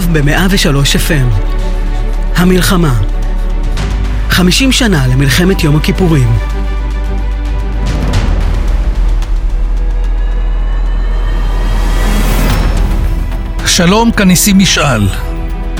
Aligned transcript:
עכשיו 0.00 0.12
ב-103 0.12 1.08
FM. 1.08 1.50
המלחמה. 2.36 2.94
50 4.30 4.72
שנה 4.72 5.06
למלחמת 5.06 5.64
יום 5.64 5.76
הכיפורים. 5.76 6.28
שלום, 13.66 14.10
כניסי 14.10 14.52
משאל. 14.52 15.08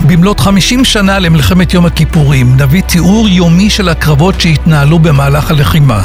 במלאת 0.07 0.41
50 0.41 0.85
שנה 0.85 1.19
למלחמת 1.19 1.75
יום 1.75 1.87
הכיפורים, 1.87 2.57
נביא 2.57 2.83
תיאור 2.83 3.29
יומי 3.29 3.71
של 3.71 3.89
הקרבות 3.89 4.41
שהתנהלו 4.41 4.99
במהלך 4.99 5.51
הלחימה. 5.51 6.03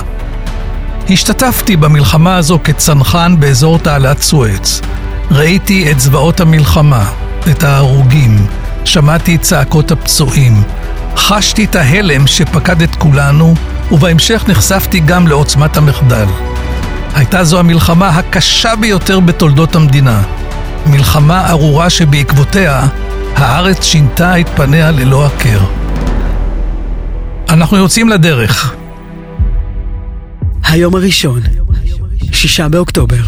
השתתפתי 1.09 1.75
במלחמה 1.75 2.37
הזו 2.37 2.59
כצנחן 2.63 3.35
באזור 3.39 3.79
תעלת 3.79 4.21
סואץ. 4.21 4.81
ראיתי 5.31 5.91
את 5.91 5.99
זוועות 5.99 6.39
המלחמה, 6.39 7.05
את 7.49 7.63
ההרוגים, 7.63 8.47
שמעתי 8.85 9.35
את 9.35 9.41
צעקות 9.41 9.91
הפצועים, 9.91 10.63
חשתי 11.15 11.65
את 11.65 11.75
ההלם 11.75 12.27
שפקד 12.27 12.81
את 12.81 12.95
כולנו, 12.95 13.53
ובהמשך 13.91 14.45
נחשפתי 14.47 14.99
גם 14.99 15.27
לעוצמת 15.27 15.77
המחדל. 15.77 16.25
הייתה 17.15 17.43
זו 17.43 17.59
המלחמה 17.59 18.09
הקשה 18.09 18.75
ביותר 18.75 19.19
בתולדות 19.19 19.75
המדינה. 19.75 20.23
מלחמה 20.85 21.49
ארורה 21.49 21.89
שבעקבותיה 21.89 22.87
הארץ 23.35 23.83
שינתה 23.83 24.39
את 24.39 24.49
פניה 24.49 24.91
ללא 24.91 25.25
הכר. 25.25 25.59
אנחנו 27.49 27.77
יוצאים 27.77 28.09
לדרך. 28.09 28.75
היום 30.63 30.95
הראשון, 30.95 31.41
שישה 32.31 32.69
באוקטובר. 32.69 33.21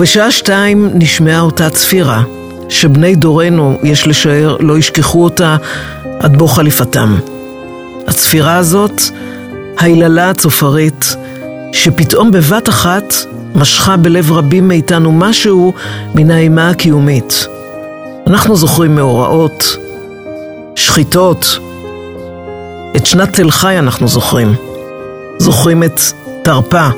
ובשעה 0.00 0.30
שתיים 0.30 0.90
נשמעה 0.94 1.40
אותה 1.40 1.70
צפירה, 1.70 2.22
שבני 2.68 3.14
דורנו, 3.14 3.78
יש 3.82 4.06
לשער, 4.06 4.56
לא 4.60 4.78
ישכחו 4.78 5.24
אותה 5.24 5.56
עד 6.20 6.36
בוא 6.36 6.48
חליפתם. 6.48 7.16
הצפירה 8.06 8.56
הזאת, 8.56 9.02
היללה 9.78 10.30
הצופרית, 10.30 11.16
שפתאום 11.72 12.30
בבת 12.30 12.68
אחת 12.68 13.14
משכה 13.54 13.96
בלב 13.96 14.32
רבים 14.32 14.68
מאיתנו 14.68 15.12
משהו 15.12 15.72
מן 16.14 16.30
האימה 16.30 16.70
הקיומית. 16.70 17.46
אנחנו 18.26 18.56
זוכרים 18.56 18.94
מאורעות, 18.94 19.76
שחיטות, 20.76 21.58
את 22.96 23.06
שנת 23.06 23.32
תל 23.32 23.50
חי 23.50 23.78
אנחנו 23.78 24.08
זוכרים. 24.08 24.54
זוכרים 25.38 25.82
את 25.82 26.00
תרפ"א, 26.42 26.88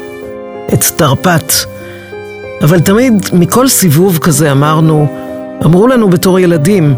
את 0.75 0.85
תרפ"ט. 0.97 1.53
אבל 2.63 2.81
תמיד 2.81 3.13
מכל 3.33 3.69
סיבוב 3.69 4.19
כזה 4.19 4.53
אמרנו, 4.53 5.07
אמרו 5.65 5.87
לנו 5.87 6.11
בתור 6.11 6.39
ילדים, 6.39 6.95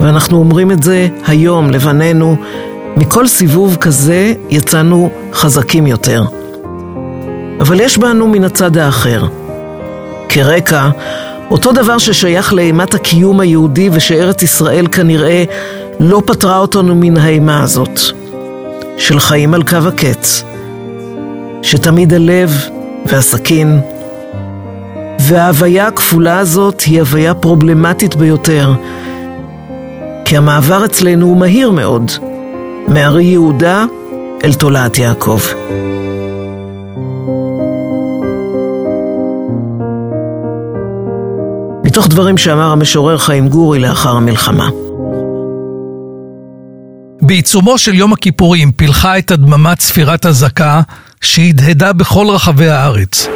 ואנחנו 0.00 0.38
אומרים 0.38 0.70
את 0.70 0.82
זה 0.82 1.08
היום 1.26 1.70
לבנינו, 1.70 2.36
מכל 2.96 3.26
סיבוב 3.26 3.76
כזה 3.76 4.34
יצאנו 4.50 5.10
חזקים 5.32 5.86
יותר. 5.86 6.24
אבל 7.60 7.80
יש 7.80 7.98
בנו 7.98 8.28
מן 8.28 8.44
הצד 8.44 8.76
האחר. 8.76 9.24
כרקע, 10.28 10.88
אותו 11.50 11.72
דבר 11.72 11.98
ששייך 11.98 12.52
לאימת 12.52 12.94
הקיום 12.94 13.40
היהודי 13.40 13.90
ושארץ 13.92 14.42
ישראל 14.42 14.86
כנראה 14.86 15.44
לא 16.00 16.22
פטרה 16.26 16.58
אותנו 16.58 16.94
מן 16.94 17.16
האימה 17.16 17.62
הזאת, 17.62 18.00
של 18.96 19.20
חיים 19.20 19.54
על 19.54 19.62
קו 19.62 19.76
הקץ, 19.76 20.44
שתמיד 21.62 22.14
הלב 22.14 22.68
והסכין 23.06 23.80
וההוויה 25.26 25.86
הכפולה 25.86 26.38
הזאת 26.38 26.80
היא 26.80 27.00
הוויה 27.00 27.34
פרובלמטית 27.34 28.16
ביותר, 28.16 28.74
כי 30.24 30.36
המעבר 30.36 30.84
אצלנו 30.84 31.26
הוא 31.26 31.36
מהיר 31.36 31.70
מאוד, 31.70 32.10
מארי 32.88 33.24
יהודה 33.24 33.84
אל 34.44 34.54
תולעת 34.54 34.98
יעקב. 34.98 35.40
מתוך 41.84 42.08
דברים 42.08 42.38
שאמר 42.38 42.72
המשורר 42.72 43.18
חיים 43.18 43.48
גורי 43.48 43.78
לאחר 43.78 44.16
המלחמה. 44.16 44.68
בעיצומו 47.22 47.78
של 47.78 47.94
יום 47.94 48.12
הכיפורים 48.12 48.72
פילחה 48.72 49.18
את 49.18 49.30
הדממה 49.30 49.76
צפירת 49.76 50.26
אזעקה 50.26 50.80
שהדהדה 51.20 51.92
בכל 51.92 52.26
רחבי 52.30 52.68
הארץ. 52.68 53.28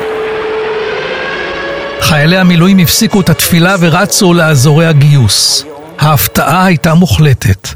חיילי 2.01 2.39
המילואים 2.39 2.79
הפסיקו 2.79 3.21
את 3.21 3.31
התפילה 3.31 3.77
ורצו 3.81 4.35
לאזורי 4.35 4.87
הגיוס. 4.87 5.65
ההפתעה 5.99 6.65
הייתה 6.65 6.95
מוחלטת. 6.95 7.69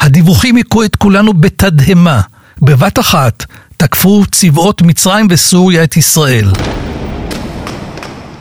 הדיווחים 0.00 0.56
הכו 0.56 0.84
את 0.84 0.96
כולנו 0.96 1.32
בתדהמה. 1.34 2.20
בבת 2.62 2.98
אחת 2.98 3.44
תקפו 3.76 4.22
צבאות 4.32 4.82
מצרים 4.82 5.26
וסוריה 5.30 5.84
את 5.84 5.96
ישראל. 5.96 6.50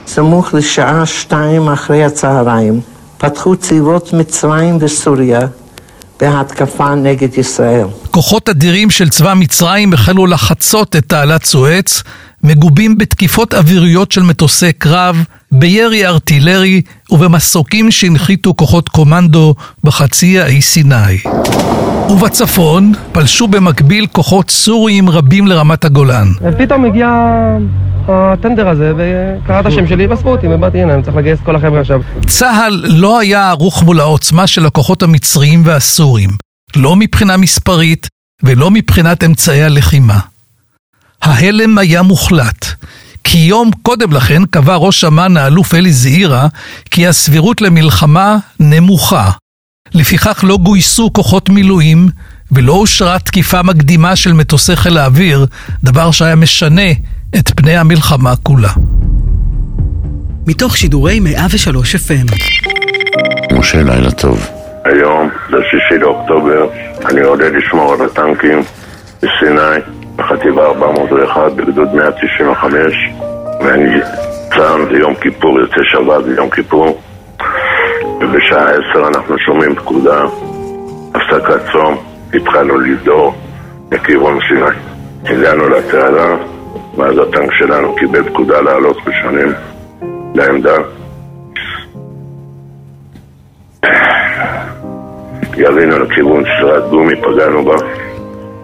סמוך 0.07 0.53
לשעה 0.53 1.05
שתיים 1.05 1.69
אחרי 1.69 2.03
הצהריים 2.03 2.81
פתחו 3.17 3.55
צבאות 3.55 4.13
מצרים 4.13 4.77
וסוריה 4.81 5.39
בהתקפה 6.19 6.95
נגד 6.95 7.37
ישראל. 7.37 7.87
כוחות 8.11 8.49
אדירים 8.49 8.89
של 8.89 9.09
צבא 9.09 9.33
מצרים 9.33 9.93
החלו 9.93 10.25
לחצות 10.25 10.95
את 10.95 11.03
תעלת 11.07 11.45
סואץ, 11.45 12.03
מגובים 12.43 12.97
בתקיפות 12.97 13.53
אוויריות 13.53 14.11
של 14.11 14.23
מטוסי 14.23 14.73
קרב, 14.73 15.23
בירי 15.51 16.07
ארטילרי 16.07 16.81
ובמסוקים 17.11 17.91
שהנחיתו 17.91 18.53
כוחות 18.55 18.89
קומנדו 18.89 19.55
בחצי 19.83 20.39
האי 20.39 20.61
סיני. 20.61 21.17
ובצפון 22.09 22.93
פלשו 23.11 23.47
במקביל 23.47 24.07
כוחות 24.11 24.51
סוריים 24.51 25.09
רבים 25.09 25.47
לרמת 25.47 25.85
הגולן. 25.85 26.27
ופתאום 26.41 26.85
הגיע 26.85 27.09
הטנדר 28.07 28.69
הזה, 28.69 28.93
וקרא 28.97 29.59
את 29.59 29.65
השם 29.65 29.87
שלי 29.87 30.07
ואספו 30.07 30.29
אותי, 30.29 30.47
ובאתי 30.47 30.81
הנה, 30.81 30.93
אני 30.93 31.03
צריך 31.03 31.17
לגייס 31.17 31.39
כל 31.45 31.55
החבר'ה 31.55 31.81
עכשיו. 31.81 32.01
צה"ל 32.27 32.83
לא 32.87 33.19
היה 33.19 33.49
ערוך 33.49 33.83
מול 33.83 33.99
העוצמה 33.99 34.47
של 34.47 34.65
הכוחות 34.65 35.03
המצריים 35.03 35.61
והסורים, 35.65 36.29
לא 36.75 36.95
מבחינה 36.95 37.37
מספרית 37.37 38.07
ולא 38.43 38.71
מבחינת 38.71 39.23
אמצעי 39.23 39.63
הלחימה. 39.63 40.19
ההלם 41.21 41.77
היה 41.77 42.01
מוחלט, 42.01 42.65
כי 43.23 43.37
יום 43.37 43.71
קודם 43.81 44.13
לכן 44.13 44.45
קבע 44.45 44.75
ראש 44.75 45.03
אמ"ן 45.03 45.37
האלוף 45.37 45.73
אלי 45.73 45.91
זעירה 45.91 46.47
כי 46.91 47.07
הסבירות 47.07 47.61
למלחמה 47.61 48.37
נמוכה. 48.59 49.29
לפיכך 49.93 50.43
לא 50.47 50.57
גויסו 50.57 51.13
כוחות 51.13 51.49
מילואים 51.49 52.07
ולא 52.51 52.73
אושרה 52.73 53.19
תקיפה 53.19 53.63
מקדימה 53.63 54.15
של 54.15 54.33
מטוסי 54.33 54.75
חיל 54.75 54.97
האוויר, 54.97 55.45
דבר 55.83 56.11
שהיה 56.11 56.35
משנה 56.35 56.91
את 57.37 57.51
פני 57.55 57.77
המלחמה 57.77 58.35
כולה. 58.43 58.71
מתוך 60.47 60.77
שידורי 60.77 61.19
103 61.19 61.95
FM. 61.95 62.35
משה, 63.53 63.83
לילה 63.83 64.11
טוב. 64.11 64.47
היום, 64.85 65.29
זה 65.49 65.57
שישי 65.71 65.99
לאוקטובר, 66.01 66.67
אני 67.09 67.21
עולה 67.21 67.49
לשמור 67.49 67.93
על 67.93 67.99
הטנקים 68.05 68.63
בסיני, 69.17 69.96
בחטיבה 70.17 70.65
401, 70.65 71.51
בגדוד 71.51 71.95
195, 71.95 72.73
ואני 73.61 74.01
צם, 74.49 74.81
זה 74.91 74.97
יום 74.97 75.15
כיפור, 75.15 75.59
יוצא 75.59 75.81
שבת, 75.83 76.23
זה 76.23 76.35
יום 76.35 76.49
כיפור, 76.49 77.01
ובשעה 78.21 78.69
10 78.69 79.07
אנחנו 79.07 79.39
שומעים 79.39 79.75
פקודה, 79.75 80.23
הפסקת 81.15 81.71
צום, 81.71 81.97
התחלנו 82.33 82.77
לדור 82.77 83.33
לכיוון 83.91 84.39
סיני. 84.47 84.97
הגענו 85.25 85.69
לתעלה, 85.69 86.35
ואז 86.97 87.17
הטנק 87.17 87.51
שלנו 87.51 87.95
קיבל 87.95 88.29
פקודה 88.29 88.61
לעלות 88.61 88.97
ראשונים 89.07 89.53
לעמדה. 90.35 90.75
ירינו 95.57 95.99
לכיוון 95.99 96.43
שרת 96.59 96.89
גומי, 96.89 97.15
פגענו 97.21 97.65
בה, 97.65 97.75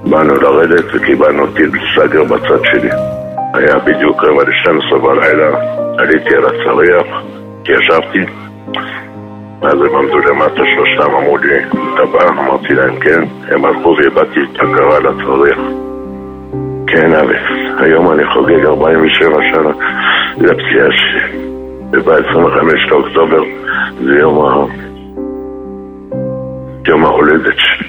באנו 0.09 0.35
לרדת 0.35 0.85
וקיבלנו 0.93 1.47
טיל 1.47 1.71
סגר 1.95 2.23
בצד 2.23 2.63
שלי. 2.63 2.89
היה 3.53 3.79
בדיוק 3.79 4.23
רבע 4.23 4.43
ל-12 4.43 4.97
בלילה, 4.97 5.49
עליתי 5.97 6.35
על 6.35 6.45
הצריח, 6.45 7.23
ישבתי, 7.67 8.25
אז 9.61 9.73
הם 9.73 9.95
עמדו 9.95 10.19
למטה, 10.19 10.61
שלושתם 10.75 11.15
אמרו 11.15 11.37
לי, 11.37 11.63
אתה 11.63 12.05
בא? 12.05 12.27
אמרתי 12.29 12.73
להם 12.73 12.99
כן, 12.99 13.23
הם 13.51 13.65
הלכו 13.65 13.95
ואיבדתי 13.97 14.39
את 14.39 14.55
הכרה 14.55 14.99
לצריח. 14.99 15.59
כן, 16.87 17.13
אלכס, 17.13 17.79
היום 17.79 18.11
אני 18.11 18.25
חוגג 18.25 18.65
47 18.65 19.41
שנה 19.53 19.71
לפציעה 20.37 20.87
שלי. 20.91 21.37
וב-25 21.91 22.89
לאוקטובר 22.89 23.43
זה 24.03 24.13
יום 24.19 24.45
ה... 24.45 24.65
יום 26.87 27.05
ההולדת 27.05 27.55
שלי. 27.57 27.82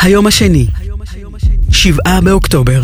היום 0.00 0.26
השני, 0.26 0.66
שבעה 1.72 2.20
באוקטובר. 2.20 2.82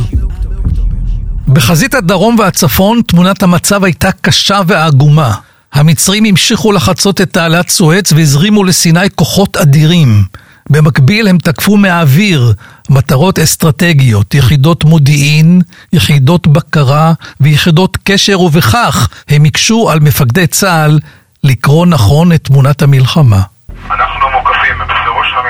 בחזית 1.49 1.95
הדרום 1.95 2.39
והצפון 2.39 3.01
תמונת 3.07 3.43
המצב 3.43 3.85
הייתה 3.85 4.13
קשה 4.13 4.61
ועגומה. 4.67 5.35
המצרים 5.73 6.25
המשיכו 6.25 6.73
לחצות 6.73 7.21
את 7.21 7.33
תעלת 7.33 7.69
סואץ 7.69 8.13
והזרימו 8.13 8.65
לסיני 8.65 9.11
כוחות 9.15 9.57
אדירים. 9.57 10.25
במקביל 10.71 11.29
הם 11.29 11.39
תקפו 11.39 11.77
מהאוויר 11.77 12.53
מטרות 12.91 13.39
אסטרטגיות, 13.39 14.35
יחידות 14.35 14.85
מודיעין, 14.85 15.61
יחידות 15.93 16.47
בקרה 16.47 17.13
ויחידות 17.41 17.99
קשר, 18.05 18.41
ובכך 18.41 19.09
הם 19.29 19.45
הקשו 19.45 19.91
על 19.91 20.01
מפקדי 20.01 20.47
צה"ל 20.47 21.01
לקרוא 21.45 21.87
נכון 21.87 22.33
את 22.33 22.45
תמונת 22.45 22.83
המלחמה. 22.83 23.43
אנחנו 23.91 24.27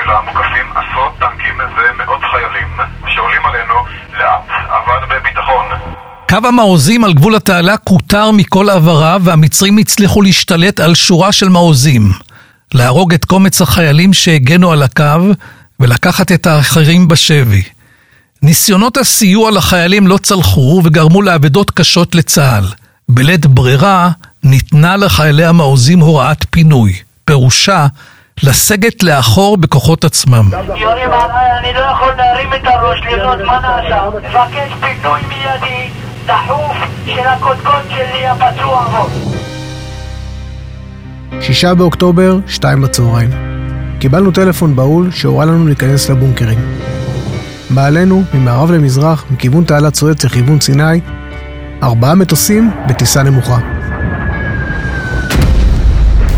המילה, 0.07 0.21
מוקפים 0.25 0.65
עשרות 0.71 1.13
טנקים 1.19 1.55
ומאות 1.55 2.21
חיילים 2.31 2.67
שעולים 3.07 3.41
עלינו 3.45 3.73
לאט 4.19 4.47
אבל 4.67 5.05
בביטחון. 5.09 5.65
קו 6.29 6.47
המעוזים 6.47 7.03
על 7.03 7.13
גבול 7.13 7.35
התעלה 7.35 7.77
כותר 7.77 8.31
מכל 8.31 8.69
עבריו 8.69 9.21
והמצרים 9.23 9.77
הצליחו 9.77 10.21
להשתלט 10.21 10.79
על 10.79 10.95
שורה 10.95 11.31
של 11.31 11.49
מעוזים. 11.49 12.11
להרוג 12.73 13.13
את 13.13 13.25
קומץ 13.25 13.61
החיילים 13.61 14.13
שהגנו 14.13 14.71
על 14.71 14.83
הקו 14.83 15.33
ולקחת 15.79 16.31
את 16.31 16.47
האחרים 16.47 17.07
בשבי. 17.07 17.63
ניסיונות 18.41 18.97
הסיוע 18.97 19.51
לחיילים 19.51 20.07
לא 20.07 20.17
צלחו 20.17 20.81
וגרמו 20.83 21.21
לאבדות 21.21 21.71
קשות 21.71 22.15
לצה"ל. 22.15 22.65
בלית 23.09 23.45
ברירה 23.45 24.09
ניתנה 24.43 24.97
לחיילי 24.97 25.45
המעוזים 25.45 25.99
הוראת 25.99 26.45
פינוי. 26.49 26.93
פירושה 27.25 27.87
לסגת 28.43 29.03
לאחור 29.03 29.57
בכוחות 29.57 30.03
עצמם. 30.03 30.49
אני 30.53 31.73
לא 31.73 31.79
יכול 31.79 32.13
להרים 32.17 32.53
את 32.53 32.61
הראש 32.63 32.99
לראות 33.11 33.39
מה 33.45 33.59
נעשה. 33.59 34.09
מבקש 34.09 34.73
פינוי 34.79 35.19
מיידי, 35.27 35.89
דחוף, 36.25 36.77
של 37.05 37.27
הקודקוד 37.27 37.81
שלי 37.89 38.27
הפצוע 38.27 38.87
בו. 38.89 39.31
שישה 41.41 41.73
באוקטובר, 41.73 42.37
שתיים 42.47 42.81
בצהריים. 42.81 43.29
קיבלנו 43.99 44.31
טלפון 44.31 44.75
בהול 44.75 45.11
שהורה 45.11 45.45
לנו 45.45 45.67
להיכנס 45.67 46.09
לבונקרים. 46.09 46.59
מעלינו, 47.69 48.23
ממערב 48.33 48.71
למזרח, 48.71 49.25
מכיוון 49.31 49.63
תעלת 49.63 49.95
סואץ 49.95 50.25
לכיוון 50.25 50.59
סיני, 50.61 50.99
ארבעה 51.83 52.15
מטוסים 52.15 52.71
בטיסה 52.87 53.23
נמוכה. 53.23 53.57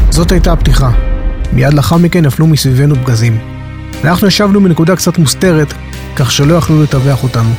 זאת 0.09 0.31
הייתה 0.31 0.51
הפתיחה. 0.51 1.08
מיד 1.53 1.73
לאחר 1.73 1.97
מכן 1.97 2.25
נפלו 2.25 2.47
מסביבנו 2.47 2.95
פגזים. 2.95 3.37
אנחנו 4.03 4.27
ישבנו 4.27 4.63
בנקודה 4.63 4.95
קצת 4.95 5.17
מוסתרת, 5.17 5.73
כך 6.15 6.31
שלא 6.31 6.55
יכלו 6.55 6.83
לטווח 6.83 7.23
אותנו. 7.23 7.49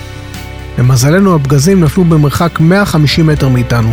למזלנו 0.78 1.34
הפגזים 1.34 1.80
נפלו 1.84 2.04
במרחק 2.04 2.60
150 2.60 3.26
מטר 3.26 3.48
מאיתנו. 3.48 3.92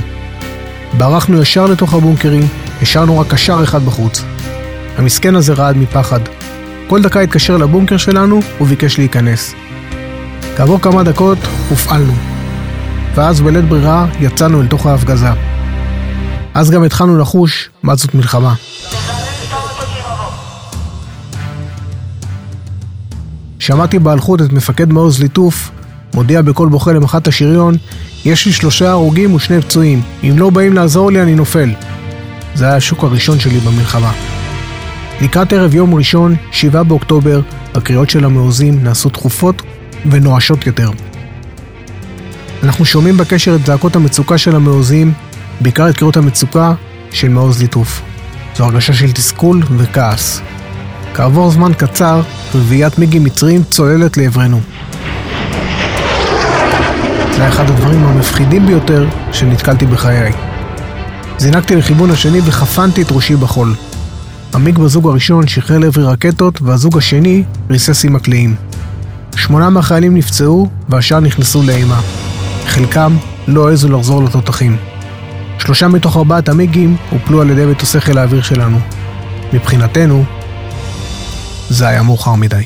ברחנו 0.98 1.42
ישר 1.42 1.66
לתוך 1.66 1.94
הבונקרים, 1.94 2.48
השארנו 2.82 3.20
רק 3.20 3.28
קשר 3.28 3.60
אחד 3.64 3.84
בחוץ. 3.86 4.24
המסכן 4.98 5.36
הזה 5.36 5.54
רעד 5.54 5.78
מפחד. 5.78 6.20
כל 6.88 7.02
דקה 7.02 7.20
התקשר 7.20 7.58
לבונקר 7.58 7.98
שלנו 7.98 8.40
וביקש 8.62 8.98
להיכנס. 8.98 9.54
כעבור 10.58 10.82
כמה 10.82 11.04
דקות 11.04 11.38
הופעלנו. 11.70 12.14
ואז 13.16 13.42
בלית 13.42 13.66
ברירה 13.66 14.06
יצאנו 14.20 14.62
אל 14.62 14.68
תוך 14.68 14.86
ההפגזה. 14.86 15.30
אז 16.54 16.72
גם 16.72 16.84
התחלנו 16.84 17.18
לחוש 17.18 17.70
מה 17.84 17.96
זאת 17.96 18.16
מלחמה. 18.16 18.54
שמעתי 23.68 24.00
בהלכות 24.00 24.42
את 24.42 24.54
מפקד 24.54 24.94
מעוז 24.94 25.22
ליטוף 25.22 25.72
מודיע 26.14 26.42
בקול 26.42 26.70
בוכה 26.70 26.92
למח"ט 26.92 27.28
השריון 27.28 27.76
יש 28.26 28.46
לי 28.46 28.52
שלושה 28.52 28.92
הרוגים 28.92 29.34
ושני 29.34 29.62
פצועים 29.62 30.02
אם 30.24 30.34
לא 30.38 30.50
באים 30.50 30.74
לעזור 30.74 31.12
לי 31.12 31.22
אני 31.22 31.36
נופל 31.36 31.74
זה 32.56 32.66
היה 32.66 32.76
השוק 32.76 33.04
הראשון 33.04 33.40
שלי 33.40 33.60
במלחמה. 33.60 34.12
לקראת 35.22 35.54
ערב 35.54 35.76
יום 35.76 35.96
ראשון, 35.96 36.36
7 36.52 36.84
באוקטובר, 36.84 37.42
הקריאות 37.74 38.10
של 38.10 38.26
המעוזים 38.26 38.84
נעשו 38.84 39.10
תכופות 39.10 39.62
ונואשות 40.06 40.68
יותר. 40.68 40.90
אנחנו 42.64 42.86
שומעים 42.86 43.18
בקשר 43.18 43.56
את 43.56 43.66
זעקות 43.66 43.96
המצוקה 43.96 44.38
של 44.38 44.56
המעוזים, 44.56 45.14
בעיקר 45.62 45.90
את 45.90 45.98
קריאות 45.98 46.18
המצוקה 46.18 46.74
של 47.12 47.30
מעוז 47.30 47.62
ליטוף. 47.62 48.02
זו 48.56 48.64
הרגשה 48.64 48.94
של 48.94 49.12
תסכול 49.12 49.64
וכעס. 49.78 50.42
כעבור 51.14 51.52
זמן 51.52 51.74
קצר, 51.74 52.22
רביעיית 52.56 53.00
מיגים 53.00 53.24
מצרים 53.24 53.64
צוללת 53.64 54.18
לעברנו. 54.18 54.60
זה 57.36 57.42
היה 57.42 57.50
אחד 57.50 57.70
הדברים 57.70 58.06
המפחידים 58.06 58.66
ביותר 58.66 59.08
שנתקלתי 59.32 59.86
בחיי. 59.86 60.32
זינקתי 61.38 61.76
לכיוון 61.76 62.12
השני 62.12 62.40
וחפנתי 62.46 63.02
את 63.02 63.12
ראשי 63.12 63.36
בחול. 63.36 63.74
המיג 64.54 64.80
בזוג 64.80 65.08
הראשון 65.08 65.48
שחרר 65.48 65.78
לעברי 65.78 66.04
רקטות 66.04 66.62
והזוג 66.62 66.98
השני 66.98 67.44
ריסס 67.70 68.06
עם 68.06 68.16
הקליעים. 68.16 68.56
שמונה 69.36 69.70
מהחיילים 69.70 70.14
נפצעו 70.16 70.70
והשאר 70.90 71.20
נכנסו 71.20 71.64
לאימה. 71.64 72.02
חלקם 72.66 73.18
לא 73.48 73.70
העזו 73.70 73.90
לחזור 73.90 74.24
לתותחים. 74.24 74.78
שלושה 75.60 75.88
מתוך 75.88 76.18
ארבעת 76.18 76.50
המיגים 76.50 76.96
הופלו 77.10 77.42
על 77.42 77.50
ידי 77.50 77.66
מטוסי 77.66 78.00
חיל 78.00 78.18
האוויר 78.18 78.42
שלנו. 78.42 78.80
מבחינתנו, 79.54 80.26
זה 81.70 81.88
היה 81.88 82.04
מאוחר 82.04 82.36
מדי. 82.36 82.64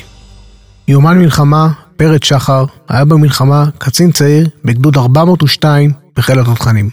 יומן 0.88 1.18
מלחמה, 1.18 1.68
פרץ 1.96 2.24
שחר, 2.24 2.64
היה 2.88 3.04
במלחמה 3.04 3.64
קצין 3.78 4.12
צעיר 4.12 4.48
בגדוד 4.64 4.96
402 4.96 5.92
בחיל 6.16 6.38
התותחנים. 6.38 6.90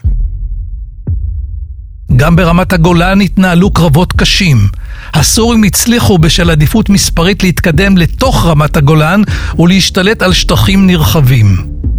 גם 2.15 2.35
ברמת 2.35 2.73
הגולן 2.73 3.21
התנהלו 3.21 3.71
קרבות 3.71 4.13
קשים. 4.13 4.57
הסורים 5.13 5.63
הצליחו 5.63 6.17
בשל 6.17 6.49
עדיפות 6.49 6.89
מספרית 6.89 7.43
להתקדם 7.43 7.97
לתוך 7.97 8.45
רמת 8.45 8.77
הגולן 8.77 9.21
ולהשתלט 9.59 10.21
על 10.21 10.33
שטחים 10.33 10.87
נרחבים. 10.87 11.55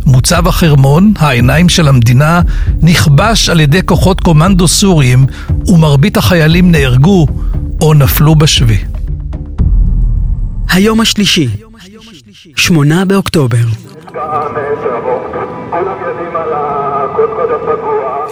מוצב 0.06 0.48
החרמון, 0.48 1.12
העיניים 1.18 1.68
של 1.68 1.88
המדינה, 1.88 2.40
נכבש 2.82 3.48
על 3.48 3.60
ידי 3.60 3.80
כוחות 3.84 4.20
קומנדו 4.20 4.68
סוריים 4.68 5.26
ומרבית 5.66 6.16
החיילים 6.16 6.70
נהרגו 6.70 7.26
או 7.80 7.94
נפלו 7.94 8.34
בשבי. 8.34 8.78
היום 10.70 11.00
השלישי, 11.00 11.48
שמונה 12.56 13.04
באוקטובר. 13.04 13.58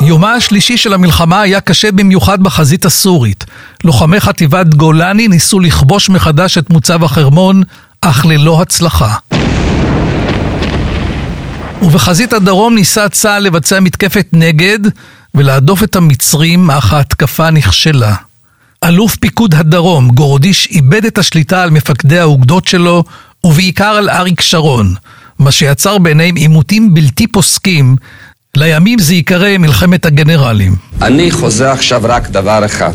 יומה 0.00 0.34
השלישי 0.34 0.76
של 0.76 0.94
המלחמה 0.94 1.40
היה 1.40 1.60
קשה 1.60 1.92
במיוחד 1.92 2.42
בחזית 2.42 2.84
הסורית. 2.84 3.44
לוחמי 3.84 4.20
חטיבת 4.20 4.66
גולני 4.74 5.28
ניסו 5.28 5.60
לכבוש 5.60 6.08
מחדש 6.08 6.58
את 6.58 6.70
מוצב 6.70 7.04
החרמון, 7.04 7.62
אך 8.00 8.26
ללא 8.26 8.62
הצלחה. 8.62 9.14
ובחזית 11.82 12.32
הדרום 12.32 12.74
ניסה 12.74 13.08
צה"ל 13.08 13.42
לבצע 13.42 13.80
מתקפת 13.80 14.26
נגד 14.32 14.78
ולהדוף 15.34 15.82
את 15.82 15.96
המצרים, 15.96 16.70
אך 16.70 16.92
ההתקפה 16.92 17.50
נכשלה. 17.50 18.14
אלוף 18.84 19.16
פיקוד 19.16 19.54
הדרום, 19.54 20.08
גורדיש, 20.08 20.68
איבד 20.70 21.04
את 21.04 21.18
השליטה 21.18 21.62
על 21.62 21.70
מפקדי 21.70 22.18
האוגדות 22.18 22.66
שלו, 22.66 23.04
ובעיקר 23.44 23.84
על 23.84 24.10
אריק 24.10 24.40
שרון, 24.40 24.94
מה 25.38 25.50
שיצר 25.50 25.98
ביניהם 25.98 26.34
עימותים 26.34 26.94
בלתי 26.94 27.26
פוסקים. 27.26 27.96
לימים 28.56 28.98
זה 28.98 29.14
ייקרא 29.14 29.58
מלחמת 29.58 30.06
הגנרלים. 30.06 30.76
אני 31.02 31.30
חוזה 31.30 31.72
עכשיו 31.72 32.00
רק 32.04 32.28
דבר 32.30 32.64
אחד, 32.64 32.92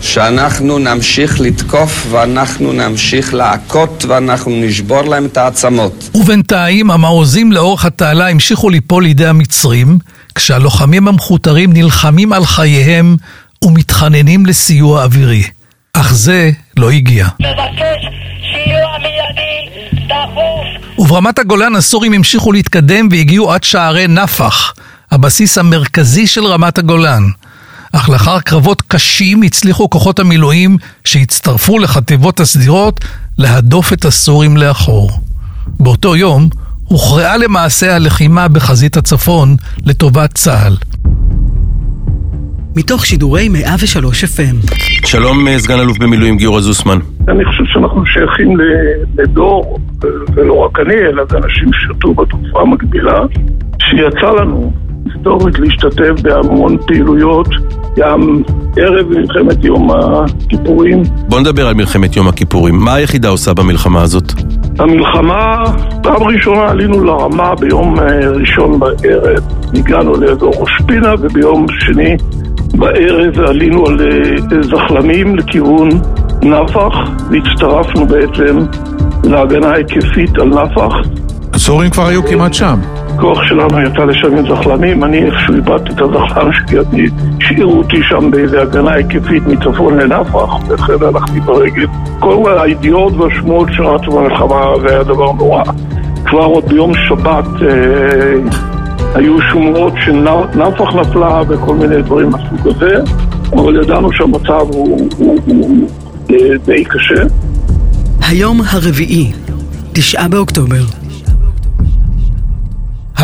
שאנחנו 0.00 0.78
נמשיך 0.78 1.40
לתקוף 1.40 2.06
ואנחנו 2.10 2.72
נמשיך 2.72 3.34
להכות 3.34 4.04
ואנחנו 4.08 4.50
נשבור 4.50 5.02
להם 5.02 5.26
את 5.26 5.36
העצמות. 5.36 6.10
ובינתיים 6.14 6.90
המעוזים 6.90 7.52
לאורך 7.52 7.84
התעלה 7.84 8.28
המשיכו 8.28 8.70
ליפול 8.70 9.04
לידי 9.04 9.26
המצרים, 9.26 9.98
כשהלוחמים 10.34 11.08
המכותרים 11.08 11.72
נלחמים 11.72 12.32
על 12.32 12.44
חייהם 12.44 13.16
ומתחננים 13.64 14.46
לסיוע 14.46 15.04
אווירי. 15.04 15.42
אך 15.92 16.14
זה 16.14 16.50
לא 16.76 16.90
הגיע. 16.90 17.28
מבקש 17.40 18.06
סיוע 18.40 18.98
מיידי, 18.98 20.06
דחוף. 20.08 20.98
וברמת 20.98 21.38
הגולן 21.38 21.74
הסורים 21.76 22.12
המשיכו 22.12 22.52
להתקדם 22.52 23.08
והגיעו 23.10 23.52
עד 23.52 23.64
שערי 23.64 24.06
נפח, 24.06 24.74
הבסיס 25.10 25.58
המרכזי 25.58 26.26
של 26.26 26.44
רמת 26.44 26.78
הגולן. 26.78 27.22
אך 27.92 28.08
לאחר 28.08 28.40
קרבות 28.40 28.82
קשים 28.82 29.42
הצליחו 29.42 29.90
כוחות 29.90 30.18
המילואים 30.18 30.78
שהצטרפו 31.04 31.78
לחטיבות 31.78 32.40
הסדירות 32.40 33.00
להדוף 33.38 33.92
את 33.92 34.04
הסורים 34.04 34.56
לאחור. 34.56 35.10
באותו 35.66 36.16
יום 36.16 36.48
הוכרעה 36.84 37.36
למעשה 37.36 37.94
הלחימה 37.94 38.48
בחזית 38.48 38.96
הצפון 38.96 39.56
לטובת 39.84 40.34
צה"ל. 40.34 40.76
מתוך 42.76 43.06
שידורי 43.06 43.48
103 43.48 44.24
FM. 44.24 44.72
שלום 45.06 45.58
סגן 45.58 45.78
אלוף 45.78 45.98
במילואים 45.98 46.36
גיורא 46.36 46.60
זוסמן. 46.60 46.98
אני 47.28 47.44
חושב 47.44 47.64
שאנחנו 47.66 48.06
שייכים 48.06 48.56
לדור 49.18 49.78
ולא 50.34 50.54
רק 50.54 50.80
אני, 50.80 50.94
אלא 50.94 51.24
גם 51.32 51.42
אנשים 51.44 51.72
ששירתו 51.72 52.14
בתקופה 52.14 52.60
המקבילה, 52.60 53.18
שיצא 53.78 54.30
לנו 54.30 54.72
היסטורית 55.14 55.58
להשתתף 55.58 56.22
בהמון 56.22 56.76
פעילויות, 56.86 57.48
גם 57.96 58.42
ערב 58.76 59.06
מלחמת 59.08 59.64
יום 59.64 59.90
הכיפורים. 59.90 61.02
בוא 61.28 61.40
נדבר 61.40 61.66
על 61.66 61.74
מלחמת 61.74 62.16
יום 62.16 62.28
הכיפורים. 62.28 62.74
מה 62.74 62.94
היחידה 62.94 63.28
עושה 63.28 63.54
במלחמה 63.54 64.02
הזאת? 64.02 64.32
המלחמה, 64.78 65.64
פעם 66.02 66.22
ראשונה 66.22 66.68
עלינו 66.68 67.04
לרמה 67.04 67.54
ביום 67.54 67.98
אה, 67.98 68.28
ראשון 68.28 68.78
בערב, 68.78 69.42
הגענו 69.74 70.20
לאזור 70.20 70.52
ראש 70.58 70.70
פינה, 70.86 71.14
וביום 71.20 71.66
שני 71.68 72.16
בערב 72.74 73.40
עלינו 73.40 73.86
על 73.86 74.00
אה, 74.00 74.62
זחלמים 74.62 75.36
לכיוון 75.36 75.88
נפח, 76.42 76.94
והצטרפנו 77.30 78.06
בעצם 78.06 78.58
להגנה 79.24 79.72
היקפית 79.72 80.38
על 80.38 80.48
נפח. 80.48 80.92
הסורים 81.56 81.90
כבר 81.90 82.06
היו 82.06 82.26
כמעט 82.26 82.54
שם. 82.54 82.80
הכוח 83.14 83.38
שלנו 83.48 83.80
יצא 83.80 84.04
לשם 84.04 84.36
עם 84.36 84.56
זחלמים, 84.56 85.04
אני 85.04 85.24
איכשהו 85.24 85.54
איבדתי 85.54 85.92
את 85.92 86.00
הזחלם 86.00 86.50
שלי, 86.52 87.08
השאירו 87.38 87.78
אותי 87.78 87.96
שם 88.08 88.30
באיזה 88.30 88.62
הגנה 88.62 88.92
היקפית 88.92 89.42
מצפון 89.46 89.98
לנפח, 89.98 90.50
זה 90.68 91.06
הלכתי 91.06 91.40
ברגל. 91.40 91.86
כל 92.18 92.58
הידיעות 92.58 93.12
והשמועות 93.12 93.68
שרצו 93.72 94.10
במלחמה 94.10 94.64
זה 94.80 94.94
היה 94.94 95.02
דבר 95.02 95.32
נורא. 95.32 95.62
כבר 96.24 96.44
עוד 96.44 96.64
ביום 96.68 96.92
שבת 97.08 97.62
אה, 97.62 98.34
היו 99.14 99.36
שמועות 99.52 99.92
שנפח 100.04 100.94
נפלה 100.94 101.40
וכל 101.48 101.74
מיני 101.74 102.02
דברים 102.02 102.30
מהסוג 102.30 102.68
הזה, 102.68 102.94
אבל 103.52 103.82
ידענו 103.82 104.12
שהמצב 104.12 104.66
הוא, 104.72 105.08
הוא, 105.18 105.38
הוא, 105.46 105.46
הוא 105.46 105.88
די 106.64 106.84
קשה. 106.84 107.22
היום 108.28 108.60
הרביעי, 108.72 109.32
תשעה 109.92 110.28
באוקטובר. 110.28 111.05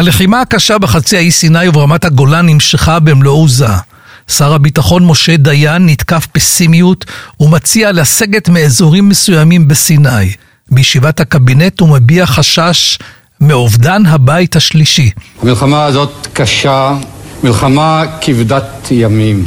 הלחימה 0.03 0.41
הקשה 0.41 0.79
בחצי 0.79 1.17
האי 1.17 1.31
סיני 1.31 1.69
וברמת 1.69 2.05
הגולן 2.05 2.47
נמשכה 2.47 2.99
במלוא 2.99 3.33
עוזה. 3.33 3.67
שר 4.29 4.55
הביטחון 4.55 5.07
משה 5.07 5.37
דיין 5.37 5.87
נתקף 5.87 6.27
פסימיות 6.33 7.05
ומציע 7.41 7.93
לסגת 7.93 8.49
מאזורים 8.49 9.09
מסוימים 9.09 9.69
בסיני. 9.69 10.33
בישיבת 10.71 11.21
הקבינט 11.21 11.81
הוא 11.81 11.89
מביע 11.89 12.27
חשש 12.27 12.99
מאובדן 13.41 14.07
הבית 14.07 14.57
השלישי. 14.57 15.11
המלחמה 15.43 15.85
הזאת 15.85 16.29
קשה, 16.33 16.95
מלחמה 17.43 18.05
כבדת 18.21 18.89
ימים, 18.91 19.45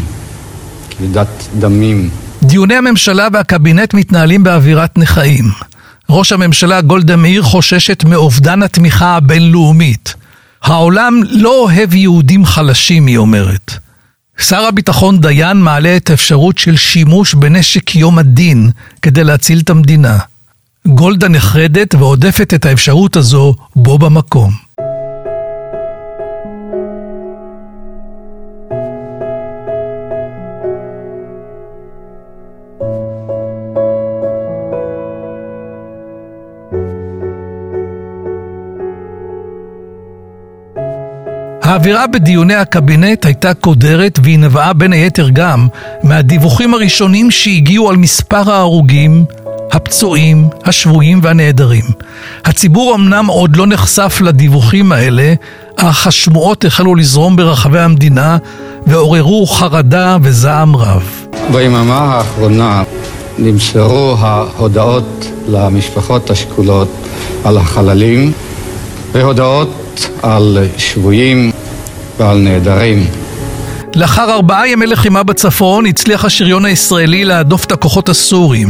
כבדת 0.98 1.44
דמים. 1.60 2.10
דיוני 2.44 2.76
הממשלה 2.76 3.28
והקבינט 3.34 3.94
מתנהלים 3.94 4.44
באווירת 4.44 4.98
נכאים. 4.98 5.46
ראש 6.10 6.32
הממשלה 6.32 6.82
גולדה 6.82 7.16
מאיר 7.16 7.42
חוששת 7.42 8.04
מאובדן 8.04 8.64
התמיכה 8.64 9.16
הבינלאומית. 9.16 10.16
העולם 10.66 11.22
לא 11.30 11.62
אוהב 11.64 11.94
יהודים 11.94 12.46
חלשים, 12.46 13.08
היא 13.08 13.18
אומרת. 13.18 13.72
שר 14.38 14.62
הביטחון 14.62 15.22
דיין 15.22 15.58
מעלה 15.58 15.98
את 15.98 16.10
האפשרות 16.10 16.58
של 16.58 16.76
שימוש 16.78 17.34
בנשק 17.34 17.96
יום 17.96 18.20
הדין 18.20 18.70
כדי 19.02 19.24
להציל 19.24 19.60
את 19.60 19.70
המדינה. 19.70 20.18
גולדה 20.88 21.28
נחרדת 21.28 21.96
ועודפת 21.96 22.54
את 22.54 22.66
האפשרות 22.66 23.16
הזו 23.16 23.56
בו 23.76 23.98
במקום. 23.98 24.65
האווירה 41.76 42.08
בדיוני 42.08 42.56
הקבינט 42.56 43.26
הייתה 43.26 43.54
קודרת 43.54 44.20
והיא 44.24 44.40
נבעה 44.40 44.74
בין 44.74 44.94
היתר 44.94 45.30
גם 45.34 45.68
מהדיווחים 46.04 46.74
הראשונים 46.74 47.32
שהגיעו 47.32 47.90
על 47.90 47.96
מספר 47.98 48.52
ההרוגים, 48.52 49.26
הפצועים, 49.72 50.50
השבויים 50.66 51.20
והנעדרים. 51.24 51.84
הציבור 52.46 52.96
אמנם 52.96 53.26
עוד 53.26 53.56
לא 53.56 53.68
נחשף 53.68 54.22
לדיווחים 54.22 54.92
האלה, 54.92 55.34
אך 55.76 56.08
השמועות 56.08 56.66
החלו 56.66 56.96
לזרום 56.96 57.36
ברחבי 57.36 57.80
המדינה 57.80 58.38
ועוררו 58.88 59.48
חרדה 59.48 60.18
וזעם 60.22 60.76
רב. 60.76 61.04
ביממה 61.52 62.00
האחרונה 62.00 62.84
נמסרו 63.38 64.16
ההודעות 64.20 65.26
למשפחות 65.48 66.30
השכולות 66.30 66.90
על 67.44 67.58
החללים 67.58 68.32
והודעות 69.16 70.10
על 70.24 70.58
שבויים 70.78 71.52
ועל 72.18 72.38
נעדרים. 72.38 73.08
לאחר 73.96 74.34
ארבעה 74.34 74.68
ימי 74.68 74.86
לחימה 74.86 75.24
בצפון 75.24 75.86
הצליח 75.86 76.26
השריון 76.26 76.66
הישראלי 76.66 77.26
להדוף 77.26 77.66
את 77.66 77.72
הכוחות 77.72 78.10
הסורים, 78.10 78.70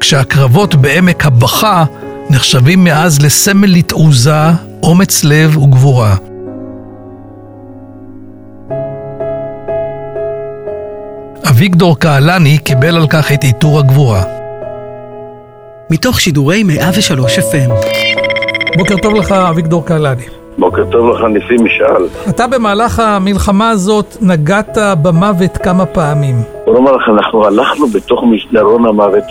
כשהקרבות 0.00 0.74
בעמק 0.74 1.26
הבכה 1.26 1.84
נחשבים 2.30 2.84
מאז 2.84 3.22
לסמל 3.22 3.70
לתעוזה, 3.70 4.50
אומץ 4.82 5.24
לב 5.24 5.56
וגבורה. 5.56 6.16
אביגדור 11.48 11.98
קהלני 11.98 12.58
קיבל 12.58 12.96
על 12.96 13.06
כך 13.06 13.32
את 13.32 13.44
עיטור 13.44 13.78
הגבורה. 13.78 14.22
מתוך 15.90 16.20
שידורי 16.20 16.62
103 16.62 17.38
FM. 17.38 17.97
בוקר 18.78 18.96
טוב 19.02 19.14
לך, 19.14 19.32
אביגדור 19.32 19.86
קהלני. 19.86 20.22
בוקר 20.58 20.84
טוב 20.90 21.10
לך, 21.10 21.24
ניסים 21.24 21.64
משאל. 21.64 22.30
אתה 22.30 22.46
במהלך 22.46 23.00
המלחמה 23.00 23.70
הזאת 23.70 24.16
נגעת 24.22 24.78
במוות 25.02 25.56
כמה 25.56 25.86
פעמים. 25.86 26.34
בוא 26.64 26.74
נאמר 26.74 26.92
לך, 26.92 27.08
אנחנו 27.08 27.46
הלכנו 27.46 27.86
בתוך 27.86 28.24
מסדרון 28.24 28.86
המוות, 28.86 29.24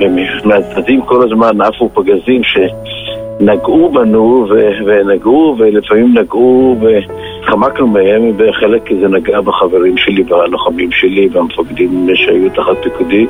ומהצדדים 0.00 1.02
כל 1.02 1.22
הזמן 1.22 1.60
עפו 1.60 1.90
פגזים 1.94 2.42
שנגעו 2.44 3.92
בנו, 3.92 4.46
ו- 4.50 4.84
ונגעו, 4.86 5.56
ולפעמים 5.58 6.18
נגעו, 6.18 6.76
וחמקנו 6.80 7.86
מהם, 7.86 8.32
וחלק 8.38 8.82
זה 9.00 9.08
נגע 9.08 9.40
בחברים 9.40 9.96
שלי, 9.96 10.22
בלוחמים 10.22 10.92
שלי, 10.92 11.28
והמפקדים 11.32 12.08
שהיו 12.14 12.50
תחת 12.50 12.82
פיקודי, 12.82 13.26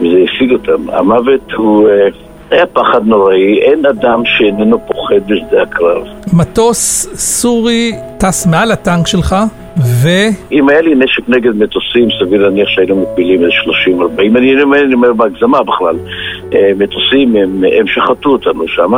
וזה 0.00 0.16
השיג 0.24 0.52
אותם. 0.52 0.90
המוות 0.90 1.52
הוא... 1.56 1.88
היה 2.50 2.66
פחד 2.66 3.06
נוראי, 3.06 3.60
אין 3.62 3.86
אדם 3.86 4.22
שאיננו 4.24 4.78
פוחד 4.86 5.20
בשדה 5.26 5.62
הקרב. 5.62 6.02
מטוס 6.32 7.08
סורי 7.14 7.92
טס 8.18 8.46
מעל 8.46 8.72
הטנק 8.72 9.06
שלך, 9.06 9.36
ו... 9.76 10.08
אם 10.52 10.68
היה 10.68 10.80
לי 10.80 10.94
נשק 10.94 11.28
נגד 11.28 11.56
מטוסים, 11.56 12.08
סביר 12.20 12.42
להניח 12.42 12.68
שהיינו 12.68 13.06
מפילים 13.12 13.40
איזה 13.40 13.52
30-40, 14.18 14.38
אני 14.38 14.94
אומר 14.94 15.12
בהגזמה 15.12 15.62
בכלל. 15.62 15.96
אה, 16.54 16.70
מטוסים, 16.78 17.36
הם, 17.36 17.64
הם 17.78 17.86
שחטו 17.86 18.30
אותנו 18.30 18.68
שם. 18.68 18.92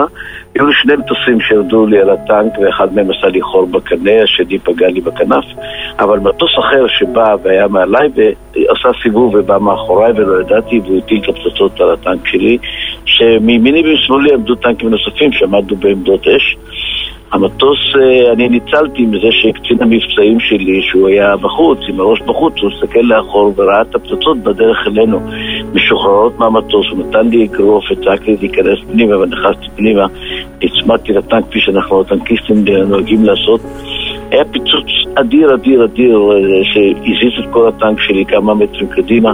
היו 0.55 0.67
לי 0.67 0.73
שני 0.83 0.97
מטוסים 0.97 1.41
שירדו 1.41 1.87
לי 1.87 2.01
על 2.01 2.11
הטנק, 2.11 2.53
ואחד 2.63 2.95
מהם 2.95 3.11
עשה 3.11 3.27
לי 3.27 3.43
חור 3.43 3.67
בקנה, 3.67 4.23
השני 4.23 4.59
פגע 4.59 4.89
לי 4.89 5.01
בכנף. 5.01 5.45
אבל 5.99 6.19
מטוס 6.19 6.51
אחר 6.59 6.87
שבא 6.89 7.37
והיה 7.43 7.69
מעליי 7.69 8.09
ועשה 8.17 8.89
סיבוב 9.03 9.35
ובא 9.35 9.59
מאחוריי 9.59 10.13
ולא 10.13 10.41
ידעתי, 10.41 10.81
והוא 10.85 10.99
הטיל 10.99 11.21
את 11.25 11.29
הפצצות 11.29 11.81
על 11.81 11.91
הטנק 11.91 12.27
שלי, 12.27 12.59
שמימיני 13.05 13.83
ומשמאלי 13.85 14.35
עמדו 14.35 14.55
טנקים 14.55 14.89
נוספים 14.89 15.33
שעמדו 15.33 15.77
בעמדות 15.77 16.27
אש. 16.29 16.57
המטוס, 17.33 17.79
אה, 17.97 18.33
אני 18.33 18.49
ניצלתי 18.49 19.03
מזה 19.03 19.29
שקצין 19.31 19.83
המבצעים 19.83 20.41
שלי, 20.41 20.83
שהוא 20.83 21.09
היה 21.09 21.37
בחוץ, 21.37 21.79
עם 21.89 22.01
הראש 22.01 22.21
בחוץ, 22.21 22.55
הוא 22.63 22.71
הסתכל 22.71 23.01
לאחור 23.01 23.55
וראה 23.57 23.83
את 23.83 23.95
הפצצות 23.95 24.39
בדרך 24.39 24.87
אלינו, 24.87 25.21
משוחררות 25.75 26.39
מהמטוס, 26.39 26.87
הוא 26.91 26.99
נתן 27.09 27.29
לי 27.29 27.45
אגרוף, 27.45 27.85
הצעק 27.91 28.29
לי 28.29 28.37
להיכנס 28.41 28.79
פנימה, 28.93 29.19
ונכנסתי 29.19 29.67
פנימה, 29.77 30.07
הצמדתי 30.63 31.13
לטנק 31.13 31.45
כפי 31.51 31.61
שאנחנו 31.61 32.01
הטנקיסטים 32.01 32.65
נוהגים 32.89 33.25
לעשות. 33.25 33.61
היה 34.31 34.45
פיצוץ 34.45 34.87
אדיר, 35.15 35.55
אדיר, 35.55 35.85
אדיר, 35.85 36.19
אה, 36.33 36.65
שהזיז 36.65 37.45
את 37.45 37.53
כל 37.53 37.69
הטנק 37.69 38.01
שלי 38.01 38.25
כמה 38.25 38.55
מטרים 38.55 38.89
קדימה. 38.89 39.33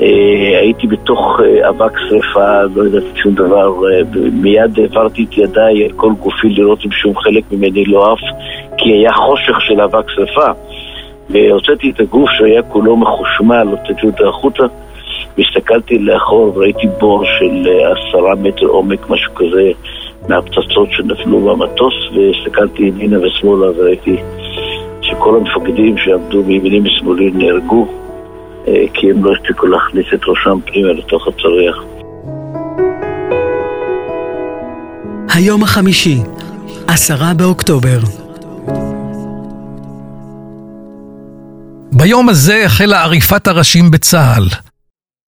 אה, 0.00 0.58
הייתי 0.60 0.86
בתוך 0.86 1.40
אה, 1.44 1.68
אבק 1.68 1.92
שרפה, 2.08 2.62
לא 2.74 2.86
ידעתי 2.86 3.20
שום 3.22 3.34
דבר, 3.34 3.72
אה, 3.86 4.02
מיד 4.32 4.78
העברתי 4.78 5.24
את 5.24 5.38
ידיי 5.38 5.84
על 5.84 5.92
כל 5.96 6.12
גופי 6.20 6.48
לראות 6.48 6.78
אם 6.86 6.90
שום 6.90 7.16
חלק 7.16 7.44
ממני 7.52 7.84
לא 7.84 8.12
עף, 8.12 8.20
כי 8.78 8.92
היה 8.92 9.12
חושך 9.12 9.60
של 9.60 9.80
אבק 9.80 10.10
שרפה. 10.10 10.50
והוצאתי 11.30 11.90
את 11.90 12.00
הגוף 12.00 12.30
שהיה 12.30 12.62
כולו 12.62 12.96
מחושמל, 12.96 13.68
הוצאתי 13.70 14.06
אותו 14.06 14.28
החוצה, 14.28 14.62
והסתכלתי 15.38 15.98
לאחור 15.98 16.52
וראיתי 16.54 16.86
בור 17.00 17.24
של 17.24 17.68
עשרה 17.68 18.34
מטר 18.34 18.66
עומק, 18.66 19.10
משהו 19.10 19.34
כזה, 19.34 19.70
מהפצצות 20.28 20.88
שנפלו 20.90 21.40
במטוס, 21.40 21.94
והסתכלתי 22.14 22.82
ימינה 22.82 23.18
ושמאלה 23.20 23.70
וראיתי 23.76 24.16
שכל 25.00 25.36
המפקדים 25.36 25.98
שעמדו 25.98 26.42
מימיני 26.42 26.80
ושמאלי 26.80 27.30
נהרגו. 27.30 28.03
אה, 28.68 28.72
כי 28.94 29.10
הם 29.10 29.24
לא 29.24 29.30
הספיקו 29.32 29.66
להכניס 29.66 30.06
את 30.14 30.20
ראשם 30.26 30.58
פנימה 30.66 30.92
לתוך 30.92 31.28
הצריח. 31.28 31.76
היום 35.34 35.62
החמישי, 35.62 36.18
עשרה 36.86 37.34
באוקטובר. 37.34 37.98
ביום 41.92 42.28
הזה 42.28 42.62
החלה 42.66 43.02
עריפת 43.02 43.48
הראשים 43.48 43.90
בצה"ל. 43.90 44.44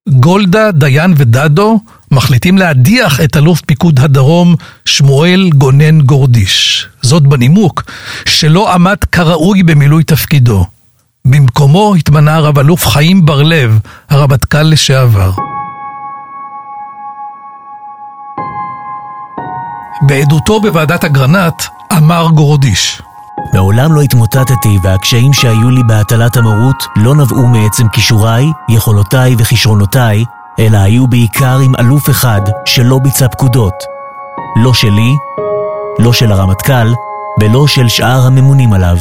גולדה, 0.09 0.73
דיין 0.73 1.15
ודדו 1.17 1.81
מחליטים 2.11 2.59
להדיח 2.59 3.21
את 3.21 3.37
אלוף 3.37 3.61
פיקוד 3.61 4.01
הדרום 4.01 4.55
שמואל 4.85 5.51
גונן 5.55 6.01
גורדיש. 6.01 6.87
זאת 7.03 7.23
בנימוק 7.23 7.83
שלא 8.25 8.75
עמד 8.75 9.05
כראוי 9.13 9.63
במילוי 9.63 10.05
תפקידו. 10.05 10.76
במקומו 11.31 11.95
התמנה 11.95 12.41
רב 12.41 12.59
אלוף 12.59 12.87
חיים 12.87 13.25
בר-לב, 13.25 13.79
הרמטכ"ל 14.11 14.63
לשעבר. 14.63 15.31
בעדותו 20.03 20.61
בוועדת 20.61 21.05
אגרנט 21.05 21.63
אמר 21.97 22.29
גורדיש 22.35 23.03
מעולם 23.55 23.93
לא 23.93 24.01
התמוטטתי 24.01 24.79
והקשיים 24.83 25.33
שהיו 25.33 25.71
לי 25.71 25.83
בהטלת 25.89 26.37
המרות 26.37 26.87
לא 26.97 27.15
נבעו 27.15 27.47
מעצם 27.47 27.89
כישוריי, 27.89 28.47
יכולותיי 28.69 29.35
וכישרונותיי, 29.39 30.25
אלא 30.59 30.79
היו 30.79 31.07
בעיקר 31.07 31.59
עם 31.59 31.73
אלוף 31.79 32.11
אחד 32.11 32.41
שלא 32.65 32.99
ביצע 32.99 33.29
פקודות. 33.29 33.75
לא 34.57 34.75
שלי, 34.75 35.13
לא 35.99 36.13
של 36.13 36.33
הרמטכ"ל 36.33 36.93
ולא 37.41 37.67
של 37.67 37.89
שאר 37.89 38.27
הממונים 38.27 38.73
עליו. 38.73 38.97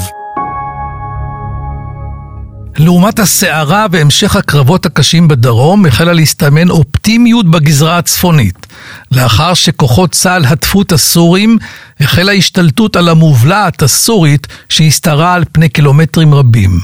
לעומת 2.77 3.19
הסערה 3.19 3.85
והמשך 3.91 4.35
הקרבות 4.35 4.85
הקשים 4.85 5.27
בדרום, 5.27 5.85
החלה 5.85 6.13
להסתמן 6.13 6.69
אופטימיות 6.69 7.51
בגזרה 7.51 7.97
הצפונית. 7.97 8.67
לאחר 9.11 9.53
שכוחות 9.53 10.11
צה"ל 10.11 10.45
הדפו 10.45 10.81
את 10.81 10.91
הסורים, 10.91 11.57
החלה 11.99 12.31
השתלטות 12.31 12.95
על 12.95 13.09
המובלעת 13.09 13.81
הסורית 13.81 14.47
שהסתרה 14.69 15.33
על 15.33 15.43
פני 15.51 15.69
קילומטרים 15.69 16.33
רבים. 16.33 16.79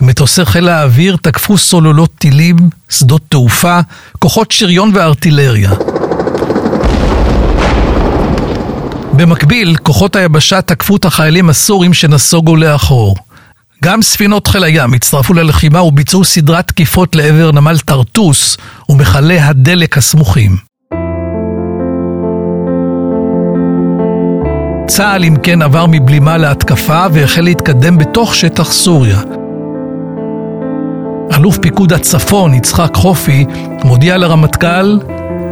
מטוסי 0.00 0.44
חיל 0.44 0.68
האוויר 0.68 1.16
תקפו 1.22 1.58
סוללות 1.58 2.10
טילים, 2.18 2.56
שדות 2.88 3.22
תעופה, 3.28 3.80
כוחות 4.18 4.50
שריון 4.50 4.90
וארטילריה. 4.94 5.70
במקביל, 9.12 9.76
כוחות 9.76 10.16
היבשה 10.16 10.62
תקפו 10.62 10.96
את 10.96 11.04
החיילים 11.04 11.48
הסורים 11.48 11.94
שנסוגו 11.94 12.56
לאחור. 12.56 13.16
גם 13.84 14.02
ספינות 14.02 14.46
חיל 14.46 14.64
הים 14.64 14.94
הצטרפו 14.94 15.34
ללחימה 15.34 15.82
וביצעו 15.82 16.24
סדרת 16.24 16.68
תקיפות 16.68 17.16
לעבר 17.16 17.52
נמל 17.52 17.78
טרטוס 17.78 18.56
ומכלי 18.88 19.38
הדלק 19.38 19.98
הסמוכים. 19.98 20.56
צה"ל 24.86 25.24
אם 25.24 25.36
כן 25.42 25.62
עבר 25.62 25.86
מבלימה 25.88 26.36
להתקפה 26.36 27.06
והחל 27.12 27.40
להתקדם 27.40 27.98
בתוך 27.98 28.34
שטח 28.34 28.72
סוריה. 28.72 29.20
אלוף 31.36 31.58
פיקוד 31.58 31.92
הצפון, 31.92 32.54
יצחק 32.54 32.94
חופי, 32.94 33.44
מודיע 33.84 34.16
לרמטכ"ל, 34.16 34.98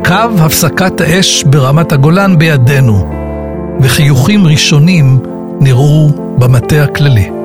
קו 0.04 0.44
הפסקת 0.44 1.00
האש 1.00 1.44
ברמת 1.44 1.92
הגולן 1.92 2.38
בידינו, 2.38 3.12
וחיוכים 3.80 4.46
ראשונים 4.46 5.18
נראו 5.60 6.08
במטה 6.38 6.82
הכללי. 6.84 7.41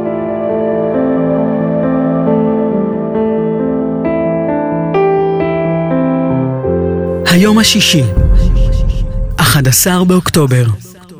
היום 7.37 7.59
השישי, 7.59 8.03
11 9.35 10.03
באוקטובר. 10.03 10.65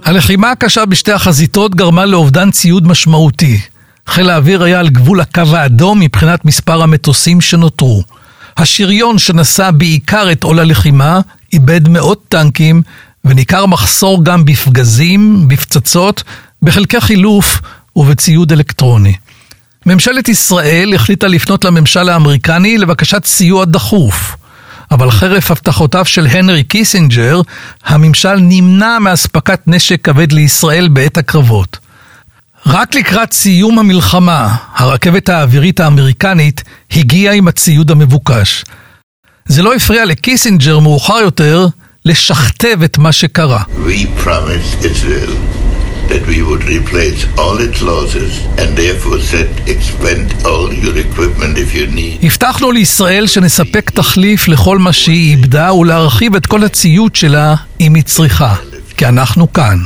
הלחימה 0.03 0.51
הקשה 0.51 0.85
בשתי 0.85 1.11
החזיתות 1.11 1.75
גרמה 1.75 2.05
לאובדן 2.05 2.51
ציוד 2.51 2.87
משמעותי. 2.87 3.59
חיל 4.07 4.29
האוויר 4.29 4.63
היה 4.63 4.79
על 4.79 4.89
גבול 4.89 5.21
הקו 5.21 5.41
האדום 5.53 5.99
מבחינת 5.99 6.45
מספר 6.45 6.81
המטוסים 6.81 7.41
שנותרו. 7.41 8.03
השריון 8.57 9.17
שנשא 9.17 9.71
בעיקר 9.71 10.31
את 10.31 10.43
עול 10.43 10.59
הלחימה 10.59 11.19
איבד 11.53 11.87
מאות 11.89 12.23
טנקים 12.29 12.81
וניכר 13.25 13.65
מחסור 13.65 14.23
גם 14.23 14.45
בפגזים, 14.45 15.47
בפצצות, 15.47 16.23
בחלקי 16.61 17.01
חילוף 17.01 17.61
ובציוד 17.95 18.51
אלקטרוני. 18.51 19.13
ממשלת 19.85 20.29
ישראל 20.29 20.93
החליטה 20.93 21.27
לפנות 21.27 21.65
לממשל 21.65 22.09
האמריקני 22.09 22.77
לבקשת 22.77 23.25
סיוע 23.25 23.65
דחוף. 23.65 24.37
אבל 24.91 25.11
חרף 25.11 25.51
הבטחותיו 25.51 26.05
של 26.05 26.27
הנרי 26.27 26.63
קיסינג'ר, 26.63 27.41
הממשל 27.85 28.35
נמנע 28.35 28.99
מאספקת 28.99 29.59
נשק 29.67 30.01
כבד 30.03 30.31
לישראל 30.31 30.87
בעת 30.87 31.17
הקרבות. 31.17 31.77
רק 32.65 32.95
לקראת 32.95 33.33
סיום 33.33 33.79
המלחמה, 33.79 34.55
הרכבת 34.75 35.29
האווירית 35.29 35.79
האמריקנית 35.79 36.63
הגיעה 36.91 37.33
עם 37.33 37.47
הציוד 37.47 37.91
המבוקש. 37.91 38.63
זה 39.45 39.61
לא 39.63 39.73
הפריע 39.73 40.05
לקיסינג'ר 40.05 40.79
מאוחר 40.79 41.17
יותר 41.21 41.67
לשכתב 42.05 42.83
את 42.83 42.97
מה 42.97 43.11
שקרה. 43.11 43.63
We 43.85 44.07
replace 46.67 47.21
all 47.37 47.57
its 47.67 47.81
losses 47.81 48.33
and 48.61 48.69
therefore 48.81 49.19
said 49.31 49.49
expend 49.73 50.25
all 50.45 50.67
your 50.83 50.97
equipment 51.05 51.57
if 51.57 51.75
you 51.75 51.95
need. 51.95 52.25
הבטחנו 52.25 52.71
לישראל 52.71 53.27
שנספק 53.27 53.89
תחליף 53.89 54.47
לכל 54.47 54.77
מה 54.77 54.93
שהיא 54.93 55.31
איבדה 55.31 55.73
ולהרחיב 55.73 56.35
את 56.35 56.45
כל 56.45 56.63
הציוד 56.63 57.15
שלה 57.15 57.55
אם 57.79 57.95
היא 57.95 58.03
צריכה, 58.03 58.55
כי 58.97 59.05
אנחנו 59.05 59.53
כאן. 59.53 59.77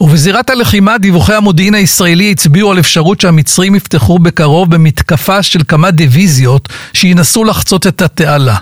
ובזירת 0.00 0.50
הלחימה 0.50 0.98
דיווחי 0.98 1.34
המודיעין 1.34 1.74
הישראלי 1.74 2.30
הצביעו 2.30 2.70
על 2.70 2.78
אפשרות 2.78 3.20
שהמצרים 3.20 3.74
יפתחו 3.74 4.18
בקרוב 4.18 4.70
במתקפה 4.70 5.42
של 5.42 5.60
כמה 5.68 5.90
דיוויזיות 5.90 6.68
שינסו 6.92 7.44
לחצות 7.44 7.86
את 7.86 8.02
התעלה. 8.02 8.56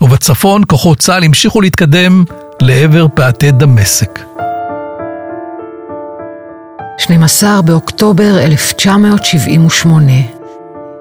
ובצפון 0.00 0.62
כוחות 0.66 0.98
צה"ל 0.98 1.24
המשיכו 1.24 1.60
להתקדם 1.60 2.24
לעבר 2.60 3.06
פאתי 3.14 3.50
דמשק. 3.50 4.20
12 7.02 7.62
באוקטובר 7.62 8.38
1978. 8.40 10.12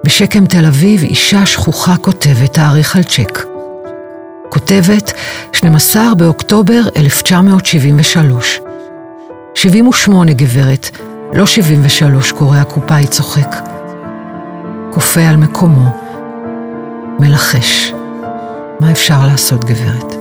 בשקם 0.06 0.46
תל 0.46 0.66
אביב 0.66 1.04
אישה 1.04 1.46
שכוחה 1.46 1.98
כותבת 1.98 2.54
תאריך 2.54 2.96
על 2.96 3.04
צ'ק. 3.04 3.40
כותבת 4.50 5.14
12 5.54 6.16
באוקטובר 6.16 6.82
1973. 6.98 8.60
78 9.56 10.34
גברת, 10.34 10.90
לא 11.34 11.46
73 11.46 12.32
קורא 12.32 12.58
הקופאי 12.58 13.08
צוחק. 13.08 13.56
כופה 14.92 15.22
על 15.22 15.38
מקומו, 15.38 15.90
מלחש. 17.20 17.94
מה 18.80 18.92
אפשר 18.92 19.28
לעשות, 19.28 19.66
גברת? 19.66 20.16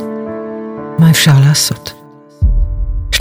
מה 0.99 1.11
אפשר 1.11 1.35
לעשות? 1.49 2.00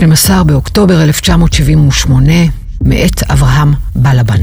12 0.00 0.44
באוקטובר 0.44 1.02
1978, 1.02 2.32
מאת 2.80 3.22
אברהם 3.22 3.74
בלבן. 3.94 4.42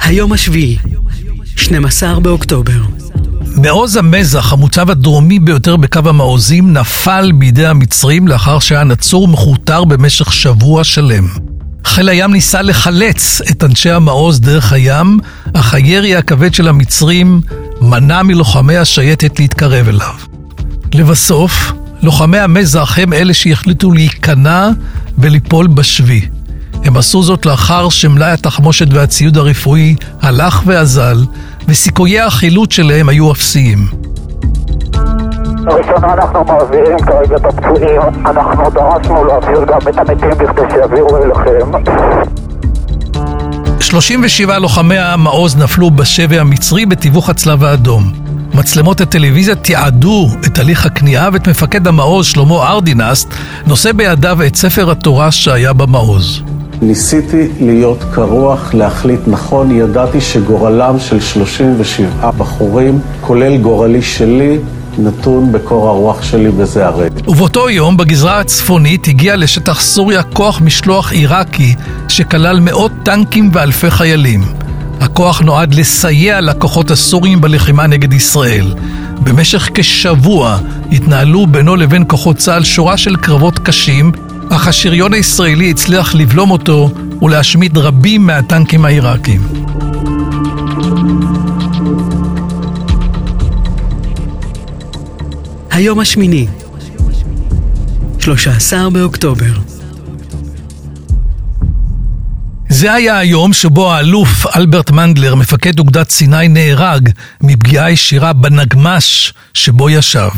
היום 0.00 0.32
השביעי, 0.32 0.76
12 1.56 2.20
באוקטובר. 2.20 2.82
מעוז 3.56 3.96
המזח, 3.96 4.52
המוצב 4.52 4.90
הדרומי 4.90 5.38
ביותר 5.38 5.76
בקו 5.76 6.00
המעוזים, 6.04 6.72
נפל 6.72 7.32
בידי 7.32 7.66
המצרים 7.66 8.28
לאחר 8.28 8.58
שהיה 8.58 8.84
נצור 8.84 9.28
מכותר 9.28 9.84
במשך 9.84 10.32
שבוע 10.32 10.84
שלם. 10.84 11.26
חיל 11.84 12.08
הים 12.08 12.32
ניסה 12.32 12.62
לחלץ 12.62 13.40
את 13.50 13.64
אנשי 13.64 13.90
המעוז 13.90 14.40
דרך 14.40 14.72
הים, 14.72 15.18
אך 15.54 15.74
הירי 15.74 16.16
הכבד 16.16 16.54
של 16.54 16.68
המצרים 16.68 17.40
מנע 17.80 18.22
מלוחמי 18.22 18.76
השייטת 18.76 19.38
להתקרב 19.38 19.88
אליו. 19.88 20.14
לבסוף, 20.94 21.72
לוחמי 22.02 22.38
המזח 22.38 22.98
הם 22.98 23.12
אלה 23.12 23.34
שהחליטו 23.34 23.92
להיכנע 23.92 24.68
וליפול 25.18 25.66
בשבי. 25.66 26.20
הם 26.84 26.96
עשו 26.96 27.22
זאת 27.22 27.46
לאחר 27.46 27.88
שמלאי 27.88 28.30
התחמושת 28.30 28.86
והציוד 28.92 29.36
הרפואי 29.36 29.94
הלך 30.22 30.62
ואזל, 30.66 31.24
וסיכויי 31.68 32.20
החילוץ 32.20 32.72
שלהם 32.72 33.08
היו 33.08 33.32
אפסיים. 33.32 33.86
ראשונה 35.66 36.14
אנחנו 36.14 36.44
מעבירים 36.44 36.98
כרגע 36.98 37.36
את 37.36 37.44
הפצועים, 37.44 38.00
אנחנו 38.26 38.70
דרשנו 38.70 39.24
להעביר 39.24 39.64
גם 39.64 39.78
את 39.88 39.98
המתים 39.98 40.30
בכדי 40.30 40.62
שיעבירו 40.70 41.16
אליכם. 41.16 41.70
37 43.80 44.58
לוחמי 44.58 44.98
המעוז 44.98 45.56
נפלו 45.56 45.90
בשבי 45.90 46.38
המצרי 46.38 46.86
בתיווך 46.86 47.30
הצלב 47.30 47.64
האדום. 47.64 48.29
מצלמות 48.54 49.00
הטלוויזיה 49.00 49.54
תיעדו 49.54 50.28
את 50.46 50.58
הליך 50.58 50.86
הכניעה 50.86 51.28
ואת 51.32 51.48
מפקד 51.48 51.86
המעוז 51.86 52.26
שלמה 52.26 52.68
ארדינסט 52.68 53.28
נושא 53.66 53.92
בידיו 53.92 54.38
את 54.46 54.56
ספר 54.56 54.90
התורה 54.90 55.30
שהיה 55.30 55.72
במעוז. 55.72 56.42
ניסיתי 56.82 57.48
להיות 57.60 58.04
כרוח, 58.14 58.74
להחליט 58.74 59.20
נכון, 59.26 59.70
ידעתי 59.70 60.20
שגורלם 60.20 60.98
של 60.98 61.20
37 61.20 62.30
בחורים, 62.30 63.00
כולל 63.20 63.56
גורלי 63.56 64.02
שלי, 64.02 64.58
נתון 64.98 65.52
בקור 65.52 65.88
הרוח 65.88 66.22
שלי 66.22 66.48
וזה 66.56 66.86
הרגע. 66.86 67.20
ובאותו 67.28 67.70
יום 67.70 67.96
בגזרה 67.96 68.40
הצפונית 68.40 69.08
הגיע 69.08 69.36
לשטח 69.36 69.80
סוריה 69.80 70.22
כוח 70.22 70.60
משלוח 70.60 71.12
עיראקי 71.12 71.74
שכלל 72.08 72.60
מאות 72.60 72.92
טנקים 73.02 73.50
ואלפי 73.52 73.90
חיילים. 73.90 74.59
הכוח 75.00 75.40
נועד 75.40 75.74
לסייע 75.74 76.40
לכוחות 76.40 76.90
הסוריים 76.90 77.40
בלחימה 77.40 77.86
נגד 77.86 78.12
ישראל. 78.12 78.74
במשך 79.20 79.68
כשבוע 79.74 80.58
התנהלו 80.92 81.46
בינו 81.46 81.76
לבין 81.76 82.04
כוחות 82.06 82.36
צה"ל 82.36 82.64
שורה 82.64 82.96
של 82.96 83.16
קרבות 83.16 83.58
קשים, 83.58 84.12
אך 84.50 84.66
השריון 84.66 85.14
הישראלי 85.14 85.70
הצליח 85.70 86.14
לבלום 86.14 86.50
אותו 86.50 86.90
ולהשמיד 87.22 87.78
רבים 87.78 88.26
מהטנקים 88.26 88.84
העיראקים. 88.84 89.40
היום 95.70 96.00
השמיני, 96.00 96.46
13 98.18 98.90
באוקטובר. 98.90 99.79
זה 102.72 102.92
היה 102.92 103.18
היום 103.18 103.52
שבו 103.52 103.92
האלוף 103.92 104.56
אלברט 104.56 104.90
מנדלר, 104.90 105.34
מפקד 105.34 105.78
אוגדת 105.78 106.10
סיני, 106.10 106.48
נהרג 106.48 107.10
מפגיעה 107.42 107.90
ישירה 107.90 108.32
בנגמ"ש 108.32 109.32
שבו 109.54 109.90
ישב. 109.90 110.28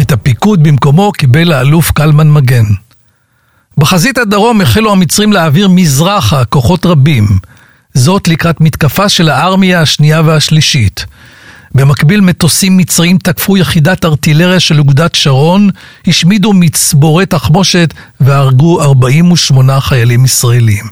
את 0.00 0.12
הפיקוד 0.12 0.62
במקומו 0.62 1.12
קיבל 1.12 1.52
האלוף 1.52 1.90
קלמן 1.90 2.30
מגן. 2.30 2.64
בחזית 3.80 4.18
הדרום 4.18 4.60
החלו 4.60 4.92
המצרים 4.92 5.32
להעביר 5.32 5.68
מזרחה 5.68 6.44
כוחות 6.44 6.86
רבים, 6.86 7.28
זאת 7.94 8.28
לקראת 8.28 8.60
מתקפה 8.60 9.08
של 9.08 9.28
הארמיה 9.28 9.80
השנייה 9.80 10.22
והשלישית. 10.24 11.04
במקביל 11.74 12.20
מטוסים 12.20 12.76
מצריים 12.76 13.18
תקפו 13.18 13.56
יחידת 13.56 14.04
ארטילריה 14.04 14.60
של 14.60 14.78
אוגדת 14.78 15.14
שרון, 15.14 15.70
השמידו 16.06 16.52
מצבורי 16.52 17.26
תחמושת 17.26 17.94
והרגו 18.20 18.82
48 18.82 19.80
חיילים 19.80 20.24
ישראלים. 20.24 20.84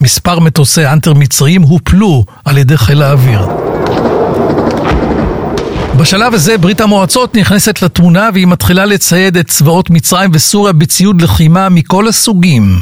מספר 0.00 0.40
מטוסי 0.40 0.86
אנטר 0.86 1.14
מצריים 1.14 1.62
הופלו 1.62 2.24
על 2.44 2.58
ידי 2.58 2.76
חיל 2.76 3.02
האוויר. 3.02 3.48
בשלב 6.00 6.34
הזה 6.34 6.58
ברית 6.58 6.80
המועצות 6.80 7.36
נכנסת 7.36 7.82
לתמונה 7.82 8.28
והיא 8.32 8.46
מתחילה 8.46 8.86
לצייד 8.86 9.36
את 9.36 9.48
צבאות 9.48 9.90
מצרים 9.90 10.30
וסוריה 10.34 10.72
בציוד 10.72 11.22
לחימה 11.22 11.68
מכל 11.68 12.08
הסוגים. 12.08 12.78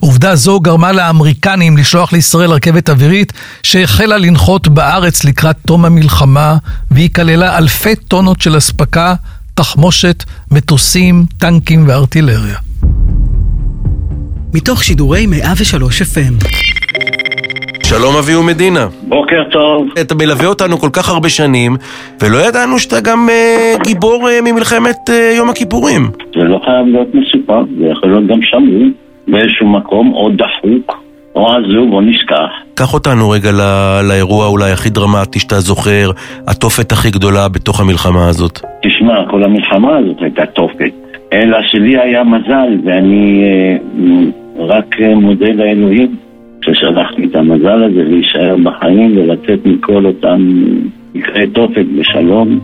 עובדה 0.00 0.36
זו 0.36 0.60
גרמה 0.60 0.92
לאמריקנים 0.92 1.76
לשלוח 1.76 2.12
לישראל 2.12 2.50
רכבת 2.50 2.90
אווירית 2.90 3.32
שהחלה 3.62 4.18
לנחות 4.18 4.68
בארץ 4.68 5.24
לקראת 5.24 5.56
תום 5.66 5.84
המלחמה 5.84 6.56
והיא 6.90 7.10
כללה 7.14 7.58
אלפי 7.58 7.96
טונות 7.96 8.40
של 8.40 8.58
אספקה, 8.58 9.14
תחמושת, 9.54 10.24
מטוסים, 10.50 11.26
טנקים 11.38 11.88
וארטילריה. 11.88 12.56
מתוך 14.54 14.84
שידורי 14.84 15.26
103 15.26 16.02
FM. 16.02 16.46
שלום 17.98 18.14
אביהו 18.16 18.42
מדינה. 18.42 18.86
בוקר 19.08 19.42
טוב. 19.50 19.88
אתה 20.00 20.14
מלווה 20.14 20.46
אותנו 20.46 20.76
כל 20.78 20.88
כך 20.92 21.08
הרבה 21.08 21.28
שנים, 21.28 21.72
ולא 22.22 22.38
ידענו 22.48 22.78
שאתה 22.78 23.00
גם 23.00 23.28
אה, 23.30 23.74
גיבור 23.84 24.28
אה, 24.30 24.38
ממלחמת 24.40 25.10
אה, 25.10 25.34
יום 25.36 25.50
הכיפורים. 25.50 26.02
זה 26.34 26.44
לא 26.44 26.60
חייב 26.64 26.86
להיות 26.86 27.08
מסופר, 27.14 27.62
זה 27.78 27.86
יכול 27.86 28.08
להיות 28.08 28.26
גם 28.26 28.38
שמור 28.42 28.84
באיזשהו 29.28 29.68
מקום, 29.68 30.12
או 30.12 30.30
דחוק, 30.30 31.04
או 31.34 31.52
עזוב, 31.52 31.92
או 31.92 32.00
נשכח. 32.00 32.50
קח 32.74 32.94
אותנו 32.94 33.30
רגע 33.30 33.52
לא, 33.52 34.00
לאירוע 34.08 34.46
אולי 34.46 34.70
הכי 34.70 34.90
דרמטי 34.90 35.38
שאתה 35.38 35.60
זוכר, 35.60 36.10
התופת 36.48 36.92
הכי 36.92 37.10
גדולה 37.10 37.48
בתוך 37.48 37.80
המלחמה 37.80 38.28
הזאת. 38.28 38.60
תשמע, 38.82 39.30
כל 39.30 39.44
המלחמה 39.44 39.96
הזאת 39.96 40.16
הייתה 40.20 40.46
תופת. 40.46 40.92
אלא 41.32 41.58
שלי 41.62 41.98
היה 41.98 42.24
מזל, 42.24 42.70
ואני 42.84 43.42
אה, 43.44 43.76
רק 44.58 45.00
אה, 45.00 45.14
מודה 45.14 45.52
לאלוהים 45.52 46.23
ששלח 46.64 47.08
לי 47.18 47.26
את 47.26 47.36
המזל 47.36 47.84
הזה 47.84 48.02
להישאר 48.02 48.56
בחיים 48.64 49.18
ולצאת 49.18 49.66
מכל 49.66 50.06
אותם 50.06 50.38
מקרי 51.14 51.46
תופת 51.46 51.86
בשלום, 51.98 52.60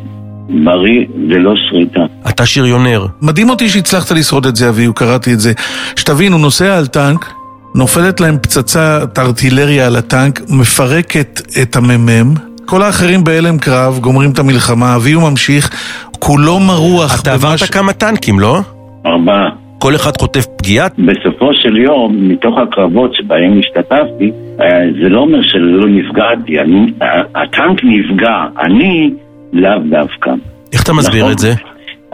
בריא 0.64 1.06
ולא 1.28 1.54
שריטה. 1.70 2.00
אתה 2.28 2.46
שריונר. 2.46 3.06
מדהים 3.22 3.50
אותי 3.50 3.68
שהצלחת 3.68 4.10
לשרוד 4.12 4.46
את 4.46 4.56
זה, 4.56 4.68
אביהו, 4.68 4.94
קראתי 4.94 5.32
את 5.32 5.40
זה. 5.40 5.52
שתבין, 5.96 6.32
הוא 6.32 6.40
נוסע 6.40 6.78
על 6.78 6.86
טנק, 6.86 7.32
נופלת 7.74 8.20
להם 8.20 8.38
פצצת 8.42 9.18
ארטילריה 9.18 9.86
על 9.86 9.96
הטנק, 9.96 10.40
מפרקת 10.60 11.40
את 11.62 11.76
הממ"מ, 11.76 12.34
כל 12.66 12.82
האחרים 12.82 13.24
בהלם 13.24 13.58
קרב, 13.58 13.98
גומרים 14.00 14.30
את 14.30 14.38
המלחמה, 14.38 14.96
אביהו 14.96 15.30
ממשיך, 15.30 15.70
כולו 16.18 16.60
מרוח. 16.60 17.22
אתה 17.22 17.32
עברת 17.32 17.58
כמה 17.72 17.92
טנקים, 17.92 18.40
לא? 18.40 18.60
ארבעה. 19.06 19.69
כל 19.80 19.94
אחד 19.94 20.16
חוטף 20.16 20.46
פגיעה? 20.58 20.86
בסופו 20.98 21.54
של 21.54 21.76
יום, 21.76 22.28
מתוך 22.28 22.58
הקרבות 22.58 23.14
שבהם 23.14 23.58
השתתפתי, 23.58 24.30
אה, 24.60 24.66
זה 25.02 25.08
לא 25.08 25.20
אומר 25.20 25.42
שלא 25.42 25.86
נפגעתי, 25.88 26.60
אני, 26.60 26.92
הטנק 27.34 27.84
נפגע, 27.84 28.44
אני 28.58 29.10
לאו 29.52 29.78
דווקא. 29.90 30.30
איך 30.72 30.82
אתה 30.84 30.92
מסביר 30.92 31.20
נכון? 31.20 31.32
את 31.32 31.38
זה? 31.38 31.52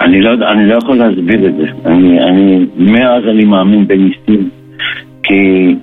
אני 0.01 0.21
לא, 0.21 0.31
אני 0.53 0.69
לא 0.69 0.75
יכול 0.75 0.97
להסביר 0.97 1.47
את 1.47 1.57
זה. 1.57 1.65
אני, 1.87 2.21
אני, 2.23 2.67
מאז 2.77 3.23
אני 3.31 3.45
מאמין 3.45 3.87
בניסים. 3.87 4.51
כי 5.23 5.75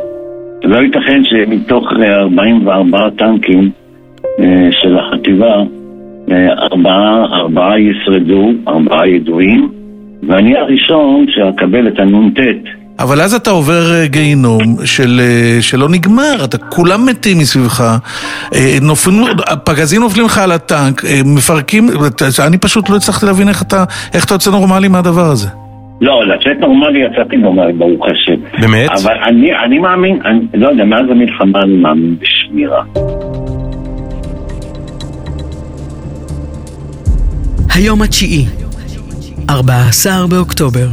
לא 0.63 0.78
ייתכן 0.78 1.22
שמתוך 1.24 1.88
אה, 2.02 2.19
44 2.19 3.10
טנקים 3.17 3.72
אה, 4.39 4.69
של 4.72 4.98
החטיבה, 4.98 5.56
אה, 6.32 6.54
ארבעה, 6.54 7.26
ארבעה 7.26 7.80
ישרדו, 7.80 8.52
ארבעה 8.67 9.08
ידועים, 9.08 9.83
ואני 10.28 10.58
הראשון 10.58 11.26
שאקבל 11.30 11.88
את 11.88 12.00
הנ"ט. 12.00 12.40
אבל 13.00 13.22
אז 13.22 13.34
אתה 13.34 13.50
עובר 13.50 13.94
אה, 13.94 14.08
גיהינום 14.08 14.60
של, 14.86 15.20
אה, 15.20 15.62
שלא 15.62 15.90
נגמר, 15.90 16.36
אתה 16.44 16.58
כולם 16.58 17.06
מתים 17.06 17.38
מסביבך, 17.38 17.82
אה, 18.56 18.78
נופלים, 18.82 19.24
הפגזים 19.48 20.02
נופלים 20.02 20.26
לך 20.26 20.38
על 20.38 20.52
הטנק, 20.52 21.02
מפרקים, 21.26 21.90
אני 22.48 22.58
פשוט 22.58 22.90
לא 22.90 22.96
הצלחתי 22.96 23.26
להבין 23.26 23.48
איך 23.48 23.62
אתה, 23.62 23.84
איך 24.14 24.26
אתה 24.26 24.34
יוצא 24.34 24.52
נורמלי 24.52 24.88
מהדבר 24.88 25.26
הזה. 25.26 25.48
לא, 26.02 26.26
לצאת 26.26 26.60
נורמלי 26.60 27.00
יצאתי 27.00 27.38
נורמלי, 27.38 27.74
ברוך 27.74 28.06
השם. 28.06 28.62
באמת? 28.62 28.90
אבל 28.90 29.14
אני, 29.26 29.56
אני 29.66 29.80
מאמין, 29.80 30.20
אני 30.26 30.40
לא 30.54 30.70
יודע, 30.70 30.84
מאז 30.84 31.06
המלחמה 31.10 31.62
אני 31.62 31.76
מאמין 31.76 32.16
בשמירה. 32.20 32.84
היום 37.76 38.02
התשיעי, 38.02 38.46
14 39.49 40.27
באוקטובר. 40.27 40.91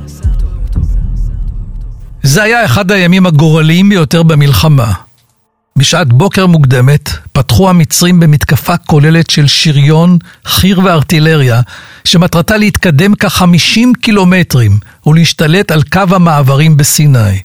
זה 2.22 2.42
היה 2.42 2.64
אחד 2.64 2.92
הימים 2.92 3.26
הגורליים 3.26 3.88
ביותר 3.88 4.22
במלחמה. 4.22 4.92
בשעת 5.76 6.12
בוקר 6.12 6.46
מוקדמת 6.46 7.10
פתחו 7.32 7.70
המצרים 7.70 8.20
במתקפה 8.20 8.76
כוללת 8.76 9.30
של 9.30 9.46
שריון, 9.46 10.18
חי"ר 10.44 10.80
וארטילריה, 10.84 11.60
שמטרתה 12.04 12.56
להתקדם 12.56 13.14
כ-50 13.14 13.80
קילומטרים 14.00 14.78
ולהשתלט 15.06 15.70
על 15.70 15.82
קו 15.82 16.00
המעברים 16.10 16.76
בסיני. 16.76 17.40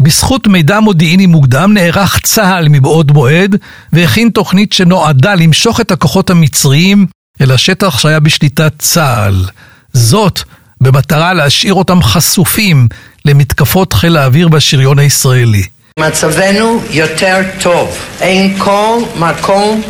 בזכות 0.00 0.46
מידע 0.46 0.80
מודיעיני 0.80 1.26
מוקדם 1.26 1.72
נערך 1.74 2.20
צה"ל 2.22 2.68
מבעוד 2.68 3.12
מועד 3.12 3.56
והכין 3.92 4.28
תוכנית 4.28 4.72
שנועדה 4.72 5.34
למשוך 5.34 5.80
את 5.80 5.90
הכוחות 5.90 6.30
המצריים 6.30 7.06
אל 7.40 7.50
השטח 7.52 7.98
שהיה 7.98 8.20
בשליטת 8.20 8.72
צה"ל. 8.78 9.44
זאת 9.92 10.40
במטרה 10.80 11.34
להשאיר 11.34 11.74
אותם 11.74 12.02
חשופים 12.02 12.88
למתקפות 13.24 13.92
חיל 13.92 14.16
האוויר 14.16 14.48
והשריון 14.52 14.98
הישראלי. 14.98 15.62
מצבנו 15.98 16.80
יותר 16.90 17.36
טוב. 17.60 17.96
אין 18.20 18.58
כל 18.58 18.98
מקום 19.16 19.82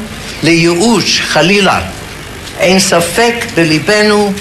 לייאוש, 0.42 1.20
חלילה. 1.20 1.80
אין 2.58 2.80
ספק 2.80 3.34
בליבנו 3.56 4.32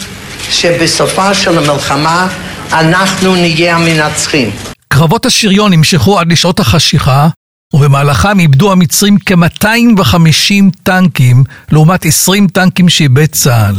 שבסופה 0.50 1.34
של 1.34 1.58
המלחמה 1.58 2.28
אנחנו 2.72 3.36
נהיה 3.36 3.76
המנצחים. 3.76 4.52
קרבות 4.88 5.26
השריון 5.26 5.74
נמשכו 5.74 6.20
עד 6.20 6.32
לשעות 6.32 6.60
החשיכה, 6.60 7.28
ובמהלכם 7.74 8.40
איבדו 8.40 8.72
המצרים 8.72 9.18
כ-250 9.26 10.54
טנקים, 10.84 11.44
לעומת 11.72 12.06
20 12.06 12.48
טנקים 12.48 12.90
שאיבד 12.90 13.26
צה"ל. 13.26 13.76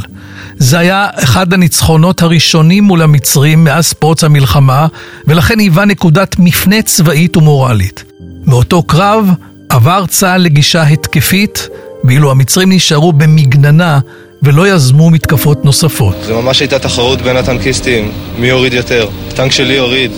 זה 0.57 0.79
היה 0.79 1.07
אחד 1.15 1.53
הניצחונות 1.53 2.23
הראשונים 2.23 2.85
מול 2.85 3.03
המצרים 3.03 3.65
מאז 3.65 3.93
פרוץ 3.93 4.25
המלחמה, 4.25 4.87
ולכן 5.27 5.59
היווה 5.59 5.85
נקודת 5.85 6.37
מפנה 6.39 6.83
צבאית 6.83 7.37
ומורלית. 7.37 8.05
מאותו 8.47 8.83
קרב 8.83 9.31
עבר 9.69 10.07
צה"ל 10.07 10.41
לגישה 10.41 10.83
התקפית, 10.83 11.69
ואילו 12.05 12.31
המצרים 12.31 12.73
נשארו 12.73 13.13
במגננה 13.13 14.01
ולא 14.43 14.69
יזמו 14.69 15.11
מתקפות 15.11 15.65
נוספות. 15.65 16.17
זה 16.27 16.35
ממש 16.35 16.61
הייתה 16.61 16.79
תחרות 16.79 17.23
בין 17.23 17.37
הטנקיסטים, 17.37 18.13
מי 18.39 18.47
יוריד 18.47 18.73
יותר. 18.73 19.09
הטנק 19.29 19.53
שלי 19.53 19.79
הוריד. 19.79 20.13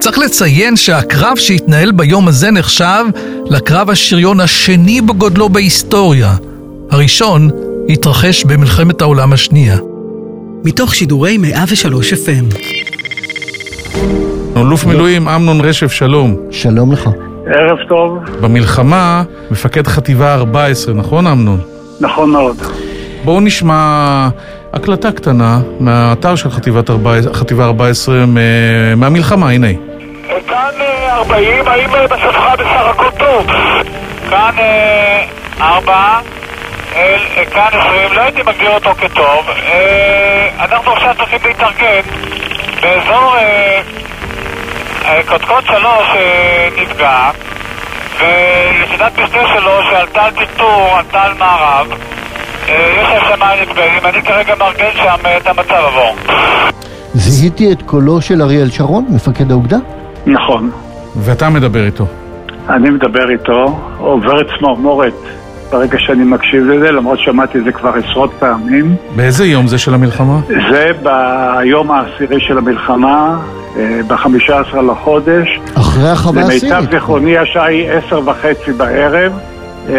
צריך 0.00 0.18
לציין 0.18 0.76
שהקרב 0.76 1.36
שהתנהל 1.36 1.92
ביום 1.92 2.28
הזה 2.28 2.50
נחשב 2.50 3.04
לקרב 3.50 3.90
השריון 3.90 4.40
השני 4.40 5.00
בגודלו 5.00 5.48
בהיסטוריה. 5.48 6.32
הראשון 6.90 7.48
התרחש 7.88 8.44
במלחמת 8.44 9.02
העולם 9.02 9.32
השנייה. 9.32 9.76
מתוך 10.64 10.94
שידורי 10.94 11.36
103 11.38 12.12
FM. 12.12 12.56
אלוף 14.56 14.84
מילואים 14.84 15.28
אמנון 15.28 15.60
רשף, 15.60 15.92
שלום. 15.92 16.36
שלום 16.50 16.92
לך. 16.92 17.10
ערב 17.46 17.78
טוב. 17.88 18.18
במלחמה, 18.40 19.22
מפקד 19.50 19.86
חטיבה 19.86 20.34
14, 20.34 20.94
נכון 20.94 21.26
אמנון? 21.26 21.60
נכון 22.00 22.30
מאוד. 22.30 22.56
בואו 23.28 23.40
נשמע 23.40 24.28
הקלטה 24.72 25.12
קטנה 25.12 25.58
מהאתר 25.80 26.36
של 26.36 26.50
חטיבת 26.50 26.90
14, 26.90 27.34
חטיבה 27.34 27.64
14 27.64 28.24
מהמלחמה, 28.96 29.50
הנה. 29.50 29.66
כאן 30.48 30.74
40, 31.08 31.68
האם 31.68 31.90
בשפחה 32.10 32.56
בסך 32.56 32.86
הכל 32.90 33.10
טוב? 33.18 33.46
כאן 34.30 34.54
4, 35.60 36.18
כאן 37.52 37.68
20, 37.72 38.12
לא 38.12 38.20
הייתי 38.20 38.42
מגדיר 38.42 38.70
אותו 38.70 38.90
כטוב. 38.94 39.46
אנחנו 40.60 40.92
עכשיו 40.92 41.14
צריכים 41.18 41.38
להתארגן 41.44 42.00
באזור 42.82 43.36
קודקוד 45.28 45.64
3 45.64 45.82
נפגע 46.76 47.30
ויחידת 48.18 49.18
משנה 49.18 49.48
שלו 49.54 49.82
שעלתה 49.90 50.24
על 50.24 50.30
טרטור, 50.30 50.96
עלתה 50.98 51.22
על 51.22 51.34
מערב 51.34 51.86
יש 52.68 53.08
אני 54.04 54.22
כרגע 54.22 54.54
מארגן 54.58 54.90
שם 54.94 55.26
את 55.36 55.46
המצב 55.46 55.70
עבור. 55.70 56.16
זיהיתי 57.14 57.72
את 57.72 57.82
קולו 57.82 58.20
של 58.20 58.42
אריאל 58.42 58.70
שרון, 58.70 59.04
מפקד 59.08 59.50
האוגדה? 59.50 59.76
נכון. 60.26 60.70
ואתה 61.16 61.48
מדבר 61.48 61.86
איתו? 61.86 62.06
אני 62.68 62.90
מדבר 62.90 63.30
איתו, 63.30 63.80
עוברת 63.98 64.46
צמרמורת 64.58 65.14
ברגע 65.70 65.98
שאני 65.98 66.24
מקשיב 66.24 66.64
לזה, 66.64 66.90
למרות 66.90 67.18
ששמעתי 67.18 67.58
את 67.58 67.64
זה 67.64 67.72
כבר 67.72 67.92
עשרות 67.94 68.30
פעמים. 68.38 68.94
באיזה 69.16 69.46
יום 69.46 69.66
זה 69.66 69.78
של 69.78 69.94
המלחמה? 69.94 70.38
זה 70.70 70.90
ביום 71.02 71.90
העשירי 71.90 72.40
של 72.40 72.58
המלחמה, 72.58 73.38
ב-15 74.06 74.76
לחודש. 74.76 75.60
אחרי 75.74 76.08
החווה 76.08 76.42
הסינית. 76.42 76.62
למיטב 76.62 76.90
זיכרוני 76.92 77.38
השעה 77.38 77.66
היא 77.66 77.90
עשר 77.90 78.20
וחצי 78.24 78.72
בערב, 78.72 79.32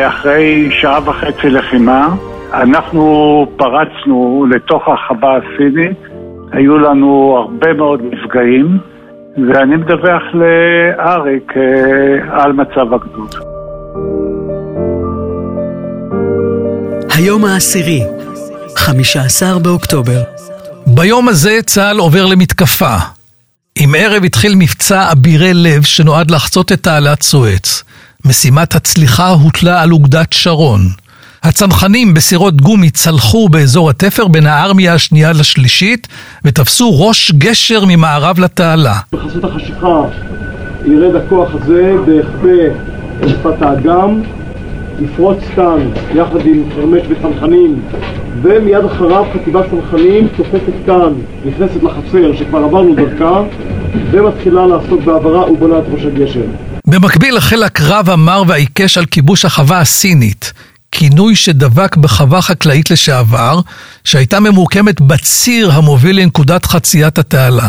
אחרי 0.08 0.70
שעה 0.82 1.00
וחצי 1.06 1.50
לחימה. 1.50 2.08
אנחנו 2.54 3.46
פרצנו 3.58 4.46
לתוך 4.50 4.84
החווה 4.88 5.38
הסינית, 5.38 5.98
היו 6.52 6.78
לנו 6.78 7.38
הרבה 7.38 7.74
מאוד 7.74 8.02
מפגעים, 8.04 8.78
ואני 9.38 9.76
מדווח 9.76 10.24
לאריק 10.34 11.54
על 12.32 12.54
מצב 12.54 12.94
הגדוד. 12.94 13.36
היום 17.18 17.46
העשירי, 17.46 18.02
15 18.78 19.60
באוקטובר. 19.60 20.22
ביום 20.88 21.28
הזה 21.28 21.60
צה"ל 21.66 21.98
עובר 21.98 22.26
למתקפה. 22.26 22.96
עם 23.80 23.96
ערב 23.98 24.24
התחיל 24.24 24.56
מבצע 24.56 25.12
אבירי 25.12 25.54
לב 25.54 25.84
שנועד 25.84 26.32
לחצות 26.32 26.72
את 26.72 26.84
תעלת 26.84 27.22
סואץ. 27.24 27.84
משימת 28.26 28.76
הצליחה 28.76 29.30
הוטלה 29.30 29.82
על 29.82 29.92
אוגדת 29.92 30.34
שרון. 30.34 30.82
הצנחנים 31.44 32.14
בסירות 32.14 32.62
גומי 32.62 32.90
צלחו 32.90 33.50
באזור 33.50 33.90
התפר 33.90 34.28
בין 34.28 34.48
הארמיה 34.48 34.94
השנייה 34.94 35.34
לשלישית 35.34 36.08
ותפסו 36.44 37.08
ראש 37.08 37.32
גשר 37.32 37.86
ממערב 37.88 38.40
לתעלה. 38.40 38.96
בחסות 39.12 39.44
החשיכה 39.44 40.02
ירד 40.86 41.16
הכוח 41.16 41.50
הזה 41.54 41.94
בהחפה 42.06 43.28
שפת 43.28 43.62
האגם, 43.62 44.22
יפרוץ 45.02 45.38
כאן 45.56 45.90
יחד 46.16 46.46
עם 46.46 46.64
חרמש 46.76 47.02
וצנחנים 47.10 47.82
ומיד 48.42 48.86
אחריו 48.86 49.26
חטיבת 49.34 49.66
צנחנים 49.70 50.28
תופסת 50.38 50.86
כאן, 50.86 51.14
נכנסת 51.46 51.84
לחצר 51.84 52.36
שכבר 52.38 52.60
עברנו 52.60 52.96
דרכה 52.96 53.42
ומתחילה 54.12 54.68
לעסוק 54.68 55.02
בעברה 55.06 55.52
ובונה 55.52 55.80
את 55.80 55.84
ראש 55.92 56.02
הגשר. 56.06 56.46
במקביל 56.88 57.38
החל 57.38 57.64
הקרב 57.64 58.10
המר 58.10 58.44
והעיקש 58.48 58.98
על 58.98 59.06
כיבוש 59.06 59.46
החווה 59.46 59.80
הסינית, 59.80 60.54
כינוי 60.92 61.36
שדבק 61.36 61.96
בחווה 61.96 62.42
חקלאית 62.42 62.92
לשעבר, 62.92 63.60
שהייתה 64.04 64.40
ממוקמת 64.40 65.02
בציר 65.02 65.72
המוביל 65.72 66.20
לנקודת 66.20 66.66
חציית 66.66 67.20
התעלה. 67.20 67.68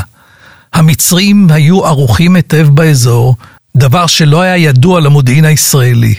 המצרים 0.73 1.47
היו 1.51 1.87
ערוכים 1.87 2.37
היטב 2.37 2.69
באזור, 2.71 3.37
דבר 3.77 4.07
שלא 4.07 4.41
היה 4.41 4.57
ידוע 4.57 5.01
למודיעין 5.01 5.45
הישראלי. 5.45 6.15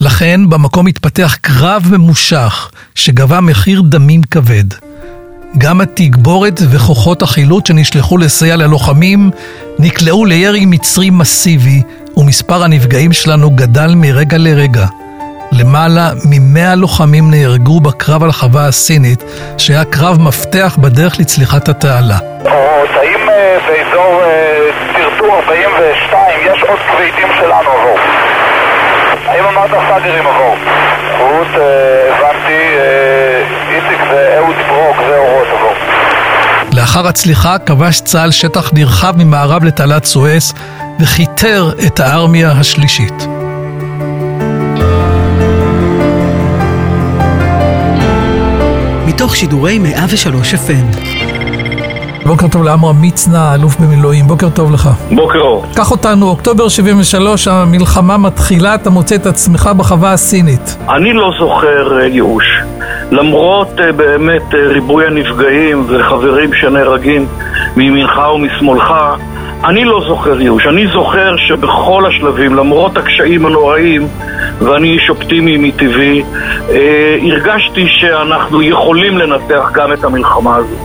לכן 0.00 0.50
במקום 0.50 0.86
התפתח 0.86 1.36
קרב 1.40 1.86
ממושך 1.90 2.70
שגבה 2.94 3.40
מחיר 3.40 3.82
דמים 3.82 4.22
כבד. 4.22 4.64
גם 5.58 5.80
התגבורת 5.80 6.60
וכוחות 6.70 7.22
החילוץ 7.22 7.68
שנשלחו 7.68 8.18
לסייע 8.18 8.56
ללוחמים 8.56 9.30
נקלעו 9.78 10.24
לירי 10.24 10.66
מצרי 10.66 11.10
מסיבי 11.10 11.82
ומספר 12.16 12.62
הנפגעים 12.64 13.12
שלנו 13.12 13.50
גדל 13.50 13.94
מרגע 13.94 14.38
לרגע. 14.38 14.86
למעלה 15.52 16.10
ממאה 16.24 16.74
לוחמים 16.74 17.30
נהרגו 17.30 17.80
בקרב 17.80 18.22
על 18.22 18.28
החווה 18.28 18.66
הסינית, 18.66 19.24
שהיה 19.58 19.84
קרב 19.84 20.20
מפתח 20.20 20.76
בדרך 20.80 21.20
לצליחת 21.20 21.68
התעלה. 21.68 22.18
האם 22.94 23.26
באזור 23.66 24.22
טרטור 24.96 25.36
42 25.36 26.22
יש 26.40 26.62
עוד 26.62 26.78
כבדים 26.78 27.28
שלנו 27.38 27.70
עבור? 27.70 27.98
האם 29.26 29.44
אמרת 29.44 29.70
סאגרים 29.70 30.26
עבור? 30.26 30.56
רות, 31.18 31.48
הבנתי, 32.10 32.62
איציק 33.68 34.00
זה 34.10 34.34
אהוד 34.38 34.56
ברוק, 34.68 34.96
זה 35.08 35.18
אורות 35.18 35.46
עבור. 35.58 35.74
לאחר 36.72 37.06
הצליחה 37.06 37.58
כבש 37.58 38.00
צה"ל 38.00 38.30
שטח 38.30 38.70
נרחב 38.72 39.14
ממערב 39.16 39.64
לתעלת 39.64 40.04
סואץ 40.04 40.52
וכיתר 41.00 41.70
את 41.86 42.00
הארמיה 42.00 42.50
השלישית. 42.60 43.41
מתוך 49.14 49.36
שידורי 49.36 49.78
103 49.78 50.54
FM. 50.54 50.96
בוקר 52.26 52.48
טוב 52.48 52.64
לעמרם 52.64 53.02
מצנע, 53.02 53.54
אלוף 53.54 53.76
במילואים, 53.76 54.26
בוקר 54.26 54.48
טוב 54.50 54.72
לך. 54.72 54.88
בוקר 55.10 55.38
אור. 55.38 55.64
קח 55.74 55.90
אותנו, 55.90 56.28
אוקטובר 56.28 56.68
73, 56.68 57.48
המלחמה 57.48 58.16
מתחילה, 58.18 58.74
אתה 58.74 58.90
מוצא 58.90 59.14
את 59.14 59.26
עצמך 59.26 59.70
בחווה 59.76 60.12
הסינית. 60.12 60.76
אני 60.88 61.12
לא 61.12 61.30
זוכר 61.38 61.98
ייאוש. 62.00 62.44
למרות 63.10 63.68
באמת 63.96 64.54
ריבוי 64.54 65.06
הנפגעים 65.06 65.86
וחברים 65.88 66.50
שנהרגים 66.54 67.26
מימינך 67.76 68.20
ומשמאלך, 68.34 68.92
אני 69.64 69.84
לא 69.84 70.04
זוכר 70.08 70.40
ייאוש. 70.40 70.66
אני 70.66 70.86
זוכר 70.86 71.36
שבכל 71.36 72.06
השלבים, 72.06 72.54
למרות 72.54 72.96
הקשיים 72.96 73.46
הנוראים, 73.46 74.08
ואני 74.58 74.88
איש 74.88 75.10
אופטימי 75.10 75.56
מטבעי, 75.56 76.22
אה, 76.70 77.18
הרגשתי 77.22 77.88
שאנחנו 77.88 78.62
יכולים 78.62 79.18
לנתח 79.18 79.70
גם 79.74 79.92
את 79.92 80.04
המלחמה 80.04 80.56
הזו. 80.56 80.76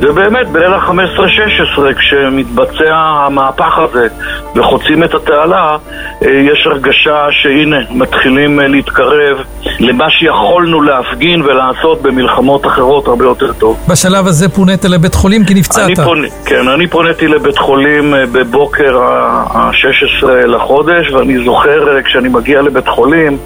ובאמת, 0.00 0.48
בליל 0.48 0.72
ה-15-16, 0.72 1.94
כשמתבצע 1.98 2.94
המהפך 2.96 3.78
הזה 3.78 4.06
וחוצים 4.56 5.04
את 5.04 5.14
התעלה, 5.14 5.76
יש 6.22 6.66
הרגשה 6.66 7.26
שהנה, 7.30 7.76
מתחילים 7.90 8.60
להתקרב 8.60 9.38
למה 9.80 10.10
שיכולנו 10.10 10.82
להפגין 10.82 11.42
ולעשות 11.42 12.02
במלחמות 12.02 12.66
אחרות 12.66 13.08
הרבה 13.08 13.24
יותר 13.24 13.52
טוב. 13.52 13.86
בשלב 13.88 14.26
הזה 14.26 14.48
פונית 14.48 14.84
לבית 14.84 15.14
חולים 15.14 15.44
כי 15.44 15.54
נפצעת. 15.54 15.84
אני 15.86 15.96
פונ... 15.96 16.24
כן, 16.44 16.68
אני 16.68 16.86
פוניתי 16.86 17.28
לבית 17.28 17.58
חולים 17.58 18.14
בבוקר 18.32 18.98
ה-16 19.02 20.26
לחודש, 20.26 21.10
ואני 21.12 21.44
זוכר 21.44 22.02
כשאני 22.02 22.28
מגיע 22.28 22.62
לבית 22.62 22.88
חולים, 22.88 23.38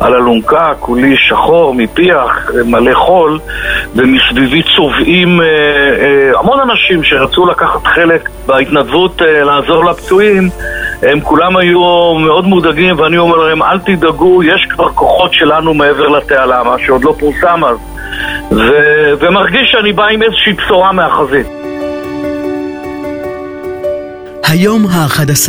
על 0.00 0.14
אלונקה, 0.14 0.72
כולי 0.80 1.16
שחור, 1.28 1.74
מפיח, 1.74 2.50
מלא 2.66 2.94
חול, 2.94 3.38
ומסביבי 3.96 4.62
צובעים 4.76 5.40
המון 6.38 6.60
אנשים 6.60 7.04
שרצו 7.04 7.46
לקחת 7.46 7.86
חלק 7.86 8.28
בהתנדבות 8.46 9.22
לעזור 9.44 9.84
לפצועים, 9.84 10.50
הם 11.02 11.20
כולם 11.20 11.56
היו 11.56 12.14
מאוד 12.14 12.44
מודאגים, 12.44 12.98
ואני 12.98 13.18
אומר 13.18 13.36
להם, 13.36 13.62
אל 13.62 13.78
תדאגו, 13.78 14.42
יש 14.42 14.66
כבר 14.70 14.88
כוחות 14.88 15.34
שלנו 15.34 15.74
מעבר 15.74 16.08
לתעלה, 16.08 16.62
מה 16.62 16.76
שעוד 16.86 17.04
לא 17.04 17.14
פורסם 17.18 17.64
אז. 17.64 17.76
ו- 18.52 19.12
ומרגיש 19.20 19.68
שאני 19.72 19.92
בא 19.92 20.06
עם 20.06 20.22
איזושהי 20.22 20.52
בשורה 20.52 20.92
מהחזית. 20.92 21.46
היום 24.44 24.86
ה-11, 24.86 25.48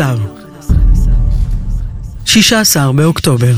16 2.26 2.92
באוקטובר. 2.94 3.54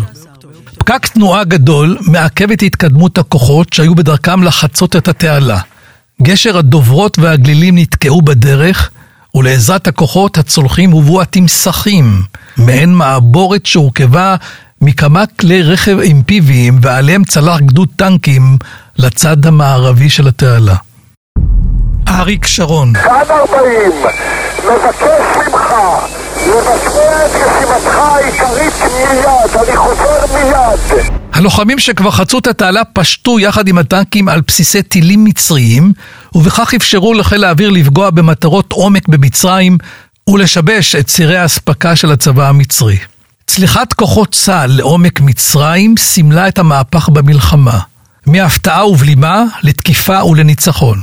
פקק 0.78 1.08
תנועה 1.08 1.44
גדול 1.44 1.98
מעכב 2.12 2.52
את 2.52 2.62
התקדמות 2.62 3.18
הכוחות 3.18 3.74
שהיו 3.74 3.96
בדרכם 3.96 4.44
לחצות 4.44 4.96
את 4.96 5.08
התעלה. 5.08 5.73
גשר 6.24 6.58
הדוברות 6.58 7.20
והגלילים 7.20 7.78
נתקעו 7.78 8.22
בדרך, 8.22 8.90
ולעזרת 9.36 9.88
הכוחות 9.88 10.38
הצולחים 10.38 10.92
הובאו 10.92 11.22
התמסכים, 11.22 12.22
מעין 12.58 12.94
מעבורת 12.94 13.66
שהורכבה 13.66 14.36
מכמה 14.82 15.26
כלי 15.40 15.62
רכב 15.62 16.00
אימפיביים 16.00 16.80
ועליהם 16.82 17.24
צלח 17.24 17.60
גדוד 17.60 17.90
טנקים 17.96 18.58
לצד 18.98 19.46
המערבי 19.46 20.10
של 20.10 20.28
התעלה. 20.28 20.76
אריק 22.14 22.46
שרון 22.46 22.94
כאן 22.94 23.26
40, 23.30 23.92
מבקש 24.64 25.38
ממך 25.38 25.74
לבצע 26.48 27.26
את 27.26 27.32
ישימתך 27.32 27.96
העיקרית 27.96 28.74
מיד, 28.82 29.68
אני 29.68 29.78
חוזר 29.78 30.34
מיד. 30.34 31.04
הלוחמים 31.34 31.80
שכבר 31.80 32.12
חצו 32.12 32.38
את 32.38 32.48
התעלה 32.48 32.86
פשטו 32.86 33.40
יחד 33.40 33.68
עם 33.68 33.78
הטנקים 33.78 34.30
על 34.30 34.42
בסיסי 34.48 34.84
טילים 34.84 35.24
מצריים, 35.24 35.94
ובכך 36.36 36.74
אפשרו 36.74 37.14
לחיל 37.14 37.44
האוויר 37.44 37.70
לפגוע 37.70 38.10
במטרות 38.10 38.72
עומק 38.72 39.08
במצרים 39.08 39.78
ולשבש 40.30 40.96
את 40.96 41.08
צירי 41.08 41.38
האספקה 41.38 41.96
של 41.96 42.12
הצבא 42.12 42.50
המצרי. 42.50 42.98
צליחת 43.48 43.94
כוחות 43.94 44.32
צה"ל 44.32 44.72
לעומק 44.72 45.22
מצרים 45.22 45.96
סימלה 45.98 46.48
את 46.48 46.60
המהפך 46.60 47.10
במלחמה, 47.10 47.80
מהפתעה 48.26 48.88
ובלימה 48.88 49.44
לתקיפה 49.64 50.24
ולניצחון. 50.24 51.02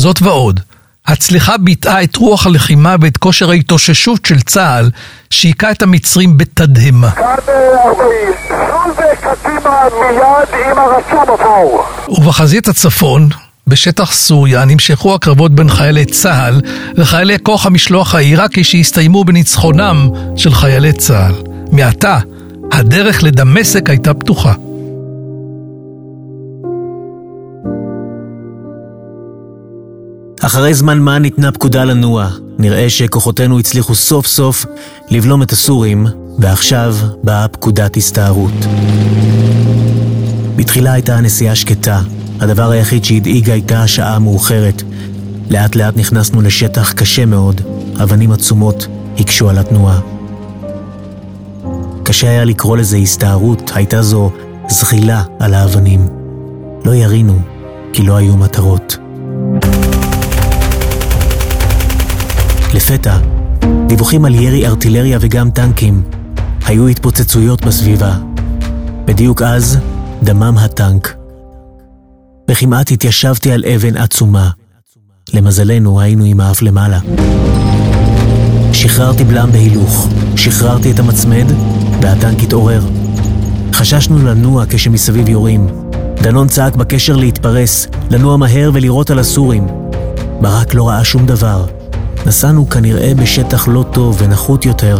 זאת 0.00 0.22
ועוד, 0.22 0.60
הצליחה 1.06 1.56
ביטאה 1.58 2.02
את 2.02 2.16
רוח 2.16 2.46
הלחימה 2.46 2.96
ואת 3.00 3.16
כושר 3.16 3.50
ההתאוששות 3.50 4.26
של 4.26 4.40
צה"ל, 4.40 4.90
שהיכה 5.30 5.70
את 5.70 5.82
המצרים 5.82 6.38
בתדהמה. 6.38 7.10
כאן 7.10 7.24
40, 7.86 8.08
זול 8.48 8.92
וקדימה 8.92 9.84
מיד 10.00 10.70
עם 10.70 10.78
הרצום 10.78 11.40
עבור. 11.40 11.84
ובחזית 12.08 12.68
הצפון, 12.68 13.28
בשטח 13.66 14.12
סוריה, 14.12 14.64
נמשכו 14.64 15.14
הקרבות 15.14 15.54
בין 15.54 15.68
חיילי 15.68 16.04
צה"ל 16.04 16.60
לחיילי 16.94 17.36
כוח 17.42 17.66
המשלוח 17.66 18.14
העיראקי 18.14 18.64
שהסתיימו 18.64 19.24
בניצחונם 19.24 20.08
של 20.36 20.54
חיילי 20.54 20.92
צה"ל. 20.92 21.34
מעתה, 21.72 22.18
הדרך 22.72 23.22
לדמשק 23.22 23.90
הייתה 23.90 24.14
פתוחה. 24.14 24.52
אחרי 30.50 30.74
זמן 30.74 30.98
מה 30.98 31.18
ניתנה 31.18 31.52
פקודה 31.52 31.84
לנוע. 31.84 32.28
נראה 32.58 32.90
שכוחותינו 32.90 33.58
הצליחו 33.58 33.94
סוף 33.94 34.26
סוף 34.26 34.66
לבלום 35.10 35.42
את 35.42 35.52
הסורים, 35.52 36.06
ועכשיו 36.38 36.94
באה 37.24 37.48
פקודת 37.48 37.96
הסתערות. 37.96 38.52
בתחילה 40.56 40.92
הייתה 40.92 41.16
הנסיעה 41.16 41.54
שקטה. 41.54 42.00
הדבר 42.40 42.70
היחיד 42.70 43.04
שהדאיג 43.04 43.50
הייתה 43.50 43.82
השעה 43.82 44.16
המאוחרת. 44.16 44.82
לאט 45.50 45.76
לאט 45.76 45.96
נכנסנו 45.96 46.42
לשטח 46.42 46.92
קשה 46.92 47.26
מאוד, 47.26 47.60
אבנים 48.02 48.32
עצומות 48.32 48.86
הקשו 49.18 49.50
על 49.50 49.58
התנועה. 49.58 50.00
קשה 52.02 52.28
היה 52.30 52.44
לקרוא 52.44 52.76
לזה 52.76 52.96
הסתערות, 52.96 53.70
הייתה 53.74 54.02
זו 54.02 54.30
זחילה 54.68 55.22
על 55.38 55.54
האבנים. 55.54 56.08
לא 56.84 56.94
ירינו, 56.94 57.38
כי 57.92 58.02
לא 58.02 58.16
היו 58.16 58.36
מטרות. 58.36 58.96
לפתע, 62.74 63.18
דיווחים 63.86 64.24
על 64.24 64.34
ירי 64.34 64.66
ארטילריה 64.66 65.18
וגם 65.20 65.50
טנקים. 65.50 66.02
היו 66.66 66.86
התפוצצויות 66.86 67.64
בסביבה. 67.64 68.16
בדיוק 69.04 69.42
אז, 69.42 69.78
דמם 70.22 70.58
הטנק. 70.58 71.14
וכמעט 72.50 72.92
התיישבתי 72.92 73.52
על 73.52 73.64
אבן 73.74 73.96
עצומה. 73.96 74.50
למזלנו, 75.34 76.00
היינו 76.00 76.24
עם 76.24 76.40
האף 76.40 76.62
למעלה. 76.62 76.98
שחררתי 78.72 79.24
בלם 79.24 79.52
בהילוך, 79.52 80.08
שחררתי 80.36 80.90
את 80.90 80.98
המצמד, 80.98 81.46
והטנק 82.02 82.42
התעורר. 82.42 82.82
חששנו 83.72 84.18
לנוע 84.18 84.64
כשמסביב 84.68 85.28
יורים. 85.28 85.66
דנון 86.22 86.48
צעק 86.48 86.76
בקשר 86.76 87.16
להתפרס, 87.16 87.86
לנוע 88.10 88.36
מהר 88.36 88.70
ולירות 88.74 89.10
על 89.10 89.18
הסורים. 89.18 89.66
ברק 90.40 90.74
לא 90.74 90.88
ראה 90.88 91.04
שום 91.04 91.26
דבר. 91.26 91.79
נסענו 92.30 92.68
כנראה 92.68 93.12
בשטח 93.14 93.68
לא 93.68 93.84
טוב 93.92 94.16
ונחות 94.22 94.66
יותר, 94.66 94.98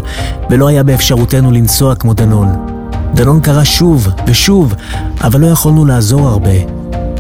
ולא 0.50 0.68
היה 0.68 0.82
באפשרותנו 0.82 1.50
לנסוע 1.50 1.94
כמו 1.94 2.14
דנון. 2.14 2.48
דנון 3.14 3.40
קרא 3.40 3.64
שוב 3.64 4.08
ושוב, 4.26 4.74
אבל 5.20 5.40
לא 5.40 5.46
יכולנו 5.46 5.84
לעזור 5.84 6.28
הרבה. 6.28 6.50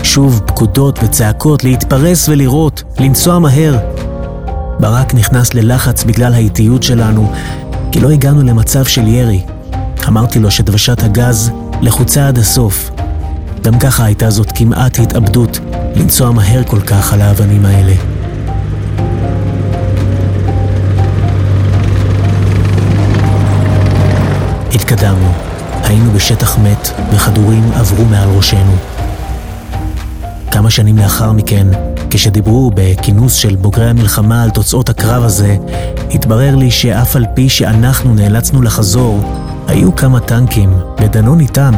שוב 0.02 0.40
פקודות 0.46 0.98
וצעקות 1.02 1.64
להתפרס 1.64 2.28
ולירות, 2.28 2.82
לנסוע 2.98 3.38
מהר. 3.38 3.78
ברק 4.80 5.14
נכנס 5.14 5.54
ללחץ 5.54 6.04
בגלל 6.04 6.34
האיטיות 6.34 6.82
שלנו, 6.82 7.32
כי 7.92 8.00
לא 8.00 8.10
הגענו 8.10 8.42
למצב 8.42 8.84
של 8.84 9.06
ירי. 9.06 9.42
אמרתי 10.08 10.38
לו 10.38 10.50
שדוושת 10.50 11.02
הגז 11.02 11.50
לחוצה 11.82 12.28
עד 12.28 12.38
הסוף. 12.38 12.90
גם 13.62 13.78
ככה 13.78 14.04
הייתה 14.04 14.30
זאת 14.30 14.52
כמעט 14.54 14.98
התאבדות, 14.98 15.58
לנסוע 15.94 16.30
מהר 16.30 16.64
כל 16.64 16.80
כך 16.80 17.12
על 17.12 17.20
האבנים 17.20 17.64
האלה. 17.66 18.09
התקדמנו. 24.74 25.32
היינו 25.84 26.10
בשטח 26.10 26.58
מת, 26.58 26.90
וכדורים 27.12 27.72
עברו 27.74 28.04
מעל 28.04 28.28
ראשנו. 28.28 28.76
כמה 30.50 30.70
שנים 30.70 30.98
לאחר 30.98 31.32
מכן, 31.32 31.66
כשדיברו 32.10 32.70
בכינוס 32.74 33.34
של 33.34 33.56
בוגרי 33.56 33.90
המלחמה 33.90 34.42
על 34.42 34.50
תוצאות 34.50 34.88
הקרב 34.88 35.24
הזה, 35.24 35.56
התברר 36.10 36.56
לי 36.56 36.70
שאף 36.70 37.16
על 37.16 37.24
פי 37.34 37.48
שאנחנו 37.48 38.14
נאלצנו 38.14 38.62
לחזור, 38.62 39.20
היו 39.66 39.96
כמה 39.96 40.20
טנקים, 40.20 40.72
ודנון 41.00 41.40
איתם, 41.40 41.74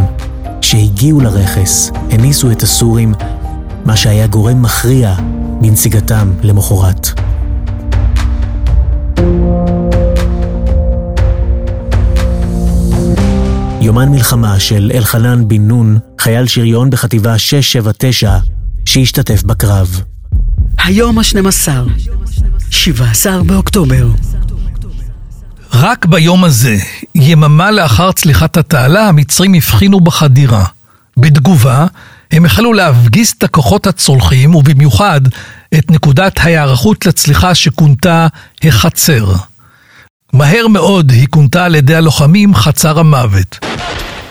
שהגיעו 0.60 1.20
לרכס, 1.20 1.90
הניסו 2.10 2.50
את 2.50 2.62
הסורים, 2.62 3.14
מה 3.84 3.96
שהיה 3.96 4.26
גורם 4.26 4.62
מכריע 4.62 5.14
בנסיגתם 5.60 6.32
למחרת. 6.42 7.31
יומן 13.82 14.08
מלחמה 14.08 14.60
של 14.60 14.90
אלחנן 14.94 15.48
בן 15.48 15.62
נון, 15.68 15.98
חייל 16.20 16.46
שריון 16.46 16.90
בחטיבה 16.90 17.38
679, 17.38 18.38
שהשתתף 18.84 19.42
בקרב. 19.42 20.00
היום 20.78 21.18
ה-12, 21.18 21.68
17 22.70 23.42
באוקטובר. 23.42 24.08
רק 25.72 26.06
ביום 26.06 26.44
הזה, 26.44 26.76
יממה 27.14 27.70
לאחר 27.70 28.12
צליחת 28.12 28.56
התעלה, 28.56 29.08
המצרים 29.08 29.54
הבחינו 29.54 30.00
בחדירה. 30.00 30.64
בתגובה, 31.16 31.86
הם 32.30 32.44
החלו 32.44 32.72
להפגיז 32.72 33.34
את 33.38 33.42
הכוחות 33.42 33.86
הצולחים, 33.86 34.54
ובמיוחד 34.54 35.20
את 35.78 35.90
נקודת 35.90 36.40
ההיערכות 36.40 37.06
לצליחה 37.06 37.54
שכונתה 37.54 38.26
החצר. 38.64 39.32
מהר 40.32 40.66
מאוד 40.68 41.10
היא 41.10 41.26
כונתה 41.30 41.64
על 41.64 41.74
ידי 41.74 41.94
הלוחמים 41.94 42.54
חצר 42.54 42.98
המוות. 42.98 43.71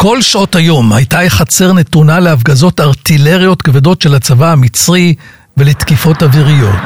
כל 0.01 0.21
שעות 0.21 0.55
היום 0.55 0.93
הייתה 0.93 1.21
החצר 1.21 1.73
נתונה 1.73 2.19
להפגזות 2.19 2.79
ארטילריות 2.79 3.61
כבדות 3.61 4.01
של 4.01 4.15
הצבא 4.15 4.51
המצרי 4.51 5.15
ולתקיפות 5.57 6.23
אוויריות. 6.23 6.81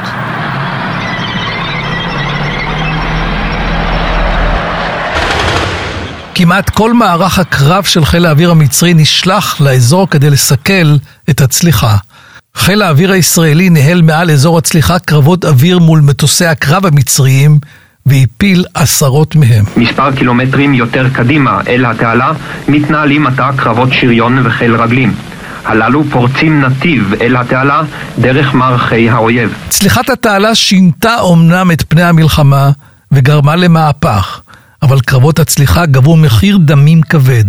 כמעט 6.34 6.70
כל 6.70 6.94
מערך 6.94 7.38
הקרב 7.38 7.84
של 7.84 8.04
חיל 8.04 8.26
האוויר 8.26 8.50
המצרי 8.50 8.94
נשלח 8.94 9.60
לאזור 9.60 10.10
כדי 10.10 10.30
לסכל 10.30 10.96
את 11.30 11.40
הצליחה. 11.40 11.96
חיל 12.56 12.82
האוויר 12.82 13.12
הישראלי 13.12 13.70
ניהל 13.70 14.02
מעל 14.02 14.30
אזור 14.30 14.58
הצליחה 14.58 14.98
קרבות 14.98 15.44
אוויר 15.44 15.78
מול 15.78 16.00
מטוסי 16.00 16.46
הקרב 16.46 16.86
המצריים 16.86 17.58
והפיל 18.06 18.64
עשרות 18.74 19.36
מהם. 19.36 19.64
מספר 19.76 20.16
קילומטרים 20.16 20.74
יותר 20.74 21.08
קדימה 21.08 21.60
אל 21.68 21.84
התעלה 21.84 22.32
מתנהלים 22.68 23.26
עתה 23.26 23.50
קרבות 23.56 23.88
שריון 23.92 24.46
וחיל 24.46 24.76
רגלים. 24.76 25.14
הללו 25.64 26.04
פורצים 26.10 26.60
נתיב 26.60 27.14
אל 27.20 27.36
התעלה 27.36 27.82
דרך 28.18 28.54
מערכי 28.54 29.10
האויב. 29.10 29.54
צליחת 29.68 30.10
התעלה 30.10 30.54
שינתה 30.54 31.20
אומנם 31.20 31.70
את 31.70 31.82
פני 31.88 32.02
המלחמה 32.02 32.70
וגרמה 33.12 33.56
למהפך, 33.56 34.40
אבל 34.82 35.00
קרבות 35.00 35.38
הצליחה 35.38 35.86
גבו 35.86 36.16
מחיר 36.16 36.58
דמים 36.60 37.02
כבד. 37.02 37.44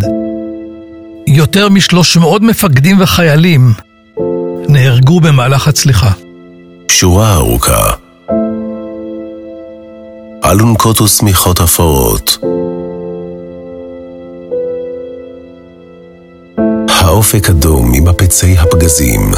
יותר 1.28 1.70
משלוש 1.70 2.18
מאות 2.18 2.42
מפקדים 2.42 2.98
וחיילים 3.00 3.74
נהרגו 4.70 5.20
במהלך 5.20 5.68
הצליחה. 5.68 6.12
שורה 6.92 7.34
ארוכה 7.34 8.07
אלונקות 10.52 11.02
ושמיכות 11.02 11.62
אפורות 11.62 12.38
אופק 17.18 17.50
אדום 17.50 17.92
ממפצי 17.92 18.58
הפגזים. 18.58 19.32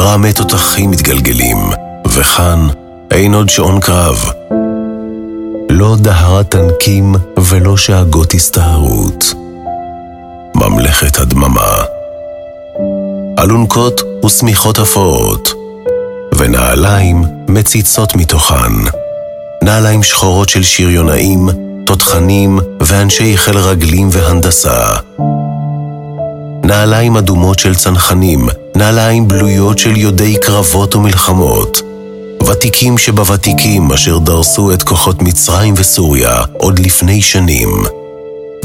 רעמי 0.00 0.32
תותחים 0.32 0.90
מתגלגלים, 0.90 1.58
וכאן 2.08 2.68
אין 3.10 3.34
עוד 3.34 3.48
שעון 3.48 3.80
קרב. 3.80 4.30
לא 5.70 5.96
דהרת 5.96 6.48
טנקים 6.48 7.14
ולא 7.38 7.76
שאגות 7.76 8.34
הסתערות. 8.34 9.24
ממלכת 10.54 11.18
הדממה. 11.18 11.84
אלונקות 13.38 14.00
ושמיכות 14.26 14.78
אפורות, 14.78 15.52
ונעליים 16.38 17.24
מציצות 17.48 18.16
מתוכן. 18.16 19.01
נעליים 19.62 20.02
שחורות 20.02 20.48
של 20.48 20.62
שריונאים, 20.62 21.48
תותחנים 21.86 22.58
ואנשי 22.80 23.36
חיל 23.36 23.58
רגלים 23.58 24.08
והנדסה. 24.12 24.78
נעליים 26.64 27.16
אדומות 27.16 27.58
של 27.58 27.74
צנחנים, 27.74 28.48
נעליים 28.76 29.28
בלויות 29.28 29.78
של 29.78 29.96
יודעי 29.96 30.36
קרבות 30.40 30.96
ומלחמות. 30.96 31.82
ותיקים 32.46 32.98
שבוותיקים 32.98 33.92
אשר 33.92 34.18
דרסו 34.18 34.72
את 34.72 34.82
כוחות 34.82 35.22
מצרים 35.22 35.74
וסוריה 35.76 36.42
עוד 36.58 36.78
לפני 36.78 37.22
שנים. 37.22 37.68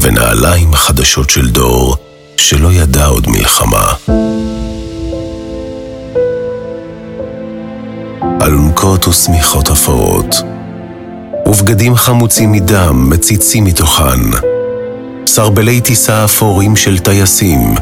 ונעליים 0.02 0.74
חדשות 0.74 1.30
של 1.30 1.50
דור 1.50 1.96
שלא 2.38 2.72
ידע 2.72 3.06
עוד 3.06 3.28
מלחמה. 3.30 3.94
אלונקות 8.42 9.08
ושמיכות 9.08 9.70
אפורות, 9.70 10.36
ובגדים 11.48 11.96
חמוצים 11.96 12.52
מדם 12.52 13.10
מציצים 13.10 13.64
מתוכן, 13.64 14.20
סרבלי 15.28 15.82
טיסה 15.82 16.26
אפורים 16.26 16.76
של 16.76 17.00
טייסים, 17.00 17.76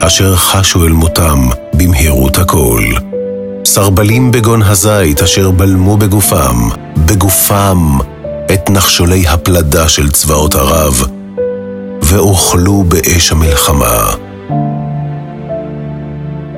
אשר 0.00 0.36
חשו 0.36 0.84
אל 0.84 0.92
מותם 0.92 1.48
במהירות 1.74 2.38
הכל. 2.38 2.82
סרבלים 3.64 4.30
בגון 4.30 4.62
הזית 4.62 5.22
אשר 5.22 5.50
בלמו 5.50 5.96
בגופם, 5.96 6.68
בגופם, 6.96 7.98
את 8.54 8.70
נחשולי 8.70 9.28
הפלדה 9.28 9.88
של 9.88 10.10
צבאות 10.10 10.54
ערב, 10.54 11.02
ואוכלו 12.02 12.84
באש 12.88 13.32
המלחמה. 13.32 14.10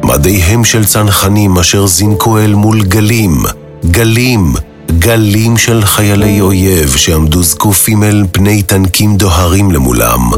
מדיהם 0.05 0.65
של 0.65 0.85
צנחנים 0.85 1.59
אשר 1.59 1.87
זינקו 1.87 2.39
אל 2.39 2.55
מול 2.55 2.83
גלים, 2.83 3.43
גלים, 3.85 4.53
גלים 4.91 5.57
של 5.57 5.85
חיילי 5.85 6.41
אויב 6.41 6.97
שעמדו 6.97 7.43
זקופים 7.43 8.03
אל 8.03 8.25
פני 8.33 8.63
טנקים 8.63 9.17
דוהרים 9.17 9.71
למולם, 9.71 10.31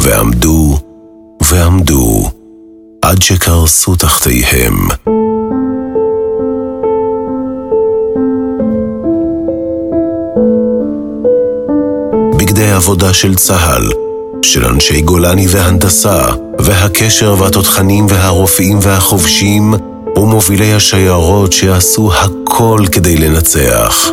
ועמדו, 0.00 0.78
ועמדו, 1.42 2.30
עד 3.02 3.22
שקרסו 3.22 3.96
תחתיהם. 3.96 4.88
בגדי 12.38 12.70
עבודה 12.70 13.12
של 13.12 13.34
צה"ל, 13.34 13.90
של 14.42 14.66
אנשי 14.66 15.00
גולני 15.00 15.46
והנדסה, 15.48 16.22
והקשר 16.58 17.34
והתותחנים 17.38 18.06
והרופאים 18.08 18.78
והחובשים, 18.82 19.74
ומובילי 20.16 20.72
השיירות 20.72 21.52
שעשו 21.52 22.10
הכל 22.14 22.78
כדי 22.92 23.16
לנצח, 23.16 24.10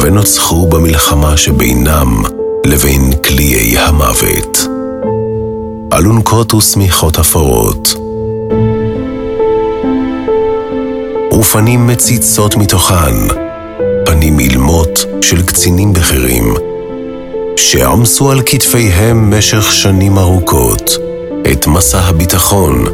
ונוצחו 0.00 0.66
במלחמה 0.66 1.36
שבינם 1.36 2.22
לבין 2.66 3.12
קליעי 3.22 3.78
המוות. 3.78 4.66
אלונקות 5.92 6.54
ושמיכות 6.54 7.18
אפורות, 7.18 7.94
ופנים 11.38 11.86
מציצות 11.86 12.56
מתוכן, 12.56 13.14
פנים 14.06 14.38
אילמות 14.38 15.04
של 15.20 15.42
קצינים 15.42 15.92
בכירים, 15.92 16.54
שעמסו 17.56 18.30
על 18.30 18.40
כתפיהם 18.46 19.38
משך 19.38 19.72
שנים 19.72 20.18
ארוכות 20.18 20.90
את 21.52 21.66
מסע 21.66 22.00
הביטחון 22.00 22.84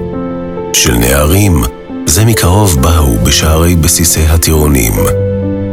של 0.72 0.94
נערים 0.94 1.62
זה 2.06 2.24
מקרוב 2.24 2.82
באו 2.82 3.18
בשערי 3.18 3.76
בסיסי 3.76 4.20
הטירונים, 4.20 4.92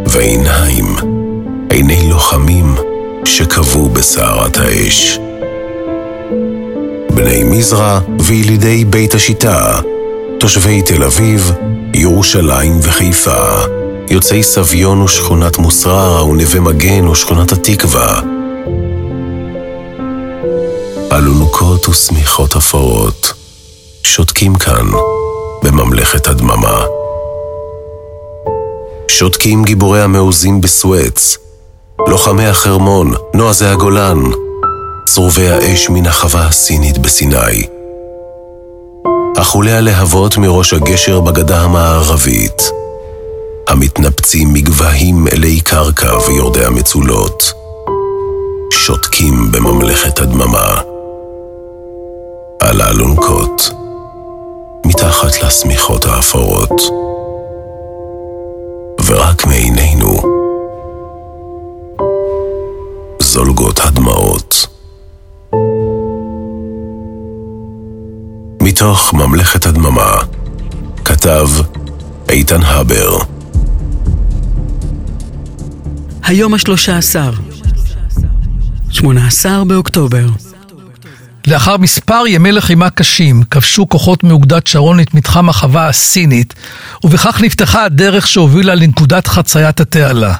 ועיניים, 0.05 0.95
עיני 1.69 2.09
לוחמים 2.09 2.75
שקבעו 3.25 3.89
בסערת 3.89 4.57
האש. 4.57 5.19
בני 7.15 7.43
מזרע 7.43 7.99
וילידי 8.19 8.85
בית 8.85 9.13
השיטה, 9.13 9.79
תושבי 10.39 10.81
תל 10.81 11.03
אביב, 11.03 11.51
ירושלים 11.93 12.79
וחיפה, 12.81 13.45
יוצאי 14.09 14.43
סביון 14.43 15.01
ושכונת 15.01 15.57
מוסררה 15.57 16.25
ונווה 16.25 16.59
מגן 16.59 17.07
ושכונת 17.07 17.51
התקווה, 17.51 18.21
אלונקות 21.11 21.89
ושמיכות 21.89 22.55
אפורות, 22.55 23.33
שותקים 24.03 24.55
כאן 24.55 24.85
בממלכת 25.63 26.27
הדממה. 26.27 26.85
שותקים 29.07 29.63
גיבורי 29.63 30.01
המעוזים 30.01 30.61
בסואץ, 30.61 31.37
לוחמי 32.07 32.45
החרמון, 32.45 33.13
נועזי 33.33 33.65
הגולן, 33.65 34.19
צרובי 35.05 35.49
האש 35.49 35.89
מן 35.89 36.05
החווה 36.05 36.47
הסינית 36.47 36.97
בסיני. 36.97 37.67
אכולי 39.37 39.71
הלהבות 39.71 40.37
מראש 40.37 40.73
הגשר 40.73 41.19
בגדה 41.19 41.61
המערבית, 41.61 42.71
המתנפצים 43.67 44.53
מגבהים 44.53 45.27
אלי 45.27 45.61
קרקע 45.61 46.17
ויורדי 46.27 46.65
המצולות, 46.65 47.53
שותקים 48.71 49.51
בממלכת 49.51 50.19
הדממה. 50.19 50.81
על 52.59 52.81
האלונקות, 52.81 53.82
מתחת 54.85 55.43
לשמיכות 55.43 56.05
האפורות. 56.05 56.81
ורק 59.05 59.45
מעינינו 59.45 60.21
זולגות 63.21 63.79
הדמעות. 63.83 64.67
מתוך 68.61 69.13
ממלכת 69.13 69.65
הדממה, 69.65 70.11
כתב 71.05 71.47
איתן 72.29 72.61
הבר. 72.61 73.17
היום 76.23 76.53
השלושה 76.53 76.97
עשר, 76.97 77.31
שמונה 78.89 79.27
עשר 79.27 79.63
באוקטובר. 79.63 80.42
לאחר 81.47 81.77
מספר 81.77 82.23
ימי 82.27 82.51
לחימה 82.51 82.89
קשים, 82.89 83.43
כבשו 83.51 83.89
כוחות 83.89 84.23
מאוגדת 84.23 84.67
שרון 84.67 84.99
את 84.99 85.13
מתחם 85.13 85.49
החווה 85.49 85.87
הסינית, 85.87 86.53
ובכך 87.03 87.41
נפתחה 87.41 87.85
הדרך 87.85 88.27
שהובילה 88.27 88.75
לנקודת 88.75 89.27
חציית 89.27 89.79
התעלה. 89.79 90.33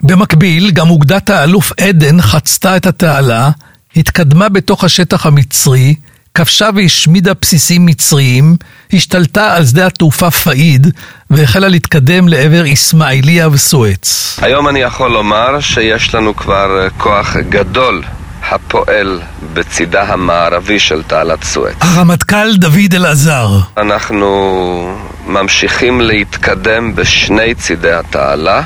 במקביל, 0.00 0.70
גם 0.70 0.90
אוגדת 0.90 1.30
האלוף 1.30 1.72
עדן 1.80 2.20
חצתה 2.20 2.76
את 2.76 2.86
התעלה, 2.86 3.50
התקדמה 3.96 4.48
בתוך 4.48 4.84
השטח 4.84 5.26
המצרי, 5.26 5.94
כבשה 6.34 6.68
והשמידה 6.74 7.32
בסיסים 7.42 7.86
מצריים, 7.86 8.56
השתלטה 8.92 9.54
על 9.54 9.66
שדה 9.66 9.86
התעופה 9.86 10.30
פאיד, 10.30 10.86
והחלה 11.30 11.68
להתקדם 11.68 12.28
לעבר 12.28 12.72
אסמאעיליה 12.72 13.48
וסואץ. 13.48 14.38
היום 14.42 14.68
אני 14.68 14.78
יכול 14.78 15.10
לומר 15.10 15.60
שיש 15.60 16.14
לנו 16.14 16.36
כבר 16.36 16.88
כוח 16.98 17.36
גדול 17.36 18.02
הפועל 18.50 19.20
בצידה 19.52 20.02
המערבי 20.02 20.78
של 20.78 21.02
תעלת 21.02 21.44
סואץ. 21.44 21.74
הרמטכ"ל 21.80 22.56
דוד 22.56 22.94
אלעזר. 22.94 23.48
אנחנו 23.76 24.98
ממשיכים 25.26 26.00
להתקדם 26.00 26.96
בשני 26.96 27.54
צידי 27.54 27.92
התעלה 27.92 28.62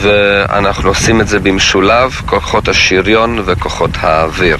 ואנחנו 0.00 0.88
עושים 0.88 1.20
את 1.20 1.28
זה 1.28 1.38
במשולב, 1.38 2.20
כוחות 2.26 2.68
השריון 2.68 3.42
וכוחות 3.46 3.90
האוויר. 4.00 4.58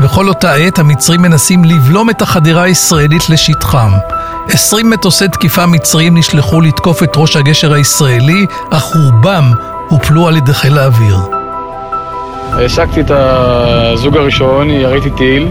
בכל 0.00 0.28
אותה 0.28 0.52
עת 0.52 0.78
המצרים 0.78 1.22
מנסים 1.22 1.64
לבלום 1.64 2.10
את 2.10 2.22
החדירה 2.22 2.62
הישראלית 2.62 3.28
לשטחם. 3.30 3.90
20 4.48 4.90
מטוסי 4.90 5.28
תקיפה 5.28 5.66
מצריים 5.66 6.18
נשלחו 6.18 6.60
לתקוף 6.60 7.02
את 7.02 7.12
ראש 7.16 7.36
הגשר 7.36 7.72
הישראלי, 7.72 8.46
אך 8.70 8.82
רובם 8.82 9.52
הופלו 9.88 10.28
על 10.28 10.36
ידי 10.36 10.54
חיל 10.54 10.78
האוויר. 10.78 11.16
השקתי 12.52 13.00
את 13.00 13.10
הזוג 13.10 14.16
הראשון, 14.16 14.70
יריתי 14.70 15.10
טיל, 15.10 15.48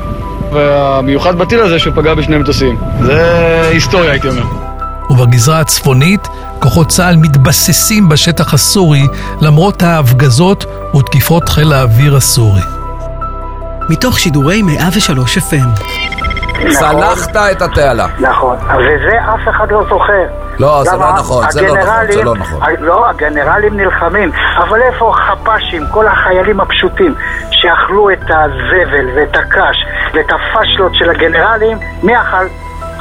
והמיוחד 0.53 1.37
בטיל 1.37 1.59
הזה 1.59 1.79
שהוא 1.79 1.93
פגע 1.95 2.13
בשני 2.13 2.37
מטוסים. 2.37 2.77
זה 3.01 3.61
היסטוריה 3.71 4.11
הייתי 4.11 4.27
אומר. 4.27 4.43
ובגזרה 5.09 5.59
הצפונית 5.59 6.27
כוחות 6.59 6.87
צה"ל 6.89 7.15
מתבססים 7.15 8.09
בשטח 8.09 8.53
הסורי 8.53 9.07
למרות 9.41 9.83
ההפגזות 9.83 10.65
ותקיפות 10.95 11.49
חיל 11.49 11.73
האוויר 11.73 12.15
הסורי. 12.15 12.61
מתוך 13.89 14.19
שידורי 14.19 14.61
103 14.61 15.37
FM. 15.37 16.06
צלחת 16.69 17.35
את 17.51 17.61
התעלה. 17.61 18.07
נכון, 18.19 18.57
וזה 18.57 19.19
אף 19.33 19.49
אחד 19.49 19.71
לא 19.71 19.83
זוכר. 19.89 20.27
לא, 20.59 20.83
זה? 20.83 20.97
לא 20.97 21.13
נכון, 21.13 21.51
זה 21.51 21.61
לא 21.61 21.77
נכון, 21.77 22.11
זה 22.11 22.23
לא 22.23 22.35
נכון. 22.35 22.59
לא, 22.79 23.09
הגנרלים 23.09 23.77
נלחמים, 23.77 24.31
אבל 24.57 24.81
איפה 24.81 25.09
החפ"שים, 25.09 25.83
כל 25.91 26.07
החיילים 26.07 26.59
הפשוטים 26.59 27.15
שאכלו 27.51 28.09
את 28.09 28.23
הזבל 28.29 29.09
ואת 29.15 29.35
הקש 29.35 29.77
ואת 30.13 30.25
הפשלות 30.31 30.95
של 30.95 31.09
הגנרלים, 31.09 31.77
מי 32.03 32.21
אכל? 32.21 32.45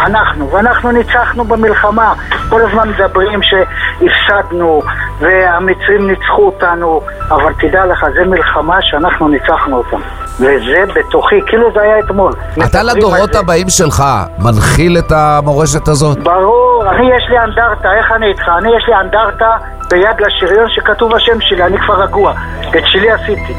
אנחנו, 0.01 0.51
ואנחנו 0.53 0.93
ניצחנו 0.93 1.45
במלחמה. 1.45 2.15
כל 2.49 2.63
הזמן 2.63 2.89
מדברים 2.89 3.41
שהפסדנו 3.43 4.83
והמצרים 5.19 6.11
ניצחו 6.11 6.47
אותנו, 6.47 7.01
אבל 7.31 7.53
תדע 7.61 7.87
לך, 7.87 8.07
זה 8.15 8.25
מלחמה 8.25 8.77
שאנחנו 8.81 9.29
ניצחנו 9.29 9.77
אותם. 9.77 10.01
וזה 10.41 10.85
בתוכי, 10.95 11.41
כאילו 11.47 11.73
זה 11.75 11.81
היה 11.81 11.99
אתמול. 11.99 12.33
אתה 12.65 12.83
לדורות 12.83 13.33
זה. 13.33 13.39
הבאים 13.39 13.69
שלך 13.69 14.05
מנחיל 14.39 14.99
את 14.99 15.13
המורשת 15.13 15.89
הזאת? 15.89 16.19
ברור, 16.19 16.85
אני 16.91 17.17
יש 17.17 17.27
לי 17.31 17.39
אנדרטה, 17.39 17.93
איך 17.99 18.13
אני 18.17 18.27
איתך? 18.27 18.49
אני 18.59 18.77
יש 18.77 18.85
לי 18.89 18.95
אנדרטה 18.95 19.57
ביד 19.91 20.21
לשריון 20.21 20.69
שכתוב 20.69 21.15
השם 21.15 21.41
שלי, 21.41 21.63
אני 21.63 21.79
כבר 21.79 22.03
רגוע. 22.03 22.33
את 22.61 22.87
שלי 22.87 23.11
עשיתי. 23.11 23.55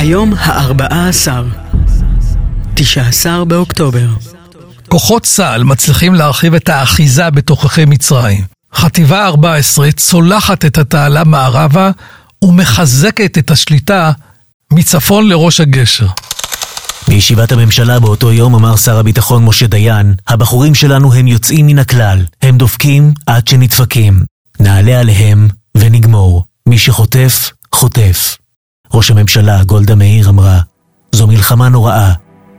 היום 0.00 0.30
הארבעה 0.38 1.12
עשר, 2.74 2.82
תשע 2.84 3.08
עשר 3.08 3.44
באוקטובר. 3.44 4.06
כוחות 4.88 5.22
צה"ל 5.22 5.64
מצליחים 5.64 6.14
להרחיב 6.14 6.54
את 6.54 6.68
האחיזה 6.68 7.30
בתוככי 7.30 7.84
מצרים. 7.84 8.44
חטיבה 8.74 9.26
14 9.26 9.92
צולחת 9.92 10.64
את 10.64 10.78
התעלה 10.78 11.24
מערבה 11.24 11.90
ומחזקת 12.44 13.38
את 13.38 13.50
השליטה 13.50 14.12
מצפון 14.72 15.28
לראש 15.28 15.60
הגשר. 15.60 16.06
בישיבת 17.08 17.52
הממשלה 17.52 18.00
באותו 18.00 18.32
יום 18.32 18.54
אמר 18.54 18.76
שר 18.76 18.98
הביטחון 18.98 19.44
משה 19.44 19.66
דיין, 19.66 20.14
הבחורים 20.26 20.74
שלנו 20.74 21.14
הם 21.14 21.26
יוצאים 21.26 21.66
מן 21.66 21.78
הכלל, 21.78 22.24
הם 22.42 22.58
דופקים 22.58 23.12
עד 23.26 23.48
שנדפקים. 23.48 24.24
נעלה 24.60 25.00
עליהם 25.00 25.48
ונגמור. 25.76 26.44
מי 26.68 26.78
שחוטף, 26.78 27.50
חוטף. 27.74 28.36
ראש 28.94 29.10
הממשלה 29.10 29.64
גולדה 29.64 29.94
מאיר 29.94 30.28
אמרה, 30.28 30.60
זו 31.12 31.26
מלחמה 31.26 31.68
נוראה, 31.68 32.12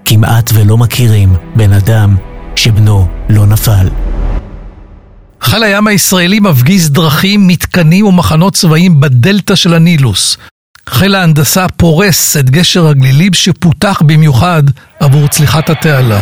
כמעט 0.06 0.52
ולא 0.54 0.78
מכירים 0.78 1.36
בן 1.56 1.74
אדם 1.74 2.16
שבנו 2.56 3.08
לא 3.30 3.46
נפל. 3.46 3.90
חיל 5.42 5.64
הים 5.64 5.88
הישראלי 5.88 6.40
מפגיז 6.40 6.92
דרכים, 6.92 7.48
מתקנים 7.48 8.06
ומחנות 8.06 8.54
צבאיים 8.54 9.00
בדלתא 9.00 9.56
של 9.56 9.74
הנילוס. 9.74 10.38
חיל 10.90 11.16
ההנדסה 11.16 11.68
פורס 11.70 12.38
את 12.38 12.50
גשר 12.50 12.88
הגלילים 12.88 13.34
שפותח 13.34 14.02
במיוחד 14.06 14.64
עבור 15.00 15.28
צליחת 15.28 15.70
התעלה. 15.70 16.22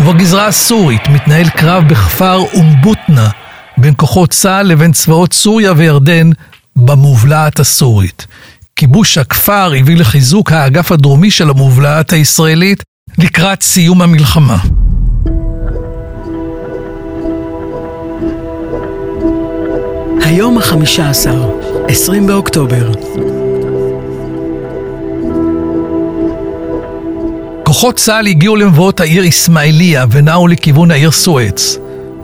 ובגזרה 0.00 0.46
הסורית 0.46 1.08
מתנהל 1.08 1.48
קרב 1.48 1.88
בכפר 1.88 2.38
אומבוטנה 2.54 3.28
בין 3.78 3.94
כוחות 3.96 4.30
צה"ל 4.30 4.66
לבין 4.66 4.92
צבאות 4.92 5.32
סוריה 5.32 5.72
וירדן 5.76 6.30
במובלעת 6.76 7.60
הסורית. 7.60 8.26
כיבוש 8.80 9.18
הכפר 9.18 9.72
הביא 9.80 9.96
לחיזוק 9.96 10.52
האגף 10.52 10.92
הדרומי 10.92 11.30
של 11.30 11.50
המובלעת 11.50 12.12
הישראלית 12.12 12.82
לקראת 13.18 13.62
סיום 13.62 14.02
המלחמה. 14.02 14.56
היום 20.20 20.58
החמישה 20.58 21.10
עשר, 21.10 21.50
עשרים 21.88 22.26
באוקטובר. 22.26 22.92
כוחות 27.64 27.96
צה"ל 27.96 28.26
הגיעו 28.26 28.56
למבואות 28.56 29.00
העיר 29.00 29.28
אסמאעיליה 29.28 30.04
ונעו 30.10 30.48
לכיוון 30.48 30.90
העיר 30.90 31.10
סואץ. 31.10 31.78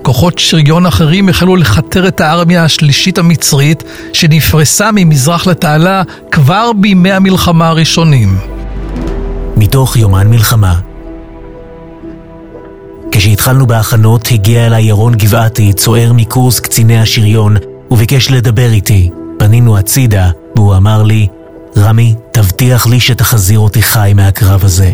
כוחות 0.07 0.39
שריון 0.39 0.87
אחרים 0.87 1.29
החלו 1.29 1.57
לכתר 1.57 2.09
את 2.09 2.21
הארמיה 2.21 2.65
השלישית 2.65 3.19
המצרית 3.19 3.83
שנפרסה 4.13 4.91
ממזרח 4.93 5.47
לתעלה 5.47 6.03
כבר 6.31 6.71
בימי 6.81 7.13
המלחמה 7.13 7.69
הראשונים. 7.69 8.39
מתוך 9.57 9.97
יומן 9.97 10.27
מלחמה. 10.27 10.75
כשהתחלנו 13.13 13.67
בהכנות, 13.67 14.29
הגיע 14.31 14.67
אליי 14.67 14.85
ירון 14.85 15.15
גבעתי, 15.15 15.73
צוער 15.73 16.13
מקורס 16.13 16.61
קציני 16.61 16.99
השריון, 16.99 17.57
וביקש 17.91 18.31
לדבר 18.31 18.73
איתי. 18.73 19.11
פנינו 19.39 19.79
הצידה, 19.79 20.31
והוא 20.57 20.77
אמר 20.77 21.03
לי, 21.03 21.27
רמי, 21.77 22.15
תבטיח 22.33 22.87
לי 22.87 23.01
שתחזיר 23.01 23.59
אותי 23.59 23.83
חי 23.83 24.13
מהקרב 24.15 24.65
הזה. 24.65 24.93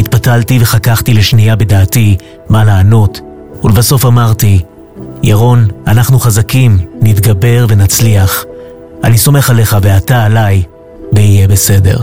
התפתלתי 0.00 0.58
וחככתי 0.60 1.14
לשנייה 1.14 1.56
בדעתי 1.56 2.16
מה 2.48 2.64
לענות, 2.64 3.20
ולבסוף 3.64 4.06
אמרתי, 4.06 4.60
ירון, 5.22 5.68
אנחנו 5.86 6.18
חזקים, 6.18 6.78
נתגבר 7.00 7.66
ונצליח. 7.68 8.44
אני 9.04 9.18
סומך 9.18 9.50
עליך 9.50 9.76
ואתה 9.82 10.24
עליי, 10.24 10.62
ויהיה 11.12 11.48
בסדר. 11.48 11.98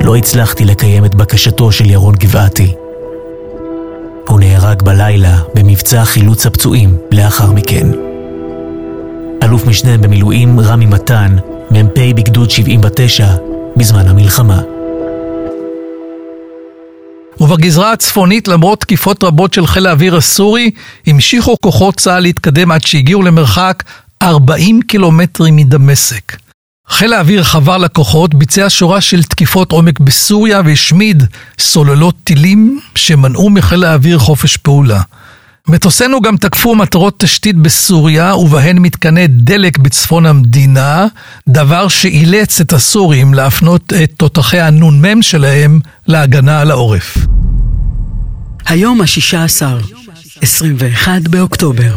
לא 0.00 0.16
הצלחתי 0.16 0.64
לקיים 0.64 1.04
את 1.04 1.14
בקשתו 1.14 1.72
של 1.72 1.90
ירון 1.90 2.14
גבעתי. 2.14 2.74
הוא 4.28 4.40
נהרג 4.40 4.82
בלילה 4.82 5.38
במבצע 5.54 6.04
חילוץ 6.04 6.46
הפצועים 6.46 6.96
לאחר 7.10 7.52
מכן. 7.52 7.88
אלוף 9.42 9.66
משנה 9.66 9.98
במילואים 9.98 10.60
רמי 10.60 10.86
מתן, 10.86 11.36
מ"פ 11.70 11.98
בגדוד 12.16 12.50
79, 12.50 13.26
בזמן 13.76 14.08
המלחמה. 14.08 14.73
ובגזרה 17.44 17.92
הצפונית, 17.92 18.48
למרות 18.48 18.80
תקיפות 18.80 19.24
רבות 19.24 19.54
של 19.54 19.66
חיל 19.66 19.86
האוויר 19.86 20.16
הסורי, 20.16 20.70
המשיכו 21.06 21.56
כוחות 21.60 21.96
צה"ל 21.96 22.20
להתקדם 22.20 22.70
עד 22.70 22.82
שהגיעו 22.82 23.22
למרחק 23.22 23.82
40 24.22 24.82
קילומטרים 24.82 25.56
מדמשק. 25.56 26.36
חיל 26.88 27.12
האוויר 27.12 27.44
חבר 27.44 27.78
לכוחות, 27.78 28.34
ביצע 28.34 28.66
שורה 28.68 29.00
של 29.00 29.22
תקיפות 29.22 29.72
עומק 29.72 30.00
בסוריה 30.00 30.60
והשמיד 30.64 31.22
סוללות 31.58 32.14
טילים 32.24 32.80
שמנעו 32.94 33.50
מחיל 33.50 33.84
האוויר 33.84 34.18
חופש 34.18 34.56
פעולה. 34.56 35.00
מטוסינו 35.68 36.20
גם 36.20 36.36
תקפו 36.36 36.74
מטרות 36.74 37.14
תשתית 37.18 37.56
בסוריה 37.56 38.36
ובהן 38.36 38.78
מתקני 38.78 39.26
דלק 39.26 39.78
בצפון 39.78 40.26
המדינה, 40.26 41.06
דבר 41.48 41.88
שאילץ 41.88 42.60
את 42.60 42.72
הסורים 42.72 43.34
להפנות 43.34 43.92
את 43.92 44.12
תותחי 44.16 44.60
הנ"מ 44.60 45.22
שלהם 45.22 45.80
להגנה 46.06 46.60
על 46.60 46.70
העורף. 46.70 47.18
היום 48.66 49.00
השישה 49.00 49.44
עשר, 49.44 49.78
עשרים 50.40 50.76
ואחד 50.78 51.20
באוקטובר. 51.30 51.96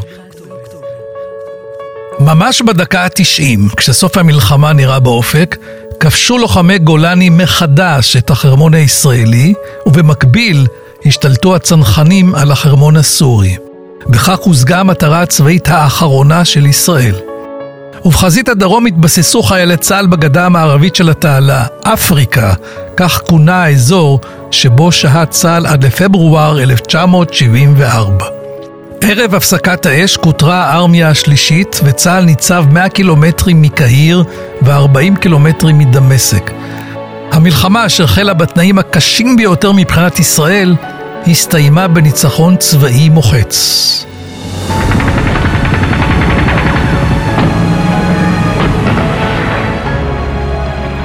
ממש 2.19 2.61
בדקה 2.61 3.03
ה-90, 3.03 3.75
כשסוף 3.77 4.17
המלחמה 4.17 4.73
נראה 4.73 4.99
באופק, 4.99 5.55
כבשו 5.99 6.37
לוחמי 6.37 6.79
גולני 6.79 7.29
מחדש 7.29 8.15
את 8.15 8.29
החרמון 8.29 8.73
הישראלי, 8.73 9.53
ובמקביל 9.85 10.67
השתלטו 11.07 11.55
הצנחנים 11.55 12.35
על 12.35 12.51
החרמון 12.51 12.95
הסורי. 12.95 13.55
בכך 14.07 14.39
הושגה 14.39 14.79
המטרה 14.79 15.21
הצבאית 15.21 15.69
האחרונה 15.69 16.45
של 16.45 16.65
ישראל. 16.65 17.15
ובחזית 18.05 18.49
הדרום 18.49 18.85
התבססו 18.85 19.43
חיילי 19.43 19.77
צה"ל 19.77 20.07
בגדה 20.07 20.45
המערבית 20.45 20.95
של 20.95 21.09
התעלה, 21.09 21.65
אפריקה, 21.81 22.53
כך 22.97 23.21
כונה 23.27 23.63
האזור 23.63 24.19
שבו 24.51 24.91
שהה 24.91 25.25
צה"ל 25.25 25.65
עד 25.65 25.85
לפברואר 25.85 26.61
1974. 26.61 28.25
ערב 29.01 29.35
הפסקת 29.35 29.85
האש 29.85 30.17
כותרה 30.17 30.63
הארמיה 30.63 31.09
השלישית 31.09 31.79
וצה"ל 31.83 32.23
ניצב 32.23 32.65
100 32.71 32.89
קילומטרים 32.89 33.61
מקהיר 33.61 34.23
ו-40 34.61 35.19
קילומטרים 35.19 35.77
מדמשק. 35.77 36.51
המלחמה 37.31 37.85
אשר 37.85 38.03
החלה 38.03 38.33
בתנאים 38.33 38.79
הקשים 38.79 39.35
ביותר 39.35 39.71
מבחינת 39.71 40.19
ישראל 40.19 40.75
הסתיימה 41.29 41.87
בניצחון 41.87 42.55
צבאי 42.57 43.09
מוחץ. 43.09 44.05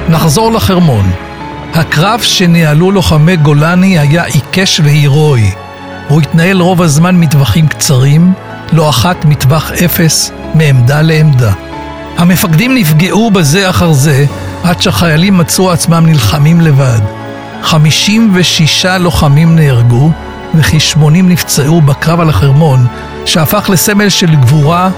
נחזור 0.09 0.51
לחרמון. 0.51 1.11
הקרב 1.73 2.19
שניהלו 2.21 2.91
לוחמי 2.91 3.37
גולני 3.37 3.99
היה 3.99 4.23
עיקש 4.23 4.79
והירואי. 4.79 5.51
הוא 6.07 6.21
התנהל 6.21 6.61
רוב 6.61 6.81
הזמן 6.81 7.15
מטווחים 7.15 7.67
קצרים, 7.67 8.33
לא 8.71 8.89
אחת 8.89 9.25
מטווח 9.25 9.71
אפס, 9.71 10.31
מעמדה 10.53 11.01
לעמדה. 11.01 11.53
המפקדים 12.17 12.75
נפגעו 12.75 13.31
בזה 13.31 13.69
אחר 13.69 13.93
זה, 13.93 14.25
עד 14.63 14.81
שהחיילים 14.81 15.37
מצאו 15.37 15.71
עצמם 15.71 16.05
נלחמים 16.05 16.61
לבד. 16.61 17.22
56 17.63 18.85
לוחמים 18.85 19.55
נהרגו 19.55 20.11
וכ-80 20.55 20.99
נפצעו 21.23 21.81
בקרב 21.81 22.19
על 22.19 22.29
החרמון, 22.29 22.87
שהפך 23.25 23.69
לסמל 23.69 24.09
של 24.09 24.35
גבורה, 24.35 24.89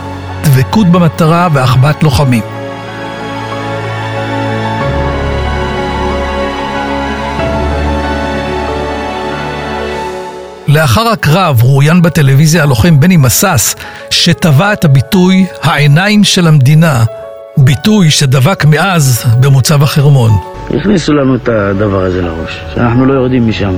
דבקות 0.44 0.88
במטרה 0.88 1.48
ואחוות 1.54 2.04
לוחמים. 2.04 2.44
לאחר 10.68 11.08
הקרב 11.08 11.62
רואיין 11.62 12.02
בטלוויזיה 12.02 12.64
הלוחם 12.64 13.00
בני 13.00 13.18
מסס, 13.18 13.76
שטבע 14.10 14.74
את 14.74 14.86
הביטוי 14.86 15.46
"העיניים 15.62 16.24
של 16.24 16.48
המדינה", 16.48 17.04
ביטוי 17.58 18.12
שדבק 18.12 18.66
מאז 18.66 19.24
במוצב 19.40 19.84
החרמון. 19.84 20.55
הכניסו 20.74 21.14
לנו 21.14 21.36
את 21.36 21.50
הדבר 21.50 22.02
הזה 22.02 22.22
לראש, 22.22 22.64
שאנחנו 22.76 23.06
לא 23.06 23.14
יורדים 23.14 23.48
משם, 23.48 23.74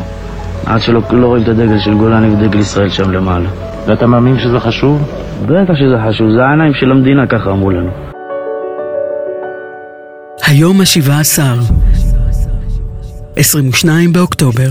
עד 0.66 0.82
שלא 0.82 1.02
לא 1.12 1.28
רואים 1.28 1.44
את 1.44 1.48
הדגל 1.48 1.80
של 1.80 1.94
גולני 1.94 2.30
ודגל 2.30 2.60
ישראל 2.60 2.90
שם 2.90 3.12
למעלה. 3.12 3.50
ואתה 3.88 4.08
מאמין 4.08 4.40
שזה 4.40 4.60
חשוב? 4.60 5.02
בטח 5.46 5.74
שזה 5.74 5.96
חשוב, 6.10 6.28
זה 6.38 6.46
העיניים 6.46 6.74
של 6.74 6.92
המדינה, 6.92 7.28
ככה 7.28 7.52
אמרו 7.52 7.72
לנו. 7.72 7.90
היום 10.48 10.82
השבעה 10.82 11.20
עשר, 11.20 11.56
22 13.36 14.14
באוקטובר. 14.14 14.70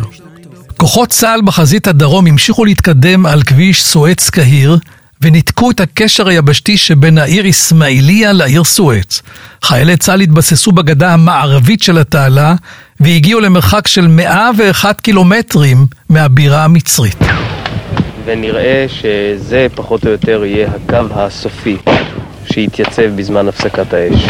כוחות 0.77 1.09
צה"ל 1.09 1.41
בחזית 1.45 1.89
הדרום 1.89 2.27
המשיכו 2.27 2.65
להתקדם 2.65 3.27
על 3.27 3.43
כביש 3.43 3.85
סואץ 3.85 4.31
קהיר 4.31 4.77
וניתקו 5.27 5.71
את 5.71 5.81
הקשר 5.81 6.29
היבשתי 6.29 6.77
שבין 6.77 7.19
העיר 7.19 7.51
אסמאעיליה 7.51 8.33
לעיר 8.33 8.65
סואץ. 8.65 9.23
חיילי 9.63 9.97
צה"ל 9.97 10.21
התבססו 10.21 10.73
בגדה 10.73 11.13
המערבית 11.13 11.83
של 11.83 11.99
התעלה 11.99 12.55
והגיעו 13.01 13.41
למרחק 13.41 13.87
של 13.87 14.07
101 14.07 15.01
קילומטרים 15.01 15.87
מהבירה 16.09 16.65
המצרית. 16.65 17.19
ונראה 18.25 18.87
שזה 18.89 19.67
פחות 19.75 20.07
או 20.07 20.11
יותר 20.11 20.45
יהיה 20.45 20.69
הקו 20.69 21.15
הסופי 21.15 21.77
שיתייצב 22.57 23.17
בזמן 23.17 23.49
הפסקת 23.49 23.95
האש. 23.95 24.23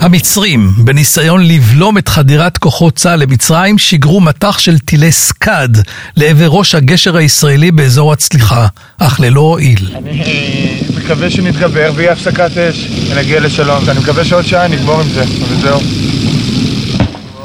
המצרים, 0.00 0.70
בניסיון 0.78 1.46
לבלום 1.48 1.98
את 1.98 2.08
חדירת 2.08 2.58
כוחות 2.58 2.96
צה"ל 2.96 3.22
למצרים, 3.22 3.78
שיגרו 3.78 4.20
מטח 4.20 4.58
של 4.58 4.78
טילי 4.78 5.12
סקאד 5.12 5.78
לעבר 6.16 6.46
ראש 6.46 6.74
הגשר 6.74 7.16
הישראלי 7.16 7.70
באזור 7.70 8.12
הצליחה, 8.12 8.66
אך 8.98 9.20
ללא 9.20 9.40
הועיל. 9.40 9.94
אני 9.96 10.80
מקווה 10.96 11.30
שנתגבר 11.30 11.92
ויהיה 11.94 12.12
הפסקת 12.12 12.58
אש 12.58 12.88
ונגיע 13.10 13.40
לשלום. 13.40 13.90
אני 13.90 13.98
מקווה 13.98 14.24
שעוד 14.24 14.44
שעה 14.44 14.68
נגמור 14.68 15.00
עם 15.00 15.08
זה, 15.08 15.24
וזהו. 15.48 15.80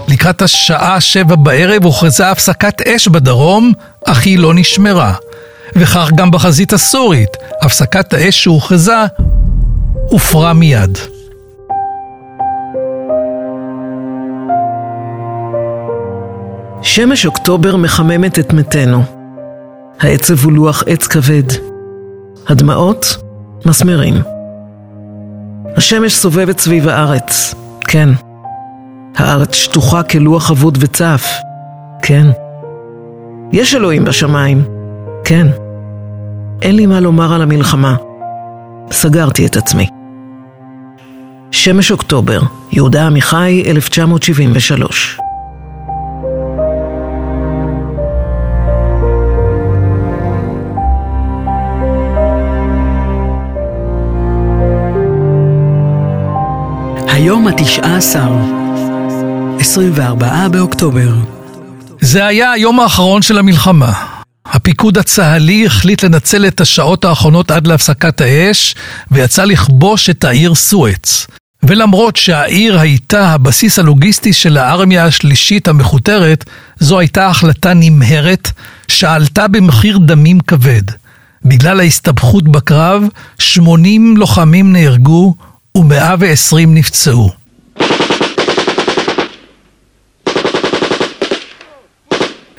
לקראת 0.08 0.42
השעה 0.42 1.02
שבע 1.02 1.36
בערב 1.36 1.84
הוכרזה 1.84 2.32
הפסקת 2.32 2.82
אש 2.82 3.08
בדרום, 3.08 3.74
אך 4.06 4.26
היא 4.26 4.40
לא 4.40 4.54
נשמרה. 4.54 5.14
וכך 5.76 6.10
גם 6.16 6.32
בחזית 6.32 6.74
הסורית, 6.74 7.30
הפסקת 7.62 8.14
האש 8.14 8.44
שהוכרזה 8.44 9.06
הופרה 10.10 10.54
מיד. 10.54 10.98
שמש 16.82 17.26
אוקטובר 17.26 17.76
מחממת 17.76 18.40
את 18.40 18.54
מתינו. 18.54 19.04
העצב 20.00 20.44
הוא 20.44 20.52
לוח 20.52 20.84
עץ 20.88 21.08
כבד. 21.08 21.44
הדמעות, 22.48 23.18
מסמרים. 23.66 24.16
השמש 25.78 26.16
סובבת 26.16 26.60
סביב 26.60 26.88
הארץ, 26.88 27.56
כן. 27.88 28.10
הארץ 29.16 29.54
שטוחה 29.54 30.04
כלוח 30.04 30.52
אבוד 30.52 30.78
וצף, 30.82 31.32
כן. 32.02 32.28
יש 33.52 33.76
אלוהים 33.76 34.06
בשמיים, 34.06 34.64
כן. 35.24 35.48
אין 36.62 36.76
לי 36.76 36.86
מה 36.86 37.00
לומר 37.00 37.34
על 37.34 37.42
המלחמה. 37.42 37.96
סגרתי 38.92 39.46
את 39.46 39.58
עצמי. 39.58 39.99
שמש 41.52 41.92
אוקטובר, 41.92 42.42
יהודה 42.72 43.06
עמיחי, 43.06 43.64
1973 43.66 45.20
היום 57.08 57.48
התשעה 57.48 57.98
עשר, 57.98 58.30
24 59.60 60.48
באוקטובר. 60.48 61.14
זה 62.02 62.26
היה 62.26 62.52
היום 62.52 62.80
האחרון 62.80 63.22
של 63.22 63.38
המלחמה. 63.38 63.94
הפיקוד 64.46 64.98
הצה"לי 64.98 65.66
החליט 65.66 66.04
לנצל 66.04 66.48
את 66.48 66.62
השעות 66.62 67.06
האחרונות 67.06 67.52
עד 67.52 67.68
להפסקת 67.68 68.22
האש, 68.22 68.76
ויצא 69.12 69.44
לכבוש 69.44 70.10
את 70.10 70.24
העיר 70.24 70.56
סואץ. 70.56 71.28
ולמרות 71.64 72.16
שהעיר 72.16 72.80
הייתה 72.80 73.30
הבסיס 73.30 73.80
הלוגיסטי 73.80 74.34
של 74.34 74.58
הארמיה 74.58 75.06
השלישית 75.06 75.68
המכותרת, 75.68 76.50
זו 76.80 77.00
הייתה 77.00 77.28
החלטה 77.28 77.74
נמהרת, 77.76 78.52
שעלתה 78.88 79.48
במחיר 79.48 79.98
דמים 79.98 80.40
כבד. 80.40 80.82
בגלל 81.46 81.80
ההסתבכות 81.80 82.48
בקרב, 82.48 83.04
80 83.40 84.18
לוחמים 84.18 84.74
נהרגו 84.74 85.36
ו-120 85.78 86.56
נפצעו. 86.68 87.30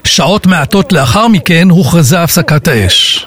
שעות 0.04 0.46
מעטות 0.46 0.92
לאחר 0.92 1.28
מכן 1.28 1.70
הוכרזה 1.70 2.22
הפסקת 2.22 2.68
האש. 2.68 3.26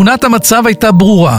תמונת 0.00 0.24
המצב 0.24 0.66
הייתה 0.66 0.92
ברורה. 0.92 1.38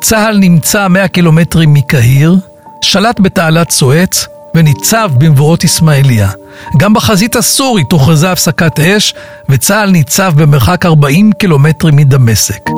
צה"ל 0.00 0.38
נמצא 0.38 0.88
100 0.88 1.08
קילומטרים 1.08 1.74
מקהיר, 1.74 2.36
שלט 2.80 3.20
בתעלת 3.20 3.70
סואץ 3.70 4.26
וניצב 4.54 5.10
במבואות 5.18 5.64
אסמאעיליה. 5.64 6.28
גם 6.76 6.94
בחזית 6.94 7.36
הסורית 7.36 7.92
הוכרזה 7.92 8.32
הפסקת 8.32 8.80
אש, 8.80 9.14
וצה"ל 9.48 9.90
ניצב 9.90 10.32
במרחק 10.36 10.86
40 10.86 11.32
קילומטרים 11.32 11.96
מדמשק. 11.96 12.70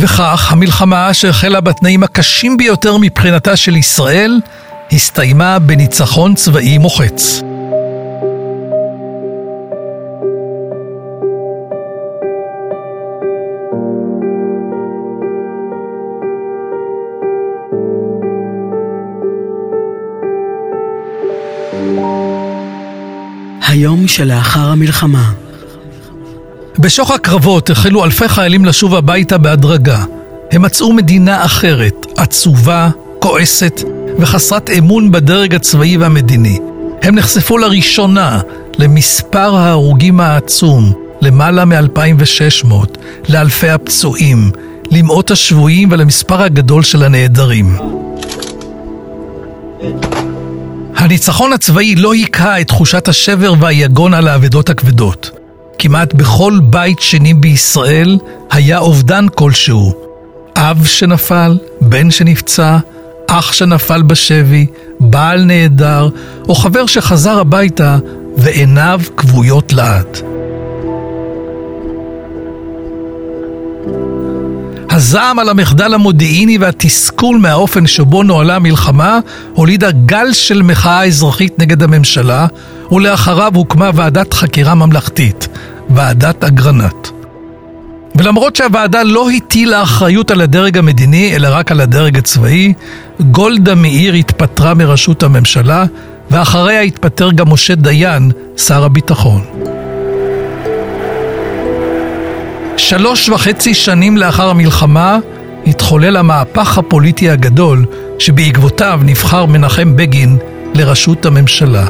וכך, 0.00 0.52
המלחמה 0.52 1.14
שהחלה 1.14 1.60
בתנאים 1.60 2.02
הקשים 2.02 2.56
ביותר 2.56 2.96
מבחינתה 2.96 3.56
של 3.56 3.76
ישראל, 3.76 4.40
הסתיימה 4.92 5.58
בניצחון 5.58 6.34
צבאי 6.34 6.78
מוחץ. 6.78 7.42
היום 23.72 24.08
שלאחר 24.08 24.68
המלחמה. 24.68 25.32
בשוך 26.78 27.10
הקרבות 27.10 27.70
החלו 27.70 28.04
אלפי 28.04 28.28
חיילים 28.28 28.64
לשוב 28.64 28.94
הביתה 28.94 29.38
בהדרגה. 29.38 30.04
הם 30.52 30.62
מצאו 30.62 30.92
מדינה 30.92 31.44
אחרת, 31.44 32.06
עצובה, 32.16 32.90
כועסת 33.18 33.80
וחסרת 34.18 34.70
אמון 34.70 35.12
בדרג 35.12 35.54
הצבאי 35.54 35.96
והמדיני. 35.96 36.58
הם 37.02 37.14
נחשפו 37.14 37.58
לראשונה 37.58 38.40
למספר 38.78 39.56
ההרוגים 39.56 40.20
העצום, 40.20 40.92
למעלה 41.20 41.64
מ-2,600, 41.64 42.74
לאלפי 43.28 43.68
הפצועים, 43.68 44.50
למאות 44.90 45.30
השבויים 45.30 45.88
ולמספר 45.92 46.42
הגדול 46.42 46.82
של 46.82 47.02
הנעדרים. 47.02 47.76
הניצחון 51.02 51.52
הצבאי 51.52 51.94
לא 51.94 52.12
היכה 52.12 52.60
את 52.60 52.68
תחושת 52.68 53.08
השבר 53.08 53.54
והיגון 53.60 54.14
על 54.14 54.28
האבדות 54.28 54.70
הכבדות. 54.70 55.30
כמעט 55.78 56.14
בכל 56.14 56.60
בית 56.62 57.00
שני 57.00 57.34
בישראל 57.34 58.18
היה 58.50 58.78
אובדן 58.78 59.26
כלשהו. 59.34 59.94
אב 60.56 60.84
שנפל, 60.86 61.58
בן 61.80 62.10
שנפצע, 62.10 62.78
אח 63.26 63.52
שנפל 63.52 64.02
בשבי, 64.02 64.66
בעל 65.00 65.44
נעדר, 65.44 66.08
או 66.48 66.54
חבר 66.54 66.86
שחזר 66.86 67.38
הביתה 67.38 67.98
ועיניו 68.36 69.00
כבויות 69.16 69.72
לעד. 69.72 70.31
הזעם 75.02 75.38
על 75.38 75.48
המחדל 75.48 75.94
המודיעיני 75.94 76.58
והתסכול 76.58 77.38
מהאופן 77.38 77.86
שבו 77.86 78.22
נוהלה 78.22 78.56
המלחמה 78.56 79.18
הולידה 79.54 79.90
גל 79.90 80.32
של 80.32 80.62
מחאה 80.62 81.04
אזרחית 81.04 81.58
נגד 81.58 81.82
הממשלה 81.82 82.46
ולאחריו 82.92 83.52
הוקמה 83.54 83.90
ועדת 83.94 84.34
חקירה 84.34 84.74
ממלכתית, 84.74 85.48
ועדת 85.90 86.44
אגרנט. 86.44 87.08
ולמרות 88.14 88.56
שהוועדה 88.56 89.02
לא 89.02 89.30
הטילה 89.30 89.82
אחריות 89.82 90.30
על 90.30 90.40
הדרג 90.40 90.78
המדיני, 90.78 91.36
אלא 91.36 91.48
רק 91.50 91.72
על 91.72 91.80
הדרג 91.80 92.18
הצבאי, 92.18 92.72
גולדה 93.20 93.74
מאיר 93.74 94.14
התפטרה 94.14 94.74
מראשות 94.74 95.22
הממשלה, 95.22 95.84
ואחריה 96.30 96.80
התפטר 96.80 97.30
גם 97.30 97.52
משה 97.52 97.74
דיין, 97.74 98.30
שר 98.56 98.84
הביטחון. 98.84 99.71
שלוש 102.76 103.28
וחצי 103.28 103.74
שנים 103.74 104.16
לאחר 104.16 104.50
המלחמה 104.50 105.18
התחולל 105.66 106.16
המהפך 106.16 106.78
הפוליטי 106.78 107.30
הגדול 107.30 107.86
שבעקבותיו 108.18 109.00
נבחר 109.04 109.46
מנחם 109.46 109.96
בגין 109.96 110.38
לראשות 110.74 111.26
הממשלה. 111.26 111.86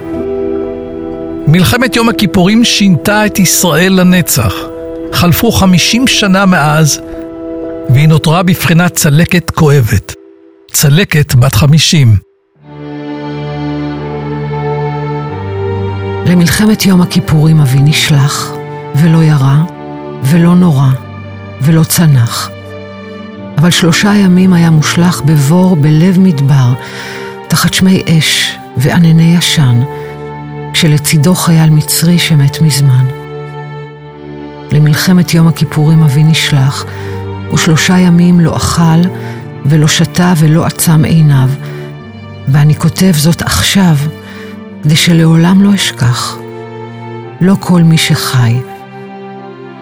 מלחמת 1.47 1.97
יום 1.97 2.09
הכיפורים 2.09 2.64
שינתה 2.64 3.26
את 3.26 3.39
ישראל 3.39 3.93
לנצח. 3.93 4.55
חלפו 5.12 5.53
חמישים 5.53 6.07
שנה 6.07 6.47
מאז, 6.47 7.01
והיא 7.91 8.09
נותרה 8.09 8.43
בבחינת 8.43 8.95
צלקת 8.95 9.51
כואבת. 9.51 10.14
צלקת 10.72 11.35
בת 11.35 11.55
חמישים. 11.55 12.16
למלחמת 16.26 16.87
יום 16.87 17.03
הכיפורים 17.03 17.61
אבי 17.61 17.78
נשלח, 17.80 18.53
ולא 18.95 19.18
ירה, 19.22 19.62
ולא 20.23 20.55
נורא, 20.55 20.89
ולא 21.61 21.85
צנח. 21.85 22.51
אבל 23.59 23.70
שלושה 23.70 24.14
ימים 24.14 24.53
היה 24.53 24.70
מושלך 24.70 25.23
בבור 25.25 25.77
בלב 25.77 26.18
מדבר, 26.18 26.73
תחת 27.49 27.75
שמי 27.75 28.03
אש 28.09 28.59
וענני 28.77 29.37
ישן, 29.39 29.83
כשלצידו 30.73 31.35
חייל 31.35 31.70
מצרי 31.70 32.18
שמת 32.18 32.61
מזמן. 32.61 33.07
למלחמת 34.73 35.35
יום 35.35 35.49
הכיפורים 35.49 36.03
אבי 36.03 36.23
נשלח, 36.23 36.85
ושלושה 37.55 37.99
ימים 37.99 38.41
לא 38.41 38.57
אכל, 38.57 39.09
ולא 39.66 39.89
שתה 39.89 40.33
ולא 40.37 40.64
עצם 40.66 41.05
עיניו, 41.05 41.49
ואני 42.49 42.75
כותב 42.75 43.12
זאת 43.16 43.43
עכשיו, 43.43 43.97
כדי 44.83 44.97
שלעולם 44.97 45.62
לא 45.62 45.75
אשכח. 45.75 46.37
לא 47.41 47.57
כל 47.61 47.83
מי 47.83 47.99
שחי 47.99 48.57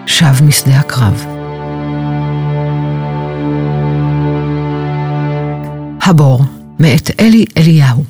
שב 0.05 0.43
משדה 0.43 0.79
הקרב. 0.79 1.25
הבור, 6.01 6.45
מאת 6.79 7.11
אלי 7.19 7.45
אליהו. 7.57 8.03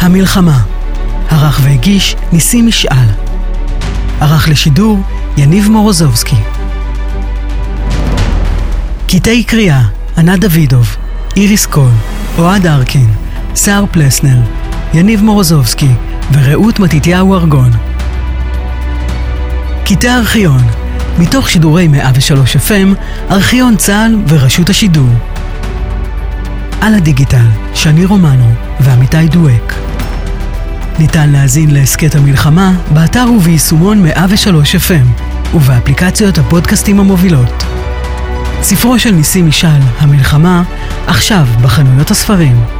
המלחמה, 0.00 0.62
ערך 1.30 1.60
והגיש 1.62 2.16
ניסים 2.32 2.66
משעל. 2.66 3.08
ערך 4.20 4.48
לשידור 4.48 4.98
יניב 5.36 5.70
מורוזובסקי. 5.70 6.36
קטעי 9.08 9.44
קריאה 9.44 9.82
ענת 10.16 10.40
דוידוב, 10.40 10.96
איריס 11.38 11.66
קול, 11.66 11.90
אוהד 12.38 12.66
ארקין, 12.66 13.06
סער 13.54 13.84
פלסנר, 13.90 14.40
יניב 14.94 15.22
מורוזובסקי 15.22 15.88
ורעות 16.32 16.80
מתתיהו 16.80 17.34
ארגון. 17.34 17.70
קטעי 19.84 20.10
ארכיון, 20.10 20.62
מתוך 21.18 21.48
שידורי 21.50 21.88
103 21.88 22.56
FM, 22.56 22.94
ארכיון 23.30 23.76
צה"ל 23.76 24.16
ורשות 24.28 24.70
השידור. 24.70 25.08
על 26.80 26.94
הדיגיטל, 26.94 27.48
שני 27.74 28.04
רומנו 28.04 28.52
ועמיתי 28.80 29.28
דואק. 29.28 29.74
ניתן 30.98 31.30
להזין 31.30 31.70
להסכת 31.70 32.14
המלחמה 32.14 32.72
באתר 32.90 33.26
וביישומון 33.36 34.02
103 34.02 34.74
FM 34.74 35.22
ובאפליקציות 35.54 36.38
הפודקאסטים 36.38 37.00
המובילות. 37.00 37.64
ספרו 38.62 38.98
של 38.98 39.10
ניסים 39.10 39.46
משעל, 39.48 39.82
המלחמה, 39.98 40.62
עכשיו 41.08 41.46
בחנויות 41.62 42.10
הספרים. 42.10 42.77